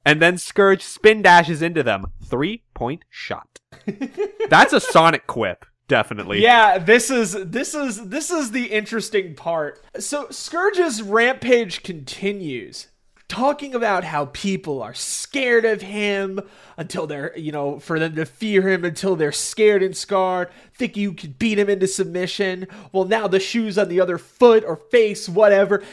[0.06, 2.06] And then Scourge spin dashes into them.
[2.24, 3.60] Three point shot.
[4.50, 5.66] That's a Sonic quip.
[5.90, 6.42] Definitely.
[6.42, 9.84] Yeah, this is this is this is the interesting part.
[9.98, 12.90] So Scourge's rampage continues,
[13.28, 16.42] talking about how people are scared of him
[16.78, 20.96] until they're, you know, for them to fear him until they're scared and scarred, think
[20.96, 22.68] you could beat him into submission.
[22.92, 25.84] Well, now the shoes on the other foot or face, whatever.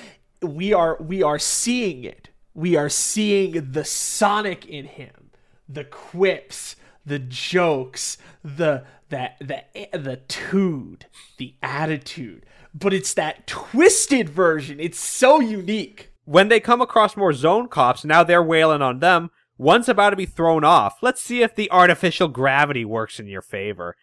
[0.43, 2.28] We are we are seeing it.
[2.52, 5.31] We are seeing the Sonic in him.
[5.66, 11.07] The quips, the jokes, the that the the tude,
[11.39, 14.81] the attitude, but it's that twisted version.
[14.81, 16.12] It's so unique.
[16.24, 19.31] When they come across more zone cops, now they're wailing on them.
[19.59, 20.99] One's about to be thrown off.
[21.01, 23.97] Let's see if the artificial gravity works in your favor.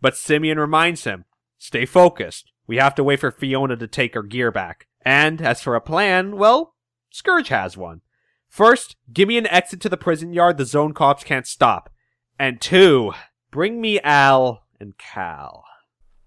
[0.00, 1.24] But Simian reminds him,
[1.56, 2.52] stay focused.
[2.66, 4.86] We have to wait for Fiona to take her gear back.
[5.02, 6.74] And as for a plan, well,
[7.10, 8.02] Scourge has one.
[8.48, 11.90] First, give me an exit to the prison yard the zone cops can't stop.
[12.38, 13.12] And two,
[13.50, 15.64] Bring me Al and Cal.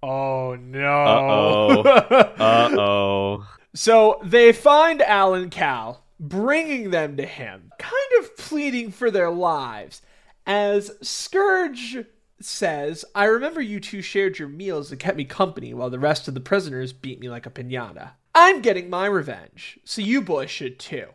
[0.04, 1.84] Oh no.
[1.84, 1.84] Uh-oh.
[2.40, 3.48] Uh-oh.
[3.74, 9.30] So they find Al and Cal, bringing them to him, kind of pleading for their
[9.30, 10.02] lives.
[10.46, 12.06] As Scourge
[12.40, 16.28] says, I remember you two shared your meals and kept me company while the rest
[16.28, 18.12] of the prisoners beat me like a pinata.
[18.34, 21.08] I'm getting my revenge, so you boys should too.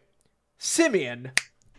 [0.59, 1.33] Simian,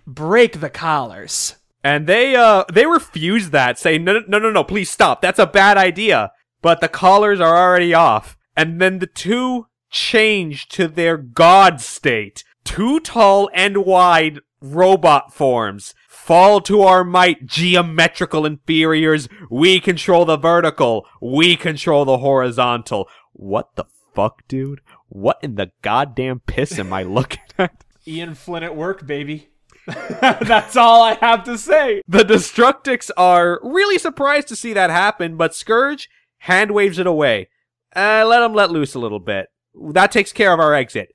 [0.05, 1.55] break the collars.
[1.83, 5.21] And they uh they refuse that, saying no no no no please stop.
[5.21, 6.31] That's a bad idea.
[6.61, 8.35] But the collars are already off.
[8.55, 12.43] And then the two change to their god state.
[12.63, 15.93] Two tall and wide robot forms.
[16.09, 19.29] Fall to our might, geometrical inferiors.
[19.49, 21.05] We control the vertical.
[21.21, 23.07] We control the horizontal.
[23.31, 24.81] What the fuck, dude?
[25.07, 27.85] What in the goddamn piss am I looking at?
[28.05, 29.49] Ian Flynn at work, baby.
[30.21, 32.01] That's all I have to say.
[32.07, 36.09] The Destructix are really surprised to see that happen, but Scourge
[36.39, 37.47] hand waves it away.
[37.95, 39.47] Uh, let him let loose a little bit.
[39.73, 41.09] That takes care of our exit.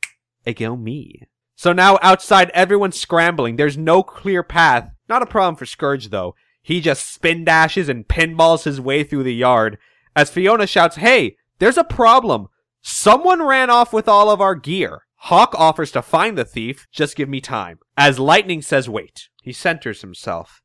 [0.47, 1.23] Ego me.
[1.55, 3.57] So now outside, everyone's scrambling.
[3.57, 4.90] There's no clear path.
[5.09, 6.35] Not a problem for Scourge, though.
[6.62, 9.78] He just spin dashes and pinballs his way through the yard.
[10.16, 12.49] As Fiona shouts, Hey, there's a problem.
[12.81, 15.03] Someone ran off with all of our gear.
[15.27, 17.78] Hawk offers to find the thief, just give me time.
[17.97, 20.61] As Lightning says wait, he centers himself.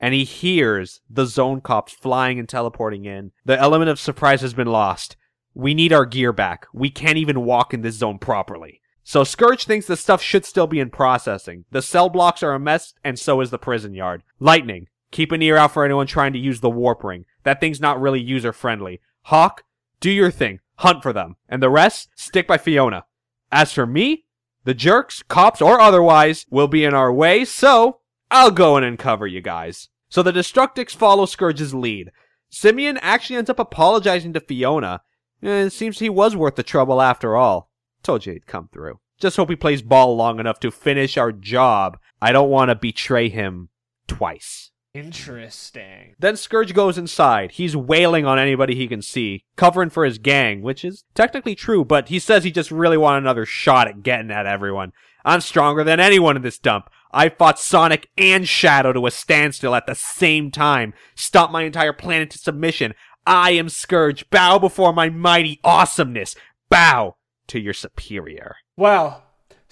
[0.00, 3.30] And he hears the zone cops flying and teleporting in.
[3.44, 5.16] The element of surprise has been lost.
[5.54, 6.66] We need our gear back.
[6.72, 8.80] We can't even walk in this zone properly.
[9.04, 11.64] So Scourge thinks the stuff should still be in processing.
[11.70, 14.24] The cell blocks are a mess, and so is the prison yard.
[14.40, 17.24] Lightning, keep an ear out for anyone trying to use the warp ring.
[17.44, 19.00] That thing's not really user friendly.
[19.26, 19.62] Hawk,
[20.00, 20.58] do your thing.
[20.78, 21.36] Hunt for them.
[21.48, 23.04] And the rest, stick by Fiona.
[23.52, 24.24] As for me,
[24.64, 27.98] the jerks, cops or otherwise, will be in our way, so
[28.30, 29.90] I'll go in and cover you guys.
[30.08, 32.10] So the Destructix follow Scourge's lead.
[32.48, 35.02] Simian actually ends up apologizing to Fiona.
[35.42, 37.70] Eh, it seems he was worth the trouble after all.
[38.02, 39.00] Told you he'd come through.
[39.18, 41.98] Just hope he plays ball long enough to finish our job.
[42.20, 43.68] I don't want to betray him
[44.08, 44.71] twice.
[44.94, 46.14] Interesting.
[46.18, 47.52] Then Scourge goes inside.
[47.52, 51.82] He's wailing on anybody he can see, covering for his gang, which is technically true,
[51.82, 54.92] but he says he just really want another shot at getting at everyone.
[55.24, 56.90] I'm stronger than anyone in this dump.
[57.10, 61.92] I fought Sonic and Shadow to a standstill at the same time, stomped my entire
[61.92, 62.94] planet to submission.
[63.26, 64.28] I am Scourge.
[64.30, 66.34] Bow before my mighty awesomeness.
[66.68, 67.16] Bow
[67.46, 68.56] to your superior.
[68.76, 69.22] Well,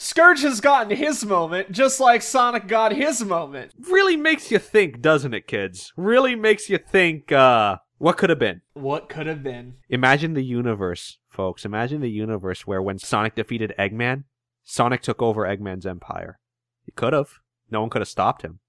[0.02, 3.72] Scourge has gotten his moment, just like Sonic got his moment.
[3.78, 5.93] Really makes you think, doesn't it, kids?
[5.94, 8.62] Really makes you think, uh, what could have been?
[8.72, 9.74] What could have been?
[9.90, 11.66] Imagine the universe, folks.
[11.66, 14.24] Imagine the universe where when Sonic defeated Eggman,
[14.64, 16.39] Sonic took over Eggman's empire.
[16.86, 17.32] He could have.
[17.70, 18.60] No one could have stopped him.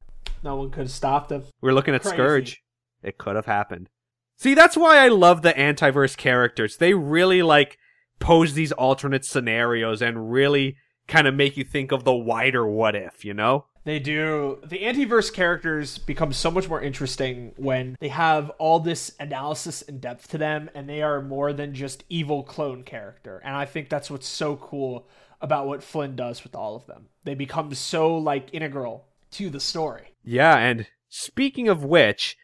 [0.44, 1.46] No one could have stopped him.
[1.62, 2.16] We're looking at Crazy.
[2.18, 2.64] Scourge.
[3.04, 3.90] It could have happened.
[4.36, 6.76] See, that's why I love the antiverse characters.
[6.76, 7.78] They really like
[8.20, 10.76] pose these alternate scenarios and really
[11.08, 13.66] kind of make you think of the wider what if, you know?
[13.84, 14.60] They do.
[14.64, 20.00] The antiverse characters become so much more interesting when they have all this analysis and
[20.00, 23.42] depth to them, and they are more than just evil clone character.
[23.44, 25.08] And I think that's what's so cool
[25.42, 27.08] about what Flynn does with all of them.
[27.24, 30.14] They become so like integral to the story.
[30.24, 32.38] Yeah, and speaking of which,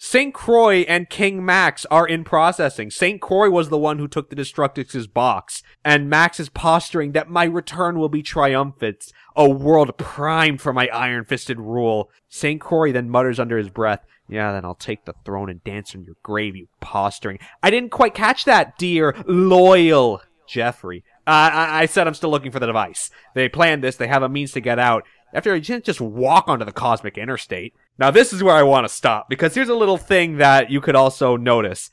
[0.00, 0.32] St.
[0.32, 2.88] Croix and King Max are in processing.
[2.88, 3.20] St.
[3.20, 7.42] Croix was the one who took the Destructix' box, and Max is posturing that my
[7.42, 12.10] return will be triumphant, a world primed for my iron-fisted rule.
[12.28, 12.60] St.
[12.60, 16.04] Croix then mutters under his breath, yeah, then I'll take the throne and dance in
[16.04, 17.40] your grave, you posturing.
[17.60, 21.02] I didn't quite catch that, dear, loyal Geoffrey.
[21.26, 23.10] Uh, I-, I said I'm still looking for the device.
[23.34, 25.04] They planned this, they have a means to get out.
[25.34, 27.74] After you can't just walk onto the cosmic interstate.
[27.98, 30.80] Now this is where I want to stop, because here's a little thing that you
[30.80, 31.90] could also notice.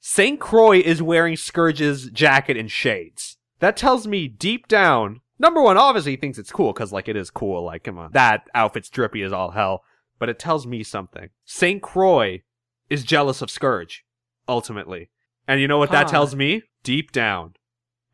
[0.00, 0.38] St.
[0.38, 3.36] Croix is wearing Scourge's jacket and shades.
[3.58, 7.16] That tells me deep down, number one, obviously he thinks it's cool, cause like it
[7.16, 8.12] is cool, like come on.
[8.12, 9.82] That outfit's drippy as all hell.
[10.20, 11.28] But it tells me something.
[11.44, 11.80] St.
[11.80, 12.42] Croix
[12.90, 14.04] is jealous of Scourge,
[14.48, 15.10] ultimately.
[15.46, 16.62] And you know what that tells me?
[16.82, 17.54] Deep down.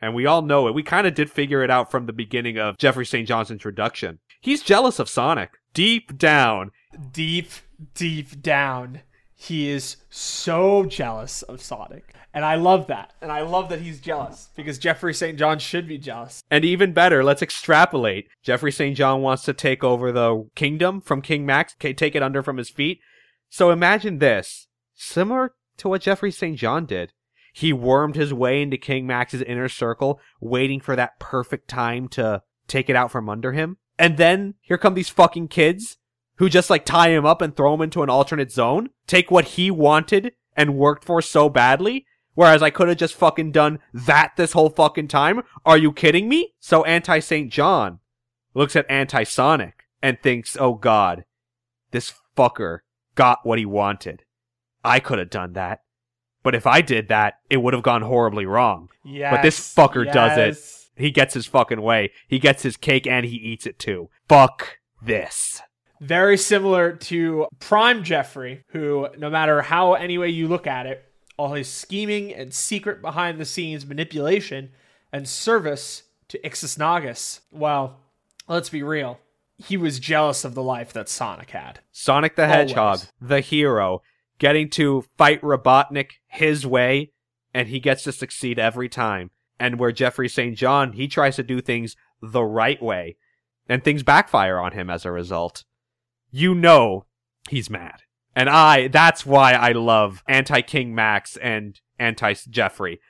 [0.02, 0.74] And we all know it.
[0.74, 3.26] We kind of did figure it out from the beginning of Geoffrey St.
[3.26, 4.18] John's introduction.
[4.40, 5.52] He's jealous of Sonic.
[5.72, 6.72] Deep down.
[7.12, 7.50] Deep,
[7.94, 9.00] deep down,
[9.34, 12.14] he is so jealous of Sonic.
[12.32, 13.12] And I love that.
[13.22, 15.38] And I love that he's jealous because Geoffrey St.
[15.38, 16.42] John should be jealous.
[16.50, 18.28] And even better, let's extrapolate.
[18.42, 18.96] Geoffrey St.
[18.96, 22.70] John wants to take over the kingdom from King Max, take it under from his
[22.70, 23.00] feet.
[23.48, 24.66] So imagine this.
[24.94, 26.58] Similar to what Geoffrey St.
[26.58, 27.12] John did.
[27.52, 32.42] He wormed his way into King Max's inner circle, waiting for that perfect time to
[32.66, 33.76] take it out from under him.
[33.96, 35.98] And then here come these fucking kids
[36.36, 39.44] who just like tie him up and throw him into an alternate zone, take what
[39.44, 44.32] he wanted and worked for so badly, whereas I could have just fucking done that
[44.36, 45.42] this whole fucking time.
[45.64, 46.54] Are you kidding me?
[46.60, 47.50] So anti St.
[47.50, 48.00] John
[48.54, 51.24] looks at anti Sonic and thinks, oh god,
[51.90, 52.80] this fucker
[53.14, 54.24] got what he wanted.
[54.84, 55.80] I could have done that.
[56.42, 58.90] But if I did that, it would have gone horribly wrong.
[59.02, 59.32] Yes.
[59.32, 60.58] But this fucker does it.
[60.96, 62.12] He gets his fucking way.
[62.28, 64.10] He gets his cake and he eats it too.
[64.28, 65.62] Fuck this.
[66.00, 71.04] Very similar to Prime Geoffrey, who, no matter how any way you look at it,
[71.36, 74.70] all his scheming and secret behind the scenes manipulation
[75.12, 78.00] and service to Ixis Naugus, well,
[78.48, 79.20] let's be real.
[79.56, 81.80] He was jealous of the life that Sonic had.
[81.92, 83.12] Sonic the Hedgehog, Always.
[83.20, 84.02] the hero,
[84.38, 87.12] getting to fight Robotnik his way,
[87.52, 89.30] and he gets to succeed every time.
[89.60, 90.56] And where Geoffrey St.
[90.56, 93.16] John, he tries to do things the right way,
[93.68, 95.64] and things backfire on him as a result.
[96.36, 97.06] You know
[97.48, 98.02] he's mad.
[98.34, 103.00] And I, that's why I love anti King Max and anti Geoffrey.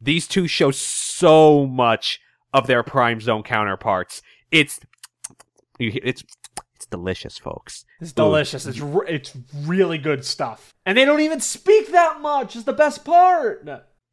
[0.00, 2.18] These two show so much
[2.52, 4.20] of their Prime Zone counterparts.
[4.50, 4.80] It's,
[5.78, 6.24] it's,
[6.74, 7.84] it's delicious, folks.
[8.00, 8.66] It's delicious.
[8.66, 9.32] It's re- it's
[9.64, 10.74] really good stuff.
[10.84, 12.56] And they don't even speak that much.
[12.56, 13.64] Is the best part.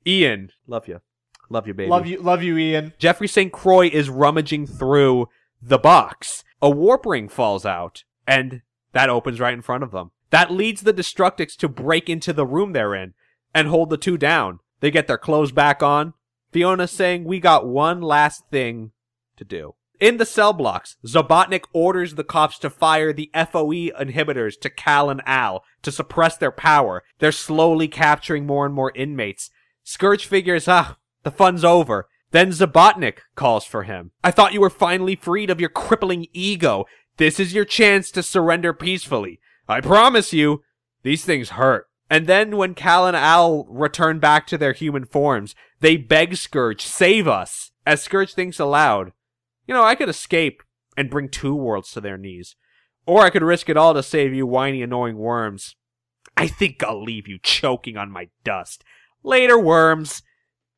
[0.05, 1.01] Ian, love you.
[1.49, 1.89] Love you, baby.
[1.89, 2.93] Love you, love you, Ian.
[2.99, 3.51] Geoffrey St.
[3.51, 5.27] Croix is rummaging through
[5.59, 6.43] the box.
[6.61, 8.61] A warp ring falls out, and
[8.93, 10.11] that opens right in front of them.
[10.29, 13.15] That leads the Destructix to break into the room they're in
[13.55, 14.59] and hold the two down.
[14.81, 16.13] They get their clothes back on.
[16.51, 18.91] Fiona's saying, We got one last thing
[19.37, 19.73] to do.
[19.99, 25.09] In the cell blocks, Zobotnik orders the cops to fire the FOE inhibitors to Cal
[25.09, 27.03] and Al to suppress their power.
[27.17, 29.49] They're slowly capturing more and more inmates.
[29.83, 32.07] Scourge figures, ah, the fun's over.
[32.31, 34.11] Then Zobotnik calls for him.
[34.23, 36.85] I thought you were finally freed of your crippling ego.
[37.19, 39.41] This is your chance to surrender peacefully.
[39.67, 40.63] I promise you,
[41.03, 41.87] these things hurt.
[42.09, 46.81] And then when Cal and Al return back to their human forms, they beg Scourge,
[46.81, 47.71] save us.
[47.85, 49.11] As Scourge thinks aloud,
[49.67, 50.63] you know, I could escape
[50.95, 52.55] and bring two worlds to their knees.
[53.05, 55.75] Or I could risk it all to save you whiny, annoying worms.
[56.37, 58.85] I think I'll leave you choking on my dust.
[59.23, 60.23] Later, worms.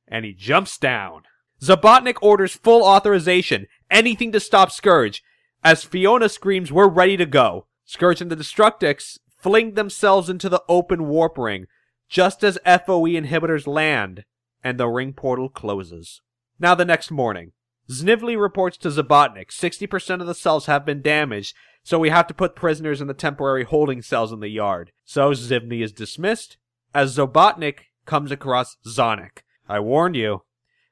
[0.08, 1.22] And he jumps down.
[1.62, 5.22] Zobotnik orders full authorization, anything to stop Scourge.
[5.64, 7.68] As Fiona screams, we're ready to go.
[7.86, 11.68] Scourge and the Destructix fling themselves into the open warp ring,
[12.10, 14.26] just as FOE inhibitors land,
[14.64, 16.22] and the ring portal closes.
[16.60, 17.52] Now the next morning.
[17.90, 22.34] Znivly reports to Zobotnik 60% of the cells have been damaged, so we have to
[22.34, 24.92] put prisoners in the temporary holding cells in the yard.
[25.04, 26.58] So Zivny is dismissed,
[26.94, 29.40] as Zobotnik comes across Zonic.
[29.68, 30.44] I warned you.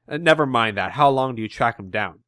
[0.08, 0.92] Uh, never mind that.
[0.92, 2.20] How long do you track him down?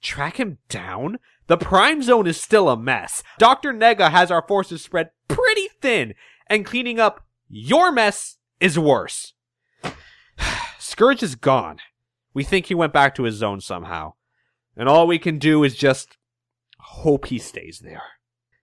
[0.00, 1.18] Track him down?
[1.46, 3.22] The Prime Zone is still a mess.
[3.38, 3.72] Dr.
[3.72, 6.14] Nega has our forces spread pretty thin,
[6.46, 9.34] and cleaning up your mess is worse.
[10.78, 11.78] Scourge is gone.
[12.32, 14.14] We think he went back to his zone somehow.
[14.76, 16.16] And all we can do is just
[16.78, 18.02] hope he stays there.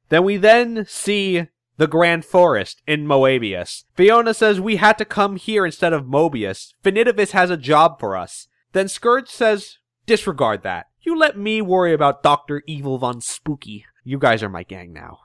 [0.09, 1.47] Then we then see
[1.77, 3.85] the Grand Forest in Moebius.
[3.95, 6.73] Fiona says we had to come here instead of Mobius.
[6.83, 8.47] Finitevus has a job for us.
[8.73, 10.87] Then Scourge says, disregard that.
[11.03, 12.61] You let me worry about Dr.
[12.67, 13.85] Evil Von Spooky.
[14.03, 15.21] You guys are my gang now.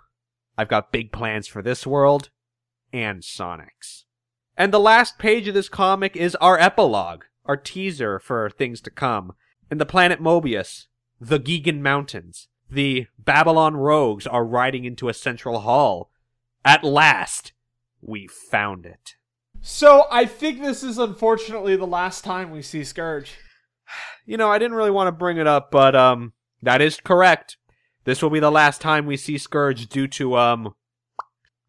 [0.57, 2.31] I've got big plans for this world
[2.95, 4.07] and Sonic's.
[4.57, 8.91] And the last page of this comic is our epilogue, our teaser for things to
[8.91, 9.35] come.
[9.71, 10.87] In the planet Mobius,
[11.21, 16.11] the Gigan Mountains, the Babylon rogues are riding into a central hall.
[16.65, 17.53] At last,
[18.01, 19.17] we found it.
[19.61, 23.33] So I think this is unfortunately the last time we see Scourge.
[24.29, 26.33] You know, I didn't really want to bring it up, but um
[26.63, 27.57] that is correct.
[28.03, 30.75] This will be the last time we see Scourge due to um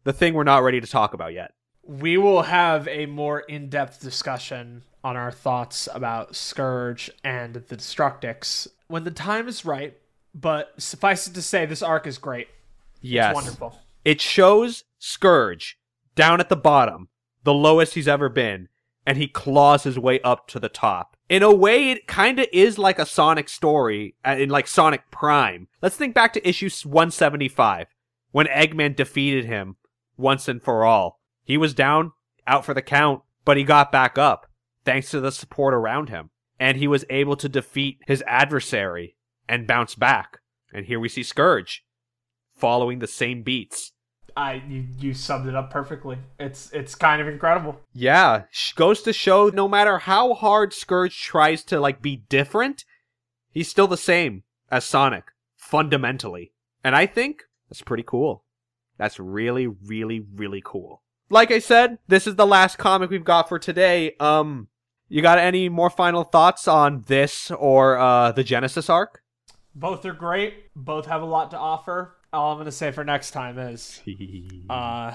[0.02, 1.52] the thing we're not ready to talk about yet.
[1.84, 8.66] We will have a more in-depth discussion on our thoughts about Scourge and the Destructix
[8.88, 9.96] when the time is right.
[10.34, 12.48] But suffice it to say, this arc is great.
[13.00, 13.30] Yes.
[13.30, 13.78] It's wonderful.
[14.04, 15.78] It shows Scourge
[16.14, 17.08] down at the bottom,
[17.44, 18.68] the lowest he's ever been,
[19.06, 21.16] and he claws his way up to the top.
[21.28, 25.10] In a way, it kind of is like a Sonic story, uh, in like Sonic
[25.10, 25.68] Prime.
[25.82, 27.88] Let's think back to issue 175,
[28.30, 29.76] when Eggman defeated him
[30.16, 31.20] once and for all.
[31.44, 32.12] He was down,
[32.46, 34.46] out for the count, but he got back up,
[34.84, 36.30] thanks to the support around him.
[36.58, 39.16] And he was able to defeat his adversary
[39.48, 40.38] and bounce back.
[40.72, 41.84] And here we see Scourge,
[42.54, 43.92] following the same beats.
[44.36, 46.18] I you, you summed it up perfectly.
[46.38, 47.80] It's it's kind of incredible.
[47.92, 48.44] Yeah,
[48.76, 52.84] goes to show no matter how hard Scourge tries to like be different,
[53.50, 55.24] he's still the same as Sonic
[55.56, 56.52] fundamentally.
[56.84, 58.44] And I think that's pretty cool.
[58.96, 61.02] That's really really really cool.
[61.30, 64.14] Like I said, this is the last comic we've got for today.
[64.20, 64.68] Um
[65.08, 69.22] you got any more final thoughts on this or uh the Genesis arc?
[69.74, 70.74] Both are great.
[70.74, 72.17] Both have a lot to offer.
[72.32, 74.00] All I'm gonna say for next time is,
[74.70, 75.14] uh,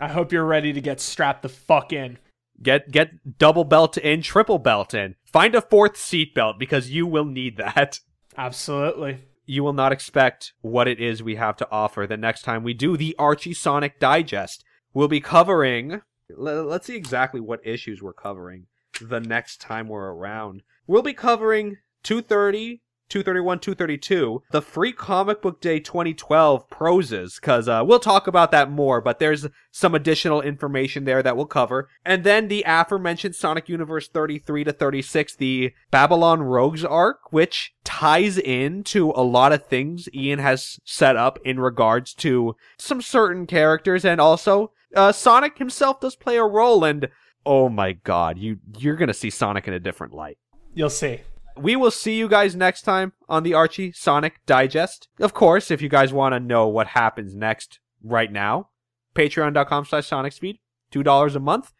[0.00, 2.18] I hope you're ready to get strapped the fuck in.
[2.62, 5.16] Get get double belt in, triple belt in.
[5.24, 8.00] Find a fourth seat belt because you will need that.
[8.36, 9.18] Absolutely.
[9.46, 12.72] You will not expect what it is we have to offer the next time we
[12.74, 14.64] do the Archie Sonic Digest.
[14.92, 16.02] We'll be covering.
[16.30, 18.66] le- Let's see exactly what issues we're covering
[19.00, 20.62] the next time we're around.
[20.86, 27.82] We'll be covering 230, 231, 232, the free comic book day 2012 proses, because uh,
[27.84, 31.88] we'll talk about that more, but there's some additional information there that we'll cover.
[32.04, 38.38] And then the aforementioned Sonic Universe 33 to 36, the Babylon Rogues arc, which ties
[38.38, 44.04] into a lot of things Ian has set up in regards to some certain characters
[44.04, 47.08] and also uh, Sonic himself does play a role and
[47.46, 50.38] oh my god, you you're to see Sonic in a different light.
[50.72, 51.20] You'll see.
[51.56, 55.08] We will see you guys next time on the Archie Sonic Digest.
[55.20, 58.70] Of course, if you guys want to know what happens next right now,
[59.14, 60.58] patreon.com slash sonicspeed,
[60.92, 61.72] $2 a month.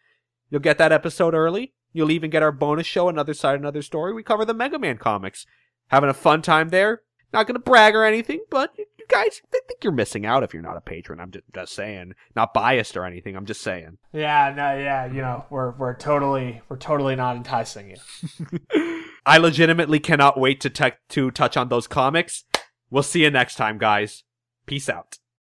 [0.49, 1.73] You'll get that episode early.
[1.91, 4.13] You'll even get our bonus show, Another Side, Another Story.
[4.13, 5.45] We cover the Mega Man comics.
[5.87, 7.01] Having a fun time there.
[7.35, 10.53] Not going to brag or anything, but you guys, I think you're missing out if
[10.53, 11.19] you're not a patron.
[11.19, 12.13] I'm just, just saying.
[12.35, 13.35] Not biased or anything.
[13.35, 13.97] I'm just saying.
[14.13, 19.03] Yeah, no, yeah, you know, we're we're totally we're totally not enticing you.
[19.25, 22.45] I legitimately cannot wait to te- to touch on those comics.
[22.89, 24.23] We'll see you next time, guys.
[24.65, 25.17] Peace out.